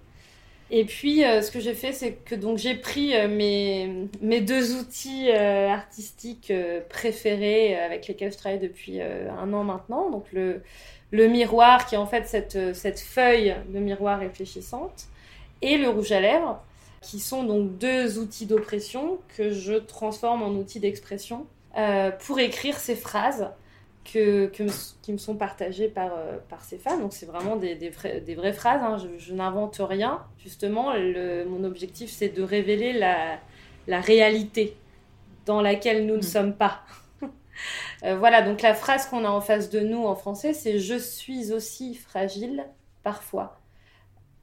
Et 0.73 0.85
puis, 0.85 1.19
ce 1.19 1.51
que 1.51 1.59
j'ai 1.59 1.73
fait, 1.73 1.91
c'est 1.91 2.13
que 2.13 2.33
donc 2.33 2.57
j'ai 2.57 2.75
pris 2.75 3.11
mes, 3.27 4.07
mes 4.21 4.39
deux 4.39 4.73
outils 4.77 5.29
artistiques 5.29 6.53
préférés 6.87 7.75
avec 7.75 8.07
lesquels 8.07 8.31
je 8.31 8.37
travaille 8.37 8.59
depuis 8.59 9.01
un 9.01 9.51
an 9.51 9.65
maintenant. 9.65 10.09
Donc, 10.09 10.27
le, 10.31 10.61
le 11.11 11.27
miroir, 11.27 11.85
qui 11.87 11.95
est 11.95 11.97
en 11.97 12.05
fait 12.05 12.25
cette, 12.25 12.73
cette 12.73 13.01
feuille 13.01 13.53
de 13.67 13.79
miroir 13.79 14.19
réfléchissante, 14.19 15.07
et 15.61 15.77
le 15.77 15.89
rouge 15.89 16.13
à 16.13 16.21
lèvres 16.21 16.63
qui 17.01 17.19
sont 17.19 17.43
donc 17.43 17.77
deux 17.77 18.17
outils 18.17 18.45
d'oppression 18.45 19.19
que 19.35 19.51
je 19.51 19.73
transforme 19.73 20.41
en 20.41 20.51
outils 20.51 20.79
d'expression 20.79 21.47
euh, 21.77 22.11
pour 22.11 22.39
écrire 22.39 22.77
ces 22.77 22.95
phrases 22.95 23.49
que, 24.03 24.47
qui 25.01 25.13
me 25.13 25.17
sont 25.17 25.35
partagées 25.35 25.87
par, 25.87 26.11
euh, 26.13 26.37
par 26.49 26.63
ces 26.63 26.77
femmes. 26.77 27.01
Donc 27.01 27.13
c'est 27.13 27.25
vraiment 27.25 27.55
des, 27.55 27.75
des, 27.75 27.91
des, 28.21 28.35
vraies 28.35 28.51
phrases, 28.51 28.81
hein. 28.83 28.97
je, 29.17 29.33
n'invente 29.33 29.77
rien. 29.79 30.21
Justement, 30.37 30.93
le, 30.93 31.45
mon 31.45 31.63
objectif 31.63 32.11
c'est 32.11 32.29
de 32.29 32.43
révéler 32.43 32.93
la, 32.93 33.39
la, 33.87 34.01
réalité 34.01 34.75
dans 35.45 35.61
laquelle 35.61 36.05
nous 36.05 36.15
ne 36.15 36.19
mm. 36.19 36.23
sommes 36.23 36.53
pas. 36.55 36.81
euh, 38.03 38.17
voilà, 38.17 38.41
donc 38.41 38.61
la 38.61 38.73
phrase 38.73 39.05
qu'on 39.05 39.23
a 39.23 39.29
en 39.29 39.41
face 39.41 39.69
de 39.69 39.79
nous 39.79 40.03
en 40.05 40.15
français 40.15 40.53
c'est 40.53 40.79
Je 40.79 40.95
suis 40.95 41.53
aussi 41.53 41.95
fragile 41.95 42.65
parfois. 43.03 43.61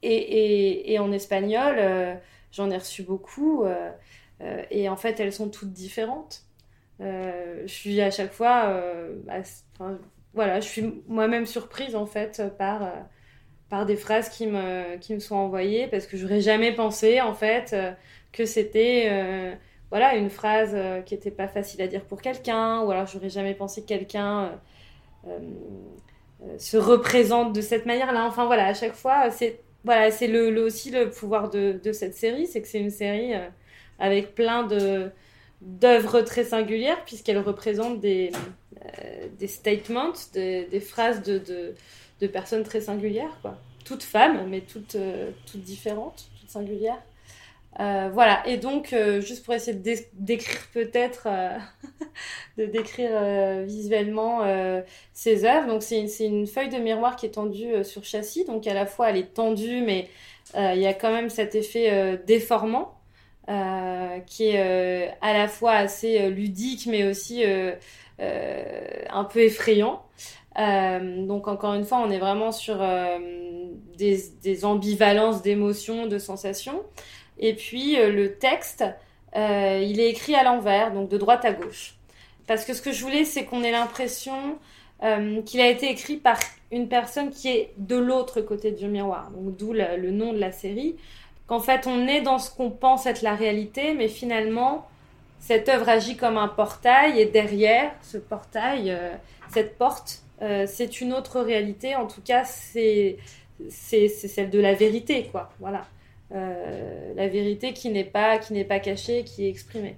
Et, 0.01 0.15
et, 0.15 0.93
et 0.93 0.99
en 0.99 1.11
espagnol, 1.11 2.19
J'en 2.51 2.71
ai 2.71 2.77
reçu 2.77 3.03
beaucoup. 3.03 3.65
Et 4.71 4.89
en 4.89 4.95
fait, 4.95 5.19
elles 5.19 5.33
sont 5.33 5.49
toutes 5.49 5.71
différentes. 5.71 6.48
Euh, 7.01 7.63
je 7.65 7.73
suis 7.73 8.01
à 8.01 8.11
chaque 8.11 8.33
fois. 8.33 8.81
voilà, 10.33 10.59
je 10.59 10.67
suis 10.67 11.03
moi-même 11.07 11.45
surprise 11.45 11.95
en 11.95 12.05
fait 12.05 12.43
par 12.57 12.91
par 13.69 13.85
des 13.85 13.95
phrases 13.95 14.29
qui 14.29 14.47
me, 14.47 14.97
qui 14.97 15.13
me 15.13 15.19
sont 15.19 15.35
envoyées 15.35 15.87
parce 15.87 16.07
que 16.07 16.17
j'aurais 16.17 16.41
jamais 16.41 16.73
pensé 16.73 17.21
en 17.21 17.33
fait 17.35 17.75
que 18.31 18.45
c'était 18.45 19.57
voilà 19.89 20.15
une 20.15 20.29
phrase 20.29 20.75
qui 21.05 21.13
était 21.15 21.31
pas 21.31 21.47
facile 21.47 21.81
à 21.81 21.87
dire 21.87 22.05
pour 22.05 22.21
quelqu'un 22.21 22.81
ou 22.81 22.91
alors 22.91 23.05
j'aurais 23.07 23.29
jamais 23.29 23.53
pensé 23.55 23.81
que 23.81 23.87
quelqu'un 23.87 24.59
se 26.57 26.77
représente 26.77 27.53
de 27.53 27.61
cette 27.61 27.85
manière-là. 27.85 28.25
Enfin 28.25 28.45
voilà, 28.45 28.67
à 28.67 28.73
chaque 28.73 28.95
fois 28.95 29.29
c'est 29.31 29.61
voilà, 29.83 30.11
c'est 30.11 30.27
le, 30.27 30.61
aussi 30.61 30.91
le 30.91 31.09
pouvoir 31.09 31.49
de, 31.49 31.79
de 31.83 31.91
cette 31.93 32.13
série, 32.15 32.47
c'est 32.47 32.61
que 32.61 32.67
c'est 32.67 32.79
une 32.79 32.89
série 32.89 33.33
euh, 33.33 33.47
avec 33.97 34.35
plein 34.35 34.63
de 34.63 35.09
d'œuvres 35.61 36.21
très 36.21 36.43
singulières 36.43 37.03
puisqu'elle 37.05 37.39
représente 37.39 37.99
des, 37.99 38.31
euh, 38.85 39.27
des 39.37 39.47
statements, 39.47 40.13
des, 40.33 40.65
des 40.65 40.79
phrases 40.79 41.21
de, 41.23 41.37
de, 41.39 41.75
de, 42.21 42.27
personnes 42.27 42.63
très 42.63 42.81
singulières, 42.81 43.37
quoi. 43.41 43.57
Toutes 43.85 44.03
femmes, 44.03 44.47
mais 44.49 44.61
toutes, 44.61 44.95
euh, 44.95 45.31
toutes 45.45 45.61
différentes, 45.61 46.29
toutes 46.39 46.49
singulières. 46.49 47.01
Euh, 47.79 48.09
voilà, 48.11 48.45
et 48.45 48.57
donc, 48.57 48.91
euh, 48.91 49.21
juste 49.21 49.45
pour 49.45 49.53
essayer 49.53 49.77
de 49.77 49.95
décrire 50.13 50.67
peut-être, 50.73 51.27
euh, 51.27 51.57
de 52.57 52.65
décrire 52.65 53.63
visuellement 53.63 54.41
ces 55.13 55.45
œuvres, 55.45 55.67
donc 55.67 55.83
c'est 55.83 56.25
une, 56.25 56.47
feuille 56.47 56.69
de 56.69 56.77
miroir 56.77 57.15
qui 57.15 57.25
est 57.25 57.31
tendue 57.31 57.83
sur 57.83 58.03
châssis, 58.03 58.43
donc 58.45 58.67
à 58.67 58.73
la 58.73 58.85
fois 58.85 59.09
elle 59.09 59.17
est 59.17 59.33
tendue, 59.33 59.81
mais 59.81 60.09
il 60.55 60.79
y 60.79 60.87
a 60.87 60.93
quand 60.93 61.11
même 61.11 61.29
cet 61.29 61.55
effet 61.55 62.19
déformant, 62.25 62.98
qui 64.25 64.45
est 64.45 65.11
à 65.21 65.33
la 65.33 65.47
fois 65.47 65.73
assez 65.73 66.29
ludique, 66.29 66.85
mais 66.87 67.03
aussi 67.05 67.43
un 68.19 69.23
peu 69.23 69.39
effrayant. 69.39 70.03
donc 70.55 71.47
encore 71.47 71.73
une 71.73 71.85
fois, 71.85 71.99
on 71.99 72.11
est 72.11 72.19
vraiment 72.19 72.51
sur 72.51 72.81
des, 73.97 74.65
ambivalences 74.65 75.41
d'émotions, 75.41 76.07
de 76.07 76.17
sensations. 76.17 76.83
Et 77.37 77.53
puis 77.53 77.99
euh, 77.99 78.11
le 78.11 78.33
texte, 78.35 78.83
euh, 79.35 79.83
il 79.83 79.99
est 79.99 80.09
écrit 80.09 80.35
à 80.35 80.43
l'envers, 80.43 80.91
donc 80.91 81.09
de 81.09 81.17
droite 81.17 81.45
à 81.45 81.53
gauche. 81.53 81.95
Parce 82.47 82.65
que 82.65 82.73
ce 82.73 82.81
que 82.81 82.91
je 82.91 83.03
voulais, 83.03 83.25
c'est 83.25 83.45
qu'on 83.45 83.63
ait 83.63 83.71
l'impression 83.71 84.57
euh, 85.03 85.41
qu'il 85.43 85.61
a 85.61 85.67
été 85.67 85.89
écrit 85.89 86.17
par 86.17 86.39
une 86.71 86.89
personne 86.89 87.29
qui 87.29 87.49
est 87.49 87.73
de 87.77 87.95
l'autre 87.95 88.41
côté 88.41 88.71
du 88.71 88.87
miroir. 88.87 89.31
Donc 89.31 89.55
d'où 89.55 89.73
le, 89.73 90.11
nom 90.11 90.33
de 90.33 90.39
la 90.39 90.51
série. 90.51 90.95
Qu'en 91.49 91.59
fait, 91.59 91.85
on 91.87 92.07
est 92.07 92.21
dans 92.21 92.39
ce 92.39 92.49
qu'on 92.49 92.69
pense 92.69 93.05
être 93.05 93.21
la 93.21 93.35
réalité, 93.35 93.93
mais 93.93 94.07
finalement, 94.07 94.87
cette 95.39 95.67
œuvre 95.67 95.89
agit 95.89 96.15
comme 96.15 96.37
un 96.37 96.47
portail 96.47 97.19
et 97.19 97.25
derrière 97.25 97.91
ce 98.01 98.17
portail, 98.17 98.97
cette 99.49 99.77
porte, 99.77 100.21
c'est 100.39 101.01
une 101.01 101.11
autre 101.11 101.41
réalité. 101.41 101.95
En 101.95 102.07
tout 102.07 102.21
cas, 102.21 102.45
c'est 102.45 103.17
c'est 103.69 104.07
celle 104.07 104.49
de 104.49 104.59
la 104.59 104.73
vérité, 104.73 105.27
quoi. 105.31 105.51
Voilà. 105.59 105.85
Euh, 106.33 107.13
la 107.15 107.27
vérité 107.27 107.73
qui 107.73 107.89
n'est 107.89 108.03
pas, 108.03 108.37
qui 108.37 108.53
n'est 108.53 108.63
pas 108.63 108.79
cachée, 108.79 109.23
qui 109.23 109.45
est 109.45 109.49
exprimée. 109.49 109.95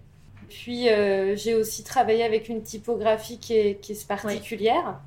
Puis 0.49 0.89
euh, 0.89 1.36
j'ai 1.36 1.56
aussi 1.56 1.84
travaillé 1.84 2.24
avec 2.24 2.49
une 2.49 2.62
typographie 2.62 3.38
qui 3.38 3.54
est, 3.56 3.76
qui 3.82 3.93
est 3.93 4.08
particulière. 4.08 4.99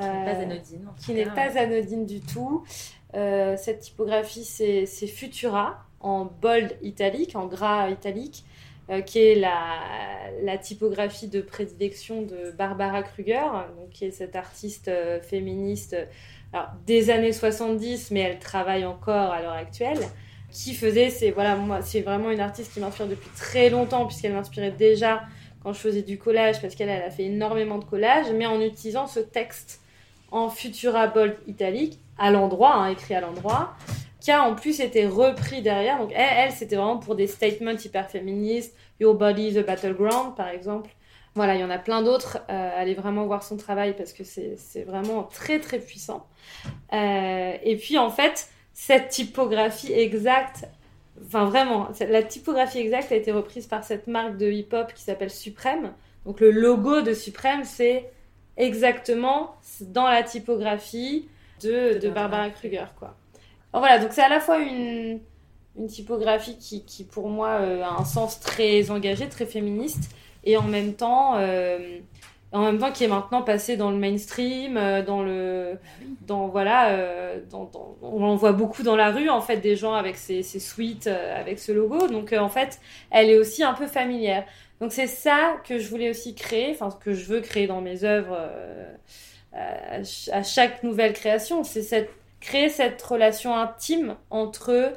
Pas 0.00 0.40
anodine. 0.40 0.88
Qui 1.04 1.14
n'est 1.14 1.26
pas 1.26 1.58
anodine 1.58 2.06
du 2.06 2.20
tout. 2.20 2.64
Euh, 3.14 3.56
cette 3.56 3.80
typographie, 3.80 4.44
c'est 4.44 5.06
Futura 5.06 5.84
en 6.00 6.24
bold 6.24 6.76
italique, 6.82 7.36
en 7.36 7.46
gras 7.46 7.90
italique, 7.90 8.44
qui 9.06 9.20
est 9.20 9.36
la, 9.36 9.78
la, 10.42 10.58
typographie 10.58 11.28
de 11.28 11.40
prédilection 11.40 12.22
de 12.22 12.50
Barbara 12.50 13.02
Kruger, 13.02 13.46
donc, 13.78 13.90
qui 13.90 14.06
est 14.06 14.10
cette 14.10 14.36
artiste 14.36 14.90
féministe 15.22 15.96
alors, 16.52 16.70
des 16.86 17.08
années 17.10 17.32
70, 17.32 18.10
mais 18.10 18.20
elle 18.20 18.38
travaille 18.38 18.84
encore 18.84 19.32
à 19.32 19.40
l'heure 19.40 19.52
actuelle 19.52 20.00
qui 20.52 20.74
faisait, 20.74 21.08
c'est 21.08 21.30
voilà, 21.30 21.56
moi, 21.56 21.80
c'est 21.80 22.02
vraiment 22.02 22.30
une 22.30 22.40
artiste 22.40 22.74
qui 22.74 22.80
m'inspire 22.80 23.08
depuis 23.08 23.30
très 23.30 23.70
longtemps, 23.70 24.06
puisqu'elle 24.06 24.34
m'inspirait 24.34 24.70
déjà 24.70 25.22
quand 25.62 25.72
je 25.72 25.78
faisais 25.78 26.02
du 26.02 26.18
collage, 26.18 26.60
parce 26.60 26.74
qu'elle 26.74 26.90
elle 26.90 27.02
a 27.02 27.10
fait 27.10 27.24
énormément 27.24 27.78
de 27.78 27.84
collage, 27.84 28.26
mais 28.34 28.46
en 28.46 28.60
utilisant 28.60 29.06
ce 29.06 29.20
texte 29.20 29.80
en 30.32 30.48
Futura 30.48 31.06
Bold 31.06 31.36
italique, 31.46 32.00
à 32.18 32.30
l'endroit, 32.30 32.74
hein, 32.74 32.88
écrit 32.88 33.14
à 33.14 33.20
l'endroit, 33.20 33.74
qui 34.20 34.30
a 34.30 34.42
en 34.42 34.54
plus 34.54 34.80
été 34.80 35.06
repris 35.06 35.62
derrière. 35.62 35.98
Donc 35.98 36.12
elle, 36.14 36.50
c'était 36.50 36.76
vraiment 36.76 36.98
pour 36.98 37.14
des 37.14 37.26
statements 37.26 37.72
hyper 37.72 38.10
féministes, 38.10 38.74
Your 38.98 39.14
Body 39.14 39.48
is 39.48 39.58
a 39.58 39.62
Battleground, 39.62 40.34
par 40.34 40.48
exemple. 40.48 40.90
Voilà, 41.34 41.54
il 41.54 41.60
y 41.60 41.64
en 41.64 41.70
a 41.70 41.78
plein 41.78 42.02
d'autres. 42.02 42.38
Euh, 42.50 42.70
allez 42.76 42.94
vraiment 42.94 43.26
voir 43.26 43.42
son 43.42 43.56
travail 43.56 43.94
parce 43.96 44.12
que 44.12 44.22
c'est 44.24 44.84
vraiment 44.86 45.24
très 45.24 45.60
très 45.60 45.78
puissant. 45.78 46.26
Euh, 46.92 47.52
et 47.62 47.76
puis 47.76 47.98
en 47.98 48.10
fait, 48.10 48.48
cette 48.74 49.08
typographie 49.08 49.92
exacte, 49.92 50.68
enfin 51.26 51.44
vraiment, 51.46 51.88
la 52.00 52.22
typographie 52.22 52.78
exacte 52.78 53.12
a 53.12 53.16
été 53.16 53.32
reprise 53.32 53.66
par 53.66 53.84
cette 53.84 54.06
marque 54.06 54.36
de 54.36 54.50
hip-hop 54.50 54.92
qui 54.94 55.02
s'appelle 55.02 55.30
Supreme. 55.30 55.92
Donc 56.26 56.40
le 56.40 56.50
logo 56.50 57.00
de 57.00 57.14
Supreme, 57.14 57.64
c'est 57.64 58.10
exactement 58.56 59.54
dans 59.80 60.06
la 60.06 60.22
typographie 60.22 61.28
de, 61.62 61.98
de 61.98 62.10
Barbara 62.10 62.50
Kruger, 62.50 62.86
quoi. 62.98 63.14
voilà, 63.72 63.98
donc 63.98 64.12
c'est 64.12 64.22
à 64.22 64.28
la 64.28 64.40
fois 64.40 64.58
une, 64.58 65.20
une 65.76 65.86
typographie 65.86 66.58
qui, 66.58 66.84
qui 66.84 67.04
pour 67.04 67.28
moi 67.28 67.60
euh, 67.60 67.82
a 67.82 68.00
un 68.00 68.04
sens 68.04 68.40
très 68.40 68.90
engagé, 68.90 69.28
très 69.28 69.46
féministe, 69.46 70.10
et 70.44 70.56
en 70.56 70.62
même 70.62 70.94
temps 70.94 71.36
euh, 71.36 72.00
en 72.52 72.62
même 72.62 72.78
temps 72.78 72.92
qui 72.92 73.04
est 73.04 73.08
maintenant 73.08 73.42
passé 73.42 73.76
dans 73.76 73.90
le 73.90 73.96
mainstream, 73.96 74.76
euh, 74.76 75.02
dans 75.02 75.22
le, 75.22 75.78
dans 76.26 76.48
voilà, 76.48 76.90
euh, 76.90 77.40
dans, 77.50 77.70
on 78.02 78.22
en 78.24 78.36
voit 78.36 78.52
beaucoup 78.52 78.82
dans 78.82 78.96
la 78.96 79.10
rue 79.10 79.30
en 79.30 79.40
fait 79.40 79.56
des 79.56 79.74
gens 79.74 79.94
avec 79.94 80.16
ces, 80.16 80.42
ces 80.42 80.60
suites, 80.60 81.06
euh, 81.06 81.40
avec 81.40 81.58
ce 81.58 81.72
logo. 81.72 82.08
Donc 82.08 82.32
en 82.32 82.50
fait, 82.50 82.78
elle 83.10 83.30
est 83.30 83.38
aussi 83.38 83.62
un 83.62 83.72
peu 83.72 83.86
familière. 83.86 84.44
Donc 84.80 84.92
c'est 84.92 85.06
ça 85.06 85.56
que 85.66 85.78
je 85.78 85.88
voulais 85.88 86.10
aussi 86.10 86.34
créer, 86.34 86.72
enfin 86.72 86.90
que 87.02 87.14
je 87.14 87.24
veux 87.24 87.40
créer 87.40 87.66
dans 87.66 87.80
mes 87.80 88.04
œuvres 88.04 88.36
à, 89.52 90.42
chaque 90.42 90.82
nouvelle 90.82 91.12
création. 91.12 91.64
C'est 91.64 91.82
cette, 91.82 92.10
créer 92.40 92.68
cette 92.68 93.00
relation 93.00 93.56
intime 93.56 94.16
entre 94.30 94.92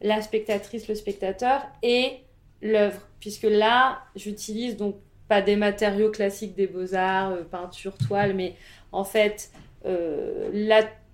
la 0.00 0.22
spectatrice, 0.22 0.88
le 0.88 0.94
spectateur 0.94 1.62
et 1.82 2.20
l'œuvre. 2.62 3.00
Puisque 3.20 3.44
là, 3.44 3.98
j'utilise 4.16 4.78
donc 4.78 4.96
pas 5.30 5.42
des 5.42 5.54
matériaux 5.54 6.10
classiques 6.10 6.56
des 6.56 6.66
beaux-arts, 6.66 7.30
euh, 7.30 7.44
peinture, 7.44 7.96
toile, 7.96 8.34
mais 8.34 8.56
en 8.90 9.04
fait, 9.04 9.52
euh, 9.86 10.50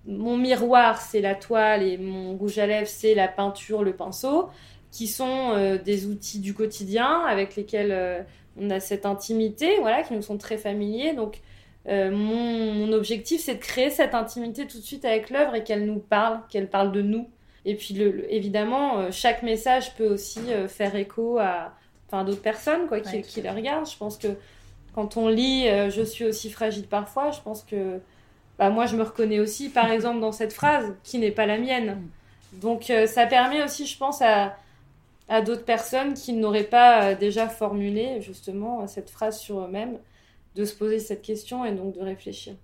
mon 0.07 0.37
miroir, 0.37 0.99
c'est 0.99 1.21
la 1.21 1.35
toile 1.35 1.83
et 1.83 1.99
mon 1.99 2.35
rouge 2.35 2.57
à 2.57 2.65
lèvres, 2.65 2.87
c'est 2.87 3.13
la 3.13 3.27
peinture, 3.27 3.83
le 3.83 3.93
pinceau, 3.93 4.49
qui 4.91 5.05
sont 5.05 5.51
euh, 5.51 5.77
des 5.77 6.07
outils 6.07 6.39
du 6.39 6.55
quotidien 6.55 7.21
avec 7.27 7.55
lesquels 7.55 8.25
on 8.59 8.71
a 8.71 8.79
cette 8.79 9.05
intimité, 9.05 9.77
voilà, 9.81 10.01
qui 10.01 10.15
nous 10.15 10.23
sont 10.23 10.39
très 10.39 10.57
familiers. 10.57 11.13
Donc, 11.13 11.39
mon, 11.85 12.91
objectif, 12.93 13.41
c'est 13.41 13.55
de 13.55 13.59
créer 13.59 13.91
cette 13.91 14.15
intimité 14.15 14.65
tout 14.65 14.79
de 14.79 14.83
suite 14.83 15.05
avec 15.05 15.29
l'œuvre 15.29 15.53
et 15.53 15.63
qu'elle 15.63 15.85
nous 15.85 15.99
parle, 15.99 16.39
qu'elle 16.49 16.69
parle 16.71 16.91
de 16.91 17.03
nous. 17.03 17.29
Et 17.65 17.75
puis, 17.75 18.01
évidemment, 18.29 19.11
chaque 19.11 19.43
message 19.43 19.95
peut 19.95 20.07
aussi 20.07 20.41
faire 20.67 20.95
écho 20.95 21.37
à, 21.37 21.75
enfin 22.07 22.23
d'autres 22.23 22.41
personnes 22.41 22.87
quoi, 22.87 22.99
qui, 22.99 23.21
qui 23.21 23.41
le 23.41 23.49
regardent. 23.49 23.89
Je 23.89 23.97
pense 23.97 24.17
que 24.17 24.29
quand 24.97 25.15
on 25.15 25.27
lit 25.27 25.67
euh, 25.67 25.89
Je 25.89 26.01
suis 26.01 26.25
aussi 26.25 26.49
fragile 26.49 26.87
parfois, 26.87 27.31
je 27.31 27.39
pense 27.41 27.63
que 27.63 27.99
bah, 28.57 28.69
moi 28.69 28.87
je 28.87 28.95
me 28.95 29.03
reconnais 29.03 29.39
aussi 29.39 29.69
par 29.69 29.91
exemple 29.91 30.19
dans 30.19 30.31
cette 30.31 30.53
phrase 30.53 30.95
qui 31.03 31.19
n'est 31.19 31.31
pas 31.31 31.45
la 31.45 31.57
mienne. 31.57 32.01
Mm. 32.53 32.59
Donc 32.59 32.89
euh, 32.89 33.05
ça 33.05 33.27
permet 33.27 33.63
aussi, 33.63 33.85
je 33.85 33.97
pense, 33.97 34.21
à, 34.21 34.57
à 35.29 35.41
d'autres 35.41 35.65
personnes 35.65 36.13
qui 36.13 36.33
n'auraient 36.33 36.63
pas 36.63 37.03
euh, 37.03 37.15
déjà 37.15 37.47
formulé 37.47 38.21
justement 38.21 38.87
cette 38.87 39.09
phrase 39.09 39.39
sur 39.39 39.59
eux-mêmes, 39.59 39.99
de 40.55 40.65
se 40.65 40.73
poser 40.73 40.99
cette 40.99 41.21
question 41.21 41.63
et 41.63 41.73
donc 41.73 41.93
de 41.93 42.01
réfléchir. 42.01 42.55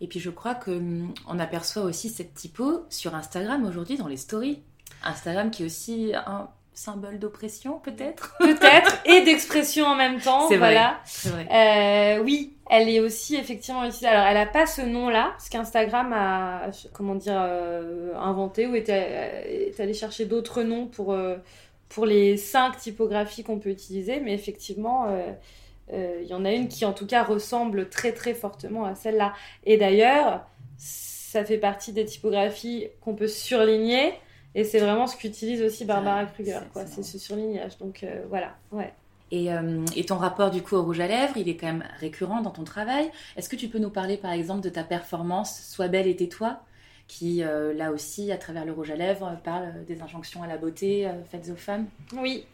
Et 0.00 0.08
puis 0.08 0.18
je 0.18 0.30
crois 0.30 0.54
que 0.54 0.72
hum, 0.72 1.14
on 1.28 1.38
aperçoit 1.38 1.82
aussi 1.82 2.08
cette 2.08 2.34
typo 2.34 2.84
sur 2.90 3.14
Instagram 3.14 3.64
aujourd'hui 3.64 3.96
dans 3.96 4.08
les 4.08 4.16
stories. 4.16 4.62
Instagram 5.04 5.50
qui 5.50 5.62
est 5.62 5.66
aussi 5.66 6.12
un, 6.14 6.48
symbole 6.76 7.18
d'oppression, 7.18 7.80
peut-être 7.80 8.36
Peut-être, 8.38 9.02
et 9.06 9.22
d'expression 9.22 9.86
en 9.86 9.96
même 9.96 10.20
temps. 10.20 10.46
C'est 10.48 10.58
voilà. 10.58 11.00
vrai. 11.24 12.18
Euh, 12.18 12.22
oui, 12.22 12.54
elle 12.70 12.88
est 12.88 13.00
aussi 13.00 13.34
effectivement 13.34 13.82
utilisée. 13.82 14.06
Alors, 14.06 14.26
elle 14.26 14.34
n'a 14.34 14.46
pas 14.46 14.66
ce 14.66 14.82
nom-là, 14.82 15.34
ce 15.38 15.50
qu'Instagram 15.50 16.12
a, 16.12 16.70
comment 16.92 17.14
dire, 17.14 17.38
euh, 17.38 18.14
inventé 18.16 18.66
ou 18.66 18.74
est, 18.74 18.90
est, 18.90 19.80
allé 19.80 19.94
chercher 19.94 20.26
d'autres 20.26 20.62
noms 20.62 20.86
pour, 20.86 21.12
euh, 21.12 21.36
pour 21.88 22.04
les 22.04 22.36
cinq 22.36 22.76
typographies 22.76 23.42
qu'on 23.42 23.58
peut 23.58 23.70
utiliser. 23.70 24.20
Mais 24.20 24.34
effectivement, 24.34 25.08
il 25.92 26.26
y 26.26 26.34
en 26.34 26.44
a 26.44 26.52
une 26.52 26.68
qui, 26.68 26.84
en 26.84 26.92
tout 26.92 27.06
cas, 27.06 27.24
ressemble 27.24 27.88
très, 27.88 28.12
très 28.12 28.34
fortement 28.34 28.84
à 28.84 28.94
celle-là. 28.94 29.32
Et 29.64 29.78
d'ailleurs, 29.78 30.44
ça 30.76 31.42
fait 31.42 31.58
partie 31.58 31.92
des 31.92 32.04
typographies 32.04 32.88
qu'on 33.00 33.14
peut 33.14 33.28
surligner 33.28 34.12
et 34.56 34.64
c'est 34.64 34.78
vraiment 34.78 35.06
ce 35.06 35.16
qu'utilise 35.16 35.62
aussi 35.62 35.84
Barbara 35.84 36.24
Kruger, 36.24 36.60
quoi. 36.72 36.86
C'est 36.86 37.02
ce 37.02 37.18
surlignage. 37.18 37.76
Donc 37.76 38.02
euh, 38.02 38.24
voilà, 38.30 38.54
ouais. 38.72 38.92
Et, 39.30 39.52
euh, 39.52 39.84
et, 39.94 40.04
ton 40.04 40.16
rapport 40.16 40.50
du 40.50 40.62
coup 40.62 40.76
au 40.76 40.82
rouge 40.82 41.00
à 41.00 41.06
lèvres, 41.06 41.36
il 41.36 41.48
est 41.48 41.56
quand 41.56 41.66
même 41.66 41.84
récurrent 42.00 42.40
dans 42.40 42.50
ton 42.50 42.64
travail. 42.64 43.10
Est-ce 43.36 43.50
que 43.50 43.56
tu 43.56 43.68
peux 43.68 43.78
nous 43.78 43.90
parler 43.90 44.16
par 44.16 44.32
exemple 44.32 44.62
de 44.62 44.70
ta 44.70 44.82
performance 44.82 45.60
Sois 45.60 45.88
belle 45.88 46.06
et 46.06 46.16
tais-toi 46.16 46.58
qui 47.06 47.42
euh, 47.42 47.74
là 47.74 47.92
aussi, 47.92 48.32
à 48.32 48.38
travers 48.38 48.64
le 48.64 48.72
rouge 48.72 48.90
à 48.90 48.96
lèvres, 48.96 49.36
parle 49.44 49.84
des 49.84 50.00
injonctions 50.00 50.42
à 50.42 50.46
la 50.46 50.56
beauté 50.56 51.08
faites 51.30 51.50
aux 51.50 51.56
femmes? 51.56 51.86
Oui, 52.16 52.46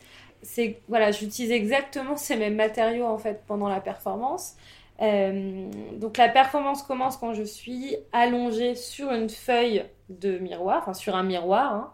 c'est 0.43 0.81
voilà, 0.89 1.13
j'utilise 1.13 1.53
exactement 1.53 2.17
ces 2.17 2.37
mêmes 2.37 2.57
matériaux 2.57 3.07
en 3.07 3.19
fait 3.19 3.43
pendant 3.47 3.69
la 3.69 3.81
performance. 3.81 4.57
Euh, 5.03 5.69
donc 5.95 6.17
la 6.17 6.29
performance 6.29 6.83
commence 6.83 7.17
quand 7.17 7.35
je 7.35 7.43
suis 7.43 7.97
allongée 8.13 8.77
sur 8.77 9.11
une 9.11 9.29
feuille 9.29 9.85
de 10.09 10.39
miroir, 10.39 10.79
enfin 10.83 10.95
sur 10.95 11.17
un 11.17 11.25
miroir, 11.25 11.75
hein, 11.75 11.93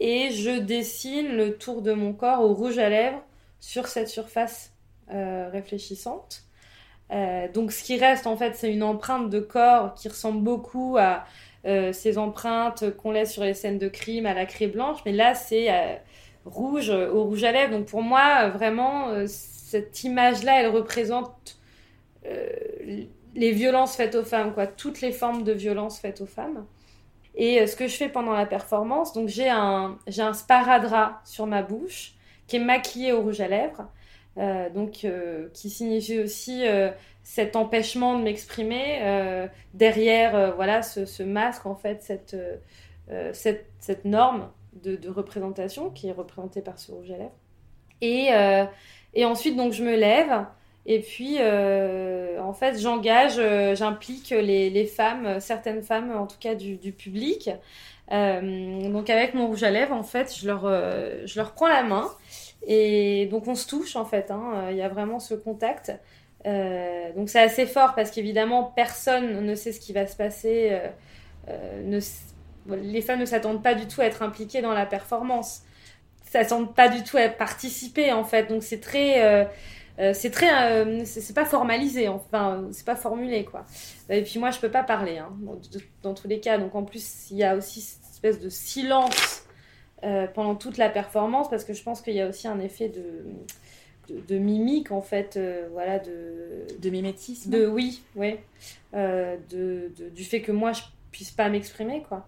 et 0.00 0.30
je 0.30 0.58
dessine 0.58 1.36
le 1.36 1.56
tour 1.56 1.82
de 1.82 1.92
mon 1.92 2.12
corps 2.12 2.40
au 2.40 2.54
rouge 2.54 2.78
à 2.78 2.88
lèvres 2.88 3.22
sur 3.60 3.86
cette 3.86 4.08
surface 4.08 4.72
euh, 5.12 5.48
réfléchissante. 5.50 6.44
Euh, 7.12 7.48
donc 7.52 7.72
ce 7.72 7.82
qui 7.82 7.96
reste 7.96 8.26
en 8.26 8.36
fait 8.36 8.54
c'est 8.54 8.72
une 8.72 8.82
empreinte 8.82 9.30
de 9.30 9.40
corps 9.40 9.94
qui 9.94 10.08
ressemble 10.08 10.42
beaucoup 10.42 10.96
à 10.98 11.24
ces 11.92 12.16
empreintes 12.16 12.96
qu'on 12.96 13.10
laisse 13.10 13.30
sur 13.30 13.44
les 13.44 13.52
scènes 13.52 13.78
de 13.78 13.88
crime 13.88 14.24
à 14.24 14.32
la 14.32 14.46
craie 14.46 14.68
blanche, 14.68 15.00
mais 15.04 15.12
là 15.12 15.34
c'est 15.34 15.68
rouge 16.46 16.88
au 16.88 17.24
rouge 17.24 17.44
à 17.44 17.52
lèvres. 17.52 17.72
Donc 17.72 17.86
pour 17.86 18.00
moi 18.00 18.48
vraiment 18.48 19.26
cette 19.26 20.02
image 20.02 20.44
là 20.44 20.62
elle 20.62 20.68
représente 20.68 21.57
les 23.34 23.52
violences 23.52 23.96
faites 23.96 24.14
aux 24.14 24.24
femmes, 24.24 24.52
quoi, 24.52 24.66
toutes 24.66 25.00
les 25.00 25.12
formes 25.12 25.44
de 25.44 25.52
violences 25.52 25.98
faites 25.98 26.20
aux 26.20 26.26
femmes. 26.26 26.66
Et 27.34 27.60
euh, 27.60 27.66
ce 27.66 27.76
que 27.76 27.86
je 27.86 27.96
fais 27.96 28.08
pendant 28.08 28.32
la 28.32 28.46
performance, 28.46 29.12
donc 29.12 29.28
j'ai 29.28 29.48
un, 29.48 29.98
j'ai 30.06 30.22
un 30.22 30.32
sparadrap 30.32 31.20
sur 31.24 31.46
ma 31.46 31.62
bouche 31.62 32.14
qui 32.46 32.56
est 32.56 32.60
maquillé 32.60 33.12
au 33.12 33.22
rouge 33.22 33.40
à 33.40 33.48
lèvres, 33.48 33.88
euh, 34.38 34.70
donc 34.70 35.06
qui 35.52 35.70
signifie 35.70 36.18
aussi 36.20 36.64
cet 37.22 37.56
empêchement 37.56 38.18
de 38.18 38.24
m'exprimer 38.24 39.48
derrière 39.74 40.54
voilà 40.54 40.82
ce, 40.82 41.22
masque 41.22 41.66
en 41.66 41.74
fait 41.74 42.02
cette, 42.02 42.36
cette, 43.32 43.66
cette, 43.78 44.04
norme 44.04 44.50
de, 44.72 44.96
de, 44.96 45.10
représentation 45.10 45.90
qui 45.90 46.08
est 46.08 46.12
représentée 46.12 46.62
par 46.62 46.78
ce 46.78 46.92
rouge 46.92 47.10
à 47.10 47.18
lèvres. 47.18 47.38
Et, 48.00 48.30
et 49.14 49.24
ensuite 49.24 49.56
donc 49.56 49.72
je 49.72 49.84
me 49.84 49.96
lève 49.96 50.46
et 50.90 51.00
puis, 51.00 51.36
euh, 51.38 52.40
en 52.40 52.54
fait, 52.54 52.80
j'engage, 52.80 53.34
euh, 53.36 53.74
j'implique 53.76 54.30
les, 54.30 54.86
femmes, 54.86 55.38
certaines 55.38 55.82
femmes 55.82 56.16
en 56.16 56.26
tout 56.26 56.38
cas 56.40 56.54
du, 56.54 56.92
public. 56.92 57.50
Euh, 58.10 58.90
donc 58.90 59.10
avec 59.10 59.34
mon 59.34 59.48
rouge 59.48 59.62
à 59.64 59.70
lèvres, 59.70 59.94
en 59.94 60.02
fait, 60.02 60.34
je 60.34 60.46
leur, 60.46 60.62
je 60.62 61.38
leur 61.38 61.52
prends 61.52 61.68
la 61.68 61.82
main. 61.82 62.08
Et 62.66 63.26
donc 63.26 63.46
on 63.48 63.54
se 63.54 63.68
touche 63.68 63.96
en 63.96 64.06
fait, 64.06 64.30
hein. 64.30 64.68
il 64.70 64.76
y 64.78 64.82
a 64.82 64.88
vraiment 64.88 65.20
ce 65.20 65.34
contact. 65.34 65.92
donc 66.44 67.28
c'est 67.28 67.40
assez 67.40 67.66
fort 67.66 67.94
parce 67.94 68.10
qu'évidemment 68.10 68.64
personne 68.64 69.44
ne 69.44 69.54
sait 69.54 69.72
ce 69.72 69.80
qui 69.80 69.92
va 69.92 70.06
se 70.06 70.16
passer. 70.16 70.76
Ne, 71.84 72.00
les 72.66 73.02
femmes 73.02 73.20
ne 73.20 73.26
s'attendent 73.26 73.62
pas 73.62 73.74
du 73.74 73.86
tout 73.86 74.00
à 74.00 74.06
être 74.06 74.22
impliquées 74.22 74.62
dans 74.62 74.72
la 74.72 74.86
performance. 74.86 75.60
Ça 76.24 76.40
s'attendent 76.40 76.74
pas 76.74 76.88
du 76.88 77.04
tout 77.04 77.18
à 77.18 77.28
participer 77.28 78.10
en 78.10 78.24
fait. 78.24 78.48
Donc 78.48 78.62
c'est 78.62 78.80
très 78.80 79.48
euh, 79.98 80.12
c'est 80.14 80.30
très, 80.30 80.72
euh, 80.72 81.02
c'est 81.04 81.34
pas 81.34 81.44
formalisé, 81.44 82.06
enfin, 82.08 82.68
c'est 82.70 82.86
pas 82.86 82.94
formulé 82.94 83.44
quoi. 83.44 83.64
Et 84.08 84.22
puis 84.22 84.38
moi, 84.38 84.52
je 84.52 84.60
peux 84.60 84.70
pas 84.70 84.84
parler, 84.84 85.18
hein, 85.18 85.30
dans, 86.02 86.14
tous 86.14 86.28
les 86.28 86.38
cas. 86.38 86.58
Donc 86.58 86.74
en 86.74 86.84
plus, 86.84 87.30
il 87.30 87.38
y 87.38 87.44
a 87.44 87.56
aussi 87.56 87.80
cette 87.80 88.08
espèce 88.12 88.40
de 88.40 88.48
silence 88.48 89.44
euh, 90.04 90.28
pendant 90.28 90.54
toute 90.54 90.78
la 90.78 90.88
performance, 90.88 91.50
parce 91.50 91.64
que 91.64 91.72
je 91.72 91.82
pense 91.82 92.00
qu'il 92.00 92.14
y 92.14 92.20
a 92.20 92.28
aussi 92.28 92.46
un 92.46 92.60
effet 92.60 92.88
de, 92.88 94.20
de, 94.28 94.38
mimique 94.38 94.92
en 94.92 95.02
fait, 95.02 95.38
voilà, 95.72 95.98
de, 95.98 96.66
de 96.78 96.90
mimétisme. 96.90 97.50
De 97.50 97.66
oui, 97.66 98.02
ouais, 98.14 98.40
de, 98.92 99.90
du 100.14 100.24
fait 100.24 100.42
que 100.42 100.52
moi 100.52 100.72
je 100.72 100.82
puisse 101.10 101.32
pas 101.32 101.48
m'exprimer 101.48 102.04
quoi. 102.08 102.24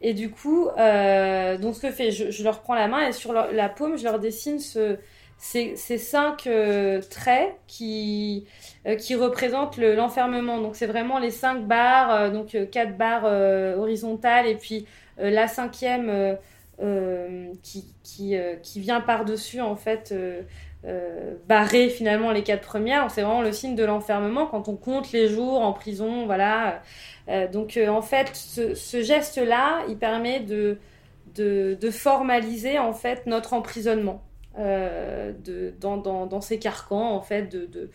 Et 0.00 0.14
du 0.14 0.30
coup, 0.30 0.64
donc 0.64 0.74
ce 0.76 1.80
que 1.80 1.88
je 1.88 1.92
fais, 1.92 2.10
je, 2.10 2.42
leur 2.42 2.60
prends 2.60 2.74
la 2.74 2.88
main 2.88 3.06
et 3.06 3.12
sur 3.12 3.32
la 3.32 3.68
paume, 3.68 3.96
je 3.96 4.02
leur 4.02 4.18
dessine 4.18 4.58
ce 4.58 4.98
ces, 5.38 5.98
cinq 5.98 6.46
euh, 6.46 7.00
traits 7.10 7.54
qui, 7.66 8.46
euh, 8.86 8.96
qui 8.96 9.14
représentent 9.14 9.76
l'enfermement. 9.76 10.60
donc 10.60 10.74
c'est 10.74 10.86
vraiment 10.86 11.18
les 11.18 11.30
cinq 11.30 11.66
barres, 11.66 12.10
euh, 12.10 12.30
donc 12.30 12.56
quatre 12.70 12.96
barres 12.96 13.24
horizontales 13.78 14.46
et 14.46 14.56
puis 14.56 14.86
la 15.18 15.46
cinquième 15.46 16.36
qui, 17.62 17.84
qui, 18.02 18.34
qui, 18.62 18.80
vient 18.80 19.00
par-dessus 19.00 19.60
en 19.60 19.76
fait 19.76 20.12
barrer 21.46 21.88
finalement 21.88 22.32
les 22.32 22.42
quatre 22.42 22.66
premières. 22.66 23.10
C'est 23.10 23.22
vraiment 23.22 23.42
le 23.42 23.52
signe 23.52 23.76
de 23.76 23.84
l'enfermement 23.84 24.46
quand 24.46 24.68
on 24.68 24.76
compte 24.76 25.12
les 25.12 25.28
jours 25.28 25.60
en 25.60 25.72
prison, 25.72 26.26
voilà. 26.26 26.82
donc 27.52 27.78
en 27.88 28.02
fait 28.02 28.34
ce, 28.34 29.02
geste-là, 29.02 29.82
il 29.88 29.98
permet 29.98 30.40
de, 30.40 30.78
de, 31.36 31.78
de 31.80 31.90
formaliser 31.90 32.78
en 32.78 32.92
fait 32.92 33.26
notre 33.26 33.52
emprisonnement. 33.52 34.22
Euh, 34.58 35.32
de, 35.44 35.74
dans, 35.80 35.96
dans, 35.96 36.26
dans, 36.26 36.40
ces 36.40 36.60
carcans 36.60 37.10
en 37.10 37.20
fait 37.20 37.46
de, 37.46 37.66
de, 37.66 37.90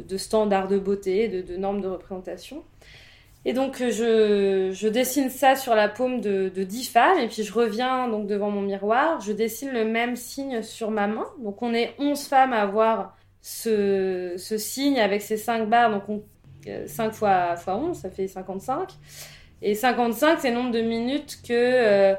de 0.00 0.16
standards 0.16 0.68
de 0.68 0.78
beauté, 0.78 1.28
de, 1.28 1.56
normes 1.58 1.82
de 1.82 1.88
représentation. 1.88 2.64
Et 3.44 3.52
donc 3.52 3.76
je, 3.76 4.70
je, 4.72 4.88
dessine 4.88 5.28
ça 5.28 5.54
sur 5.54 5.74
la 5.74 5.90
paume 5.90 6.22
de, 6.22 6.48
de 6.48 6.62
10 6.62 6.88
femmes 6.88 7.18
et 7.18 7.28
puis 7.28 7.42
je 7.42 7.52
reviens 7.52 8.08
donc 8.08 8.26
devant 8.26 8.50
mon 8.50 8.62
miroir, 8.62 9.20
je 9.20 9.32
dessine 9.32 9.70
le 9.70 9.84
même 9.84 10.16
signe 10.16 10.62
sur 10.62 10.90
ma 10.90 11.06
main. 11.06 11.26
Donc 11.40 11.60
on 11.60 11.74
est 11.74 11.94
11 11.98 12.26
femmes 12.26 12.54
à 12.54 12.62
avoir 12.62 13.18
ce, 13.42 14.34
ce 14.38 14.56
signe 14.56 14.98
avec 14.98 15.20
ces 15.20 15.36
5 15.36 15.68
barres, 15.68 15.90
donc 15.90 16.08
on, 16.08 16.22
5 16.86 17.04
euh, 17.04 17.12
fois, 17.12 17.56
fois 17.56 17.76
11, 17.76 17.98
ça 17.98 18.10
fait 18.10 18.28
55. 18.28 18.88
Et 19.60 19.74
55, 19.74 20.40
c'est 20.40 20.50
le 20.50 20.56
nombre 20.56 20.72
de 20.72 20.80
minutes 20.80 21.40
que 21.46 21.52
euh, 21.52 22.14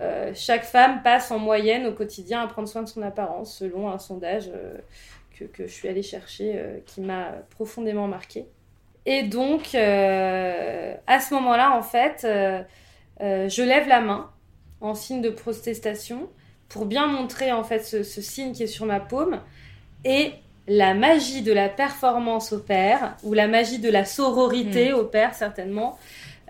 euh, 0.00 0.32
chaque 0.34 0.64
femme 0.64 1.02
passe 1.02 1.30
en 1.30 1.38
moyenne 1.38 1.86
au 1.86 1.92
quotidien 1.92 2.42
à 2.42 2.46
prendre 2.46 2.68
soin 2.68 2.82
de 2.82 2.88
son 2.88 3.02
apparence, 3.02 3.56
selon 3.56 3.90
un 3.90 3.98
sondage 3.98 4.50
euh, 4.54 4.78
que, 5.36 5.44
que, 5.44 5.66
je 5.66 5.72
suis 5.72 5.88
allée 5.88 6.02
chercher, 6.02 6.52
euh, 6.54 6.78
qui 6.86 7.00
m'a 7.00 7.32
profondément 7.50 8.06
marqué. 8.06 8.46
Et 9.06 9.22
donc, 9.22 9.74
à 9.74 11.20
ce 11.20 11.32
moment-là, 11.32 11.74
en 11.74 11.82
fait, 11.82 12.26
je 13.20 13.62
lève 13.62 13.88
la 13.88 14.02
main 14.02 14.30
en 14.82 14.94
signe 14.94 15.22
de 15.22 15.30
protestation 15.30 16.28
pour 16.68 16.84
bien 16.84 17.06
montrer 17.06 17.50
en 17.50 17.64
fait 17.64 17.80
ce, 17.80 18.02
signe 18.02 18.52
qui 18.52 18.64
est 18.64 18.66
sur 18.66 18.84
ma 18.84 19.00
paume. 19.00 19.40
Et 20.04 20.32
la 20.66 20.92
magie 20.92 21.40
de 21.40 21.52
la 21.52 21.70
performance 21.70 22.52
opère, 22.52 23.16
ou 23.22 23.32
la 23.32 23.48
magie 23.48 23.78
de 23.78 23.88
la 23.88 24.04
sororité 24.04 24.92
au 24.92 24.98
hmm. 24.98 25.06
opère 25.06 25.34
certainement, 25.34 25.98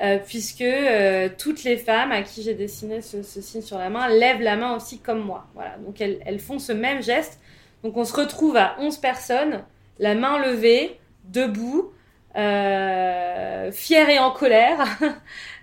euh, 0.01 0.19
puisque 0.25 0.61
euh, 0.61 1.29
toutes 1.37 1.65
les 1.65 1.77
femmes 1.77 2.13
à 2.13 2.23
qui 2.23 2.43
j'ai 2.43 2.55
dessiné 2.55 3.01
ce, 3.01 3.23
signe 3.23 3.63
sur 3.63 3.79
la 3.79 3.91
main 3.91 4.09
lèvent 4.09 4.43
la 4.43 4.57
main 4.57 4.77
aussi 4.77 4.99
comme 4.99 5.21
moi. 5.21 5.47
Voilà, 5.55 5.77
donc 5.79 6.01
elles, 6.01 6.41
font 6.41 6.59
ce 6.59 6.73
même 6.73 7.03
geste. 7.03 7.41
Donc 7.83 7.97
on 7.97 8.05
se 8.05 8.15
retrouve 8.15 8.57
à 8.57 8.77
11 8.79 8.99
personnes, 8.99 9.65
la 9.99 10.15
main 10.15 10.39
levée, 10.39 10.99
debout, 11.25 11.93
euh, 12.37 13.73
fière 13.73 14.09
et 14.09 14.19
en 14.19 14.31
colère. 14.31 14.87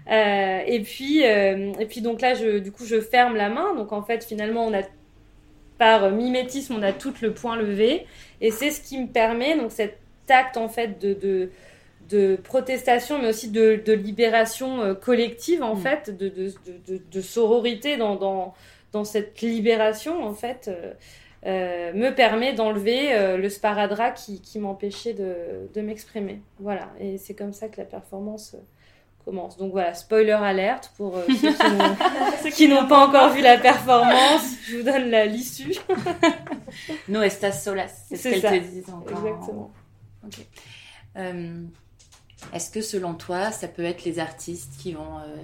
Et 0.07 0.81
puis, 0.83 1.21
et 1.23 1.85
puis 1.89 2.01
donc 2.01 2.21
là, 2.21 2.35
du 2.59 2.71
coup, 2.71 2.85
je 2.85 3.01
ferme 3.01 3.35
la 3.35 3.49
main. 3.49 3.73
Donc 3.73 3.91
en 3.91 4.03
fait, 4.03 4.23
finalement, 4.23 4.63
on 4.67 4.71
a 4.71 4.83
par 5.77 6.11
mimétisme, 6.11 6.75
on 6.75 6.83
a 6.83 6.93
tout 6.93 7.13
le 7.21 7.33
point 7.33 7.55
levé, 7.55 8.05
et 8.41 8.51
c'est 8.51 8.71
ce 8.71 8.81
qui 8.81 8.99
me 8.99 9.07
permet 9.07 9.57
donc 9.57 9.71
cet 9.71 9.97
acte 10.29 10.57
en 10.57 10.69
fait 10.69 10.99
de, 10.99 11.49
de 12.09 12.35
protestation, 12.35 13.19
mais 13.19 13.29
aussi 13.29 13.49
de, 13.49 13.81
de 13.83 13.93
libération 13.93 14.81
euh, 14.81 14.93
collective 14.93 15.63
en 15.63 15.75
mm. 15.75 15.79
fait, 15.79 16.17
de, 16.17 16.53
de, 16.87 17.21
sororité 17.21 17.97
dans, 17.97 18.15
dans, 18.15 18.53
dans, 18.91 19.03
cette 19.03 19.41
libération 19.41 20.23
en 20.23 20.33
fait. 20.33 20.69
Euh, 21.45 21.93
me 21.93 22.09
permet 22.09 22.53
d'enlever 22.53 23.37
le 23.37 23.49
sparadrap 23.49 24.15
qui, 24.15 24.41
qui 24.41 24.57
m'empêchait 24.57 25.13
de, 25.13 25.69
de 25.75 25.81
m'exprimer. 25.81 26.41
Voilà, 26.59 26.89
et 26.99 27.19
c'est 27.19 27.35
comme 27.35 27.53
ça 27.53 27.67
que 27.67 27.77
la 27.77 27.85
performance 27.85 28.55
commence. 29.25 29.57
Donc 29.57 29.71
voilà, 29.71 29.93
spoiler 29.93 30.31
alerte 30.31 30.93
pour 30.95 31.17
euh, 31.17 31.25
ceux 32.43 32.49
qui 32.51 32.67
n'ont 32.67 32.87
pas 32.87 33.07
encore 33.07 33.31
vu 33.31 33.41
la 33.41 33.57
performance. 33.57 34.55
Je 34.67 34.77
vous 34.77 34.83
donne 34.83 35.09
l'issue. 35.31 35.75
no 37.09 37.21
estas 37.21 37.51
solas, 37.51 38.05
c'est 38.07 38.15
ce 38.15 38.29
qu'elle 38.29 38.63
te 38.63 38.67
dit 38.67 38.83
encore. 38.91 39.25
Exactement. 39.25 39.71
Euh, 41.17 41.63
est-ce 42.53 42.69
que 42.69 42.81
selon 42.81 43.13
toi, 43.13 43.51
ça 43.51 43.67
peut 43.67 43.83
être 43.83 44.03
les 44.03 44.19
artistes 44.19 44.73
qui 44.79 44.93
vont 44.93 45.19
euh, 45.19 45.35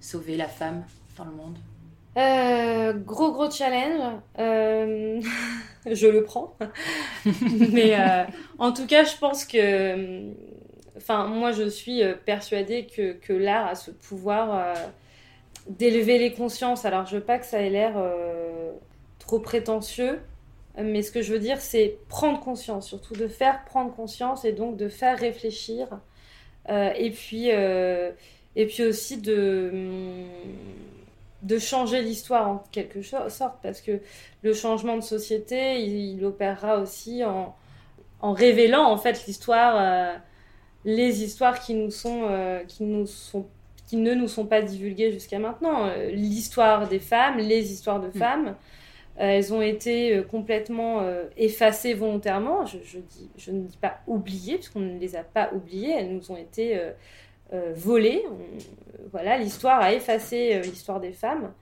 sauver 0.00 0.36
la 0.36 0.48
femme 0.48 0.84
dans 1.16 1.24
le 1.24 1.32
monde? 1.32 1.58
Gros 3.04 3.32
gros 3.32 3.50
challenge, 3.50 4.20
je 4.38 6.06
le 6.06 6.24
prends. 6.24 6.56
Mais 7.72 7.94
en 8.58 8.72
tout 8.72 8.86
cas, 8.86 9.04
je 9.04 9.16
pense 9.18 9.44
que 9.44 10.32
Enfin, 10.96 11.26
moi, 11.26 11.52
je 11.52 11.68
suis 11.68 12.02
euh, 12.02 12.14
persuadée 12.14 12.86
que, 12.86 13.12
que 13.12 13.32
l'art 13.32 13.66
a 13.66 13.74
ce 13.74 13.90
pouvoir 13.90 14.54
euh, 14.54 14.74
d'élever 15.68 16.18
les 16.18 16.32
consciences. 16.32 16.84
Alors, 16.84 17.06
je 17.06 17.16
veux 17.16 17.22
pas 17.22 17.38
que 17.38 17.46
ça 17.46 17.60
ait 17.60 17.70
l'air 17.70 17.94
euh, 17.96 18.72
trop 19.18 19.38
prétentieux, 19.38 20.20
mais 20.82 21.02
ce 21.02 21.10
que 21.10 21.22
je 21.22 21.32
veux 21.32 21.38
dire, 21.38 21.60
c'est 21.60 21.98
prendre 22.08 22.40
conscience, 22.40 22.86
surtout 22.88 23.14
de 23.14 23.28
faire 23.28 23.64
prendre 23.64 23.94
conscience 23.94 24.44
et 24.44 24.52
donc 24.52 24.76
de 24.76 24.88
faire 24.88 25.18
réfléchir. 25.18 25.88
et 26.68 27.10
puis, 27.10 27.48
et 27.48 28.66
puis 28.66 28.82
aussi 28.84 29.18
de 29.18 29.70
hum, 29.72 30.26
de 31.42 31.58
changer 31.58 32.02
l'histoire 32.02 32.48
en 32.48 32.64
quelque 32.72 33.02
sorte, 33.02 33.58
parce 33.62 33.80
que 33.80 34.00
le 34.42 34.52
changement 34.52 34.96
de 34.96 35.02
société, 35.02 35.80
il, 35.80 36.24
opérera 36.24 36.78
aussi 36.78 37.24
en, 37.24 37.54
en, 38.20 38.32
révélant 38.32 38.90
en 38.90 38.96
fait 38.96 39.26
l'histoire 39.26 40.20
les 40.86 41.22
histoires 41.22 41.60
qui 41.60 41.74
nous 41.74 41.90
sont, 41.90 42.28
euh, 42.30 42.62
qui 42.64 42.84
nous 42.84 43.06
sont 43.06 43.46
qui 43.88 43.96
ne 43.96 44.14
nous 44.14 44.26
sont 44.26 44.46
pas 44.46 44.62
divulguées 44.62 45.12
jusqu'à 45.12 45.38
maintenant. 45.38 45.86
Euh, 45.86 46.10
l'histoire 46.10 46.88
des 46.88 46.98
femmes, 46.98 47.38
les 47.38 47.70
histoires 47.70 48.00
de 48.00 48.08
mm. 48.08 48.12
femmes, 48.12 48.46
euh, 48.48 48.52
elles 49.18 49.54
ont 49.54 49.62
été 49.62 50.22
complètement 50.30 51.02
effacées 51.36 51.94
volontairement. 51.94 52.66
Je, 52.66 53.50
ne 53.50 53.62
dis 53.62 53.76
pas 53.78 54.00
oubliées, 54.06 54.56
parce 54.56 54.68
qu'on 54.68 54.80
ne 54.80 54.98
les 54.98 55.16
a 55.16 55.22
pas 55.22 55.50
oubliées, 55.54 55.94
elles 55.98 56.12
nous 56.12 56.30
ont 56.30 56.36
été 56.36 56.78
volées. 57.74 58.24
voilà, 59.10 59.38
l'histoire 59.38 59.80
a 59.80 59.92
effacé 59.94 60.60
l'histoire 60.62 61.00
des 61.00 61.12
femmes. 61.12 61.52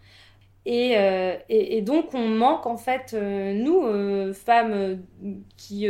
Euh, 0.66 1.36
et, 1.50 1.82
donc 1.82 2.14
on 2.14 2.26
manque 2.26 2.66
en 2.66 2.78
fait, 2.78 3.12
euh, 3.12 3.52
nous, 3.52 3.84
euh, 3.84 4.32
femmes 4.32 5.02
qui, 5.56 5.86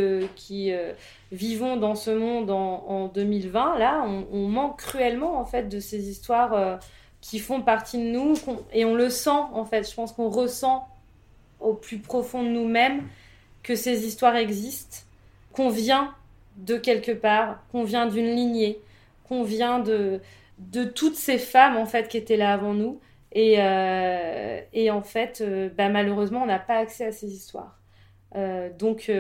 vivons 1.33 1.77
dans 1.77 1.95
ce 1.95 2.11
monde 2.11 2.51
en 2.51 3.09
2020, 3.09 3.79
là, 3.79 4.05
on, 4.05 4.49
manque 4.49 4.79
cruellement 4.79 5.39
en 5.39 5.45
fait 5.45 5.69
de 5.69 5.81
ces 5.81 6.09
histoires 6.09 6.79
qui 7.21 7.39
font 7.39 7.63
partie 7.63 7.99
de 7.99 8.11
nous 8.11 8.35
et 8.73 8.85
on 8.85 8.95
le 8.95 9.11
sent 9.11 9.31
en 9.31 9.65
fait. 9.65 9.89
Je 9.89 9.95
pense 9.95 10.13
qu'on 10.13 10.29
ressent 10.29 10.87
au 11.65 11.75
plus 11.75 11.99
profond 11.99 12.43
de 12.43 12.49
nous-mêmes 12.49 13.03
que 13.63 13.75
ces 13.75 14.07
histoires 14.07 14.37
existent, 14.37 14.99
qu'on 15.53 15.71
vient 15.71 16.15
de 16.57 16.77
quelque 16.77 17.13
part, 17.13 17.65
qu'on 17.73 17.85
vient 17.85 18.07
d'une 18.07 18.35
lignée, 18.35 18.79
qu'on 19.25 19.43
vient 19.43 19.81
de, 19.81 20.21
de 20.59 20.85
toutes 20.85 21.17
ces 21.17 21.39
femmes 21.39 21.77
en 21.77 21.87
fait 21.87 22.09
qui 22.09 22.17
étaient 22.17 22.37
là 22.37 22.53
avant 22.53 22.75
nous 22.75 23.01
et, 23.35 23.57
euh, 23.59 24.61
et 24.73 24.91
en 24.91 25.03
fait, 25.03 25.41
euh, 25.41 25.69
bah, 25.77 25.89
malheureusement, 25.89 26.43
on 26.43 26.47
n'a 26.47 26.61
pas 26.61 26.77
accès 26.79 27.05
à 27.07 27.13
ces 27.13 27.33
histoires. 27.33 27.81
Euh, 28.37 28.71
donc 28.79 29.11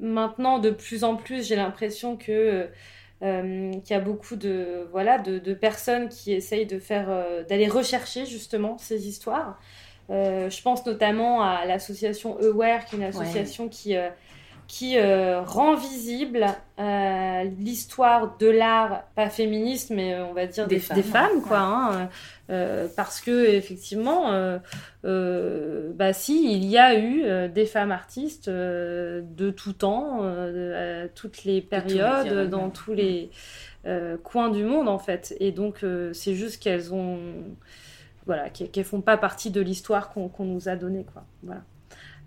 maintenant, 0.00 0.58
de 0.58 0.70
plus 0.70 1.04
en 1.04 1.16
plus, 1.16 1.46
j'ai 1.46 1.56
l'impression 1.56 2.16
que 2.16 2.68
qu'il 3.20 3.90
y 3.90 3.92
a 3.92 4.00
beaucoup 4.00 4.34
de 4.34 4.88
voilà 4.90 5.16
de, 5.18 5.38
de 5.38 5.54
personnes 5.54 6.08
qui 6.08 6.32
essayent 6.32 6.66
de 6.66 6.80
faire 6.80 7.06
d'aller 7.48 7.68
rechercher 7.68 8.26
justement 8.26 8.78
ces 8.78 9.06
histoires. 9.06 9.60
Je 10.12 10.62
pense 10.62 10.84
notamment 10.84 11.42
à 11.42 11.64
l'association 11.64 12.38
Aware, 12.38 12.84
qui 12.84 12.96
est 12.96 12.98
une 12.98 13.04
association 13.04 13.68
qui 13.68 13.96
qui 14.72 14.96
euh, 14.96 15.42
rend 15.42 15.74
visible 15.74 16.46
euh, 16.78 17.44
l'histoire 17.58 18.38
de 18.38 18.46
l'art, 18.46 19.02
pas 19.14 19.28
féministe, 19.28 19.90
mais 19.90 20.14
euh, 20.14 20.24
on 20.24 20.32
va 20.32 20.46
dire 20.46 20.66
des, 20.66 20.78
femmes, 20.78 21.42
quoi. 21.46 21.58
Hein, 21.58 22.08
parce 22.96 23.20
que 23.20 23.50
effectivement, 23.50 24.58
bah 25.02 26.12
si, 26.14 26.54
il 26.54 26.64
y 26.64 26.78
a 26.78 26.98
eu 26.98 27.48
des 27.50 27.66
femmes 27.66 27.92
artistes 27.92 28.48
de 28.48 29.50
tout 29.50 29.74
temps, 29.74 30.22
à 30.22 31.08
toutes 31.14 31.44
les 31.44 31.60
périodes, 31.60 32.48
dans 32.48 32.70
tous 32.70 32.94
les 32.94 33.30
coins 34.22 34.48
du 34.48 34.64
monde, 34.64 34.88
en 34.88 34.98
fait. 34.98 35.34
Et 35.38 35.52
donc, 35.52 35.84
c'est 36.12 36.34
juste 36.34 36.62
qu'elles 36.62 36.92
ont, 36.94 37.18
voilà, 38.26 38.50
qu'elles 38.50 38.84
font 38.84 39.00
pas 39.00 39.16
partie 39.16 39.50
de 39.50 39.60
l'histoire 39.60 40.10
qu'on 40.10 40.44
nous 40.44 40.68
a 40.68 40.76
donnée, 40.76 41.04
quoi. 41.12 41.24
Voilà. 41.42 41.62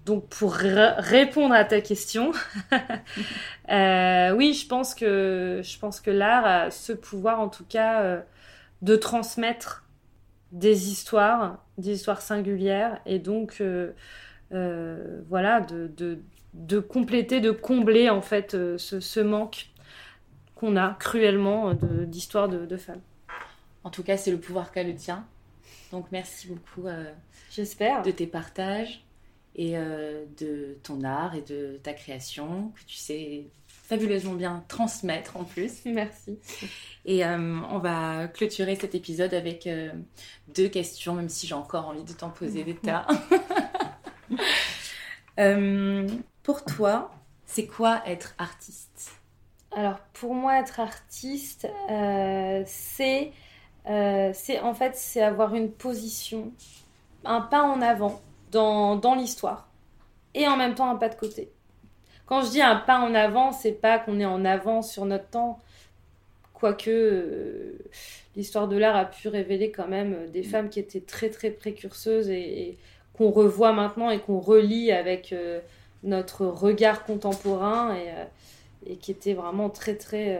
Donc 0.05 0.27
pour 0.27 0.53
répondre 0.53 1.55
à 1.55 1.65
ta 1.65 1.81
question, 1.81 2.31
euh, 3.71 4.31
oui, 4.35 4.53
je 4.53 4.67
pense 4.67 4.93
que 4.93 5.61
je 5.63 5.79
pense 5.79 5.99
que 5.99 6.11
l'art 6.11 6.45
a 6.45 6.71
ce 6.71 6.93
pouvoir, 6.93 7.39
en 7.39 7.49
tout 7.49 7.65
cas, 7.65 8.03
euh, 8.03 8.21
de 8.83 8.95
transmettre 8.95 9.83
des 10.51 10.89
histoires, 10.89 11.65
des 11.79 11.93
histoires 11.93 12.21
singulières, 12.21 13.01
et 13.07 13.17
donc 13.17 13.61
euh, 13.61 13.93
voilà, 15.27 15.61
de, 15.61 16.19
de, 16.53 16.79
compléter, 16.79 17.41
de 17.41 17.49
combler 17.49 18.11
en 18.11 18.21
fait 18.21 18.51
ce, 18.51 18.99
ce, 18.99 19.19
manque 19.19 19.69
qu'on 20.53 20.77
a 20.77 20.95
cruellement 20.99 21.73
d'histoires 21.73 22.47
de, 22.47 22.67
de, 22.67 22.77
femmes. 22.77 23.01
En 23.83 23.89
tout 23.89 24.03
cas, 24.03 24.17
c'est 24.17 24.31
le 24.31 24.37
pouvoir 24.39 24.71
qu'a 24.71 24.83
le 24.83 24.93
tien. 24.93 25.25
Donc 25.91 26.07
merci 26.11 26.47
beaucoup. 26.47 26.87
J'espère. 27.51 28.01
De 28.01 28.11
tes 28.11 28.27
partages 28.27 29.05
et 29.55 29.77
euh, 29.77 30.25
de 30.37 30.77
ton 30.83 31.03
art 31.03 31.35
et 31.35 31.41
de 31.41 31.79
ta 31.81 31.93
création 31.93 32.73
que 32.75 32.81
tu 32.85 32.97
sais 32.97 33.45
fabuleusement 33.67 34.33
bien 34.33 34.63
transmettre 34.67 35.37
en 35.37 35.43
plus. 35.43 35.81
Merci. 35.85 36.37
Et 37.05 37.25
euh, 37.25 37.59
on 37.69 37.79
va 37.79 38.27
clôturer 38.27 38.75
cet 38.75 38.95
épisode 38.95 39.33
avec 39.33 39.67
euh, 39.67 39.91
deux 40.53 40.67
questions, 40.67 41.13
même 41.13 41.29
si 41.29 41.47
j'ai 41.47 41.55
encore 41.55 41.87
envie 41.87 42.03
de 42.03 42.13
t'en 42.13 42.29
poser 42.29 42.63
des 42.63 42.75
tas. 42.75 43.07
pour 46.43 46.65
toi, 46.65 47.11
c'est 47.45 47.67
quoi 47.67 48.01
être 48.05 48.35
artiste? 48.37 49.11
Alors 49.71 49.99
pour 50.13 50.33
moi, 50.33 50.59
être 50.59 50.79
artiste, 50.79 51.67
c'est 52.65 53.31
c'est 53.85 54.59
en 54.59 54.73
fait 54.73 54.95
c'est 54.95 55.21
avoir 55.21 55.55
une 55.55 55.71
position, 55.71 56.51
un 57.23 57.41
pas 57.41 57.63
en 57.63 57.81
avant 57.81 58.21
dans, 58.51 59.15
l'histoire. 59.15 59.67
Et 60.33 60.47
en 60.47 60.57
même 60.57 60.75
temps, 60.75 60.89
un 60.89 60.95
pas 60.95 61.09
de 61.09 61.15
côté. 61.15 61.49
Quand 62.25 62.41
je 62.41 62.51
dis 62.51 62.61
un 62.61 62.75
pas 62.75 62.99
en 62.99 63.13
avant, 63.13 63.51
c'est 63.51 63.71
pas 63.71 63.99
qu'on 63.99 64.19
est 64.19 64.25
en 64.25 64.45
avant 64.45 64.81
sur 64.81 65.05
notre 65.05 65.27
temps, 65.27 65.59
quoique 66.53 66.89
euh, 66.89 67.77
l'histoire 68.35 68.67
de 68.67 68.77
l'art 68.77 68.95
a 68.95 69.05
pu 69.05 69.27
révéler 69.27 69.71
quand 69.71 69.87
même 69.87 70.29
des 70.31 70.41
mm. 70.41 70.45
femmes 70.45 70.69
qui 70.69 70.79
étaient 70.79 71.01
très 71.01 71.29
très 71.29 71.51
précurseuses 71.51 72.29
et, 72.29 72.77
qu'on 73.13 73.31
revoit 73.31 73.71
maintenant 73.71 74.09
et 74.09 74.19
qu'on 74.19 74.39
relie 74.39 74.91
avec 74.91 75.31
euh, 75.31 75.61
notre 76.03 76.45
regard 76.45 77.05
contemporain 77.05 77.95
euh, 77.95 78.25
et 78.85 78.97
qui 78.97 79.11
étaient 79.11 79.33
vraiment 79.33 79.69
très 79.69 79.95
très 79.95 80.39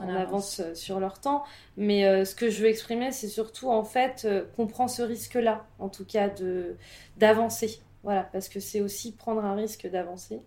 en, 0.00 0.08
avance. 0.08 0.62
sur 0.74 1.00
leur 1.00 1.20
temps. 1.20 1.44
Mais 1.76 2.24
ce 2.24 2.34
que 2.34 2.50
je 2.50 2.62
veux 2.62 2.68
exprimer, 2.68 3.12
c'est 3.12 3.28
surtout 3.28 3.70
en 3.70 3.84
fait 3.84 4.26
qu'on 4.56 4.66
prend 4.66 4.88
ce 4.88 5.02
risque-là, 5.02 5.66
en 5.78 5.88
tout 5.88 6.04
cas 6.04 6.28
de 6.28 6.76
d'avancer. 7.16 7.80
Voilà, 8.02 8.28
parce 8.32 8.48
que 8.48 8.60
c'est 8.60 8.80
aussi 8.80 9.12
prendre 9.12 9.44
un 9.44 9.54
risque 9.54 9.88
d'avancer 9.88 10.40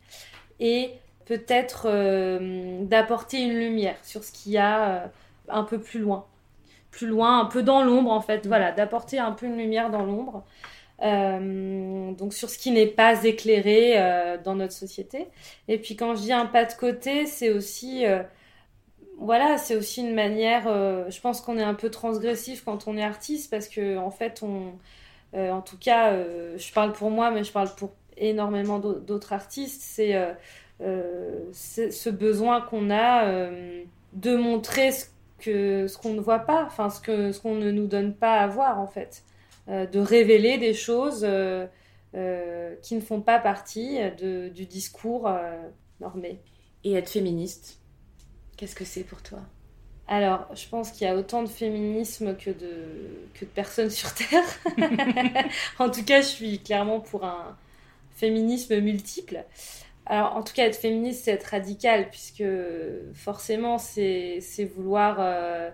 et 0.59 0.91
peut-être 1.25 1.87
d'apporter 2.83 3.41
une 3.41 3.57
lumière 3.57 3.97
sur 4.03 4.23
ce 4.23 4.31
qu'il 4.31 4.51
y 4.53 4.57
a 4.57 5.11
un 5.47 5.63
peu 5.63 5.79
plus 5.79 5.99
loin 5.99 6.25
plus 6.95 7.07
loin, 7.07 7.41
un 7.41 7.45
peu 7.45 7.61
dans 7.61 7.83
l'ombre 7.83 8.11
en 8.11 8.21
fait, 8.21 8.47
voilà, 8.47 8.71
d'apporter 8.71 9.19
un 9.19 9.33
peu 9.33 9.45
une 9.45 9.57
lumière 9.57 9.89
dans 9.89 10.03
l'ombre. 10.03 10.43
Euh, 11.01 12.13
donc 12.13 12.33
sur 12.33 12.49
ce 12.49 12.57
qui 12.57 12.71
n'est 12.71 12.87
pas 12.87 13.25
éclairé 13.25 13.93
euh, 13.97 14.37
dans 14.41 14.55
notre 14.55 14.73
société. 14.73 15.27
Et 15.67 15.77
puis 15.77 15.95
quand 15.95 16.15
je 16.15 16.21
dis 16.21 16.33
un 16.33 16.45
pas 16.45 16.65
de 16.65 16.73
côté, 16.73 17.25
c'est 17.25 17.51
aussi, 17.51 18.05
euh, 18.05 18.23
voilà, 19.17 19.57
c'est 19.57 19.75
aussi 19.75 20.01
une 20.01 20.13
manière. 20.15 20.63
je 21.09 21.21
pense 21.21 21.41
qu'on 21.41 21.57
est 21.57 21.63
un 21.63 21.73
peu 21.73 21.89
transgressif 21.89 22.63
quand 22.63 22.87
on 22.87 22.97
est 22.97 23.03
artiste 23.03 23.49
parce 23.51 23.67
que 23.67 23.97
en 23.97 24.11
fait, 24.11 24.43
en 25.33 25.61
tout 25.61 25.77
cas, 25.77 26.13
je 26.57 26.73
parle 26.73 26.93
pour 26.93 27.11
moi, 27.11 27.31
mais 27.31 27.43
je 27.43 27.51
parle 27.51 27.69
pour 27.75 27.91
énormément 28.17 28.79
d'autres 28.79 29.33
artistes. 29.33 29.81
C'est 29.83 30.13
ce 31.53 32.09
besoin 32.09 32.61
qu'on 32.61 32.91
a 32.91 33.25
de 34.13 34.35
montrer 34.35 34.91
ce 34.91 35.05
que 35.39 35.87
ce 35.87 35.97
qu'on 35.97 36.13
ne 36.13 36.21
voit 36.21 36.39
pas, 36.39 36.63
enfin 36.65 36.89
ce 36.89 36.99
que 37.01 37.31
ce 37.31 37.39
qu'on 37.39 37.55
ne 37.55 37.71
nous 37.71 37.87
donne 37.87 38.13
pas 38.13 38.39
à 38.39 38.47
voir 38.47 38.79
en 38.79 38.87
fait, 38.87 39.23
de 39.68 39.99
révéler 39.99 40.57
des 40.57 40.74
choses 40.74 41.24
euh, 41.24 41.66
euh, 42.16 42.76
qui 42.82 42.95
ne 42.95 43.01
font 43.01 43.22
pas 43.22 43.39
partie 43.39 43.97
de, 44.18 44.49
du 44.49 44.66
discours 44.66 45.30
normé. 45.99 46.39
Et 46.84 46.93
être 46.93 47.09
féministe, 47.09 47.80
qu'est-ce 48.57 48.76
que 48.76 48.86
c'est 48.86 49.03
pour 49.03 49.24
toi? 49.24 49.39
Alors, 50.07 50.47
je 50.53 50.68
pense 50.68 50.91
qu'il 50.91 51.07
y 51.07 51.09
a 51.09 51.16
autant 51.16 51.41
de 51.41 51.49
féminisme 51.49 52.38
que 52.38 52.51
de, 52.51 53.28
que 53.34 53.43
de 53.43 53.49
personnes 53.49 53.89
sur 53.89 54.13
Terre. 54.13 54.43
en 55.80 55.89
tout 55.89 56.05
cas, 56.05 56.22
je 56.22 56.28
suis 56.28 56.59
clairement 56.59 56.99
pour 56.99 57.26
un 57.26 57.57
féminisme 58.11 58.80
multiple. 58.80 59.43
Alors, 60.05 60.36
en 60.36 60.43
tout 60.43 60.53
cas, 60.53 60.66
être 60.66 60.76
féministe, 60.76 61.24
c'est 61.26 61.32
être 61.32 61.45
radical, 61.45 62.09
puisque 62.11 62.43
forcément, 63.16 63.80
c'est 63.80 64.39
vouloir 64.76 65.18
euh, 65.20 65.72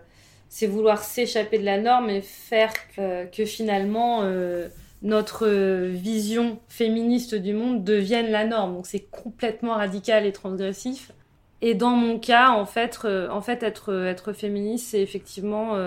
c'est 0.53 0.67
vouloir 0.67 1.01
s'échapper 1.01 1.57
de 1.59 1.63
la 1.63 1.79
norme 1.79 2.09
et 2.09 2.21
faire 2.21 2.73
que, 2.95 3.45
finalement 3.45 4.23
euh, 4.23 4.67
notre 5.01 5.47
vision 5.47 6.59
féministe 6.67 7.35
du 7.35 7.53
monde 7.53 7.85
devienne 7.85 8.29
la 8.29 8.45
norme. 8.45 8.75
Donc, 8.75 8.85
c'est 8.85 9.07
complètement 9.09 9.75
radical 9.75 10.25
et 10.25 10.33
transgressif. 10.33 11.13
Et 11.61 11.73
dans 11.73 11.91
mon 11.91 12.19
cas, 12.19 12.49
en 12.49 12.65
fait, 12.65 12.99
euh, 13.05 13.29
en 13.29 13.41
fait 13.41 13.63
être, 13.63 13.93
être 14.05 14.33
féministe, 14.33 14.89
c'est 14.89 15.01
effectivement 15.01 15.77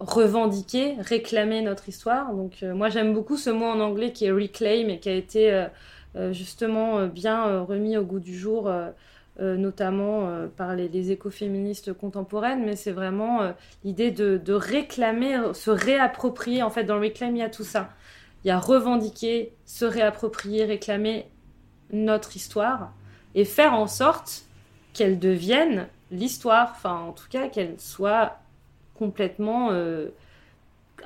revendiquer, 0.00 0.96
réclamer 1.00 1.62
notre 1.62 1.88
histoire. 1.88 2.34
Donc, 2.34 2.62
moi, 2.62 2.90
j'aime 2.90 3.14
beaucoup 3.14 3.38
ce 3.38 3.48
mot 3.48 3.66
en 3.66 3.80
anglais 3.80 4.12
qui 4.12 4.26
est 4.26 4.32
reclaim 4.32 4.88
et 4.88 4.98
qui 4.98 5.08
a 5.08 5.14
été 5.14 5.66
euh, 6.16 6.32
justement 6.32 6.98
euh, 6.98 7.06
bien 7.06 7.46
euh, 7.46 7.62
remis 7.62 7.96
au 7.96 8.02
goût 8.02 8.18
du 8.18 8.36
jour. 8.36 8.70
Notamment 9.40 10.48
par 10.56 10.74
les, 10.74 11.10
écoféministes 11.10 11.92
contemporaines, 11.92 12.64
mais 12.64 12.76
c'est 12.76 12.92
vraiment 12.92 13.52
l'idée 13.84 14.10
de, 14.10 14.52
réclamer, 14.52 15.54
se 15.54 15.70
réapproprier. 15.70 16.62
En 16.62 16.70
fait, 16.70 16.84
dans 16.84 16.96
le 16.96 17.06
reclaim, 17.06 17.30
il 17.30 17.38
y 17.38 17.42
a 17.42 17.48
tout 17.48 17.64
ça. 17.64 17.90
Il 18.44 18.48
y 18.48 18.50
a 18.50 18.58
revendiquer, 18.58 19.52
se 19.64 19.84
réapproprier, 19.84 20.64
réclamer 20.64 21.26
notre 21.92 22.36
histoire 22.36 22.92
et 23.34 23.44
faire 23.44 23.74
en 23.74 23.86
sorte 23.86 24.42
qu'elle 24.92 25.18
devienne 25.18 25.88
l'histoire, 26.10 26.72
enfin 26.76 26.96
en 26.96 27.12
tout 27.12 27.28
cas 27.30 27.48
qu'elle 27.48 27.78
soit 27.78 28.38
complètement 28.94 29.70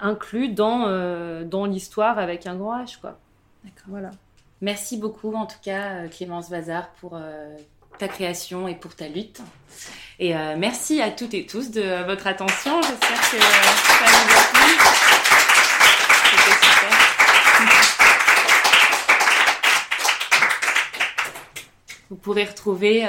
inclue 0.00 0.48
dans, 0.48 1.44
dans 1.44 1.66
l'histoire 1.66 2.18
avec 2.18 2.46
un 2.46 2.56
grand 2.56 2.82
H. 2.82 3.00
Quoi. 3.00 3.18
Voilà. 3.86 4.10
Merci 4.60 4.96
beaucoup 4.96 5.34
en 5.34 5.46
tout 5.46 5.58
cas 5.62 6.04
euh, 6.04 6.08
Clémence 6.08 6.48
Vazard 6.48 6.90
pour 6.92 7.16
euh, 7.16 7.56
ta 7.98 8.08
création 8.08 8.68
et 8.68 8.74
pour 8.74 8.94
ta 8.94 9.08
lutte. 9.08 9.40
Et 10.18 10.36
euh, 10.36 10.56
merci 10.56 11.00
à 11.00 11.10
toutes 11.10 11.34
et 11.34 11.46
tous 11.46 11.70
de 11.70 12.04
votre 12.04 12.26
attention. 12.26 12.80
J'espère 12.82 13.20
que 13.30 13.40
ça 13.40 14.04
vous 14.04 14.32
a 14.32 14.42
plu. 14.52 14.60
Vous 22.10 22.16
pourrez 22.16 22.44
retrouver 22.44 23.06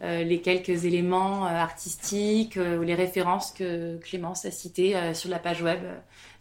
les 0.00 0.40
quelques 0.40 0.84
éléments 0.84 1.44
artistiques 1.44 2.56
ou 2.56 2.82
les 2.82 2.94
références 2.94 3.50
que 3.50 3.98
Clémence 3.98 4.46
a 4.46 4.50
citées 4.50 4.96
sur 5.12 5.28
la 5.28 5.38
page 5.38 5.60
web 5.60 5.80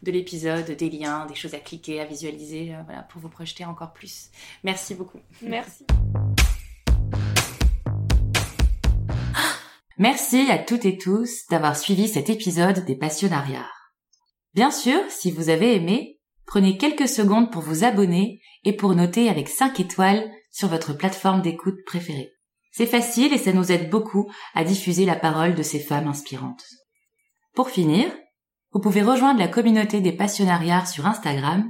de 0.04 0.12
l'épisode, 0.12 0.72
des 0.72 0.90
liens, 0.90 1.26
des 1.26 1.36
choses 1.36 1.54
à 1.54 1.60
cliquer, 1.60 2.00
à 2.00 2.06
visualiser, 2.06 2.74
euh, 2.74 2.82
voilà, 2.86 3.04
pour 3.04 3.22
vous 3.22 3.30
projeter 3.30 3.66
encore 3.66 3.94
plus. 3.94 4.30
Merci 4.64 4.96
beaucoup. 4.96 5.20
Merci. 5.42 5.86
Merci 10.00 10.52
à 10.52 10.60
toutes 10.60 10.86
et 10.86 10.98
tous 10.98 11.48
d'avoir 11.50 11.76
suivi 11.76 12.08
cet 12.08 12.30
épisode 12.30 12.86
des 12.86 12.96
Passionnariats. 12.96 13.72
Bien 14.54 14.70
sûr, 14.70 15.00
si 15.10 15.32
vous 15.32 15.50
avez 15.50 15.76
aimé, 15.76 16.20
prenez 16.46 16.78
quelques 16.78 17.08
secondes 17.08 17.52
pour 17.52 17.64
vous 17.64 17.84
abonner 17.84 18.40
et 18.64 18.74
pour 18.74 18.94
noter 18.94 19.28
avec 19.28 19.50
5 19.50 19.80
étoiles 19.80 20.30
sur 20.52 20.68
votre 20.68 20.94
plateforme 20.94 21.42
d'écoute 21.42 21.80
préférée. 21.84 22.32
C'est 22.72 22.86
facile 22.86 23.34
et 23.34 23.40
ça 23.40 23.54
nous 23.54 23.72
aide 23.72 23.90
beaucoup 23.90 24.30
à 24.54 24.64
diffuser 24.64 25.06
la 25.06 25.16
parole 25.16 25.56
de 25.56 25.64
ces 25.64 25.80
femmes 25.80 26.08
inspirantes. 26.08 26.64
Pour 27.56 27.72
finir, 27.72 28.06
vous 28.74 28.80
pouvez 28.80 29.02
rejoindre 29.02 29.40
la 29.40 29.48
communauté 29.48 30.00
des 30.00 30.12
passionnariats 30.12 30.86
sur 30.86 31.08
Instagram 31.08 31.66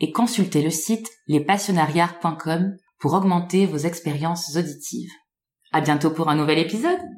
et 0.00 0.12
consulter 0.12 0.62
le 0.62 0.70
site 0.70 1.10
lespassionnariats.com 1.26 2.74
pour 3.00 3.12
augmenter 3.12 3.66
vos 3.66 3.76
expériences 3.76 4.56
auditives. 4.56 5.12
À 5.72 5.82
bientôt 5.82 6.10
pour 6.10 6.30
un 6.30 6.36
nouvel 6.36 6.58
épisode! 6.58 7.15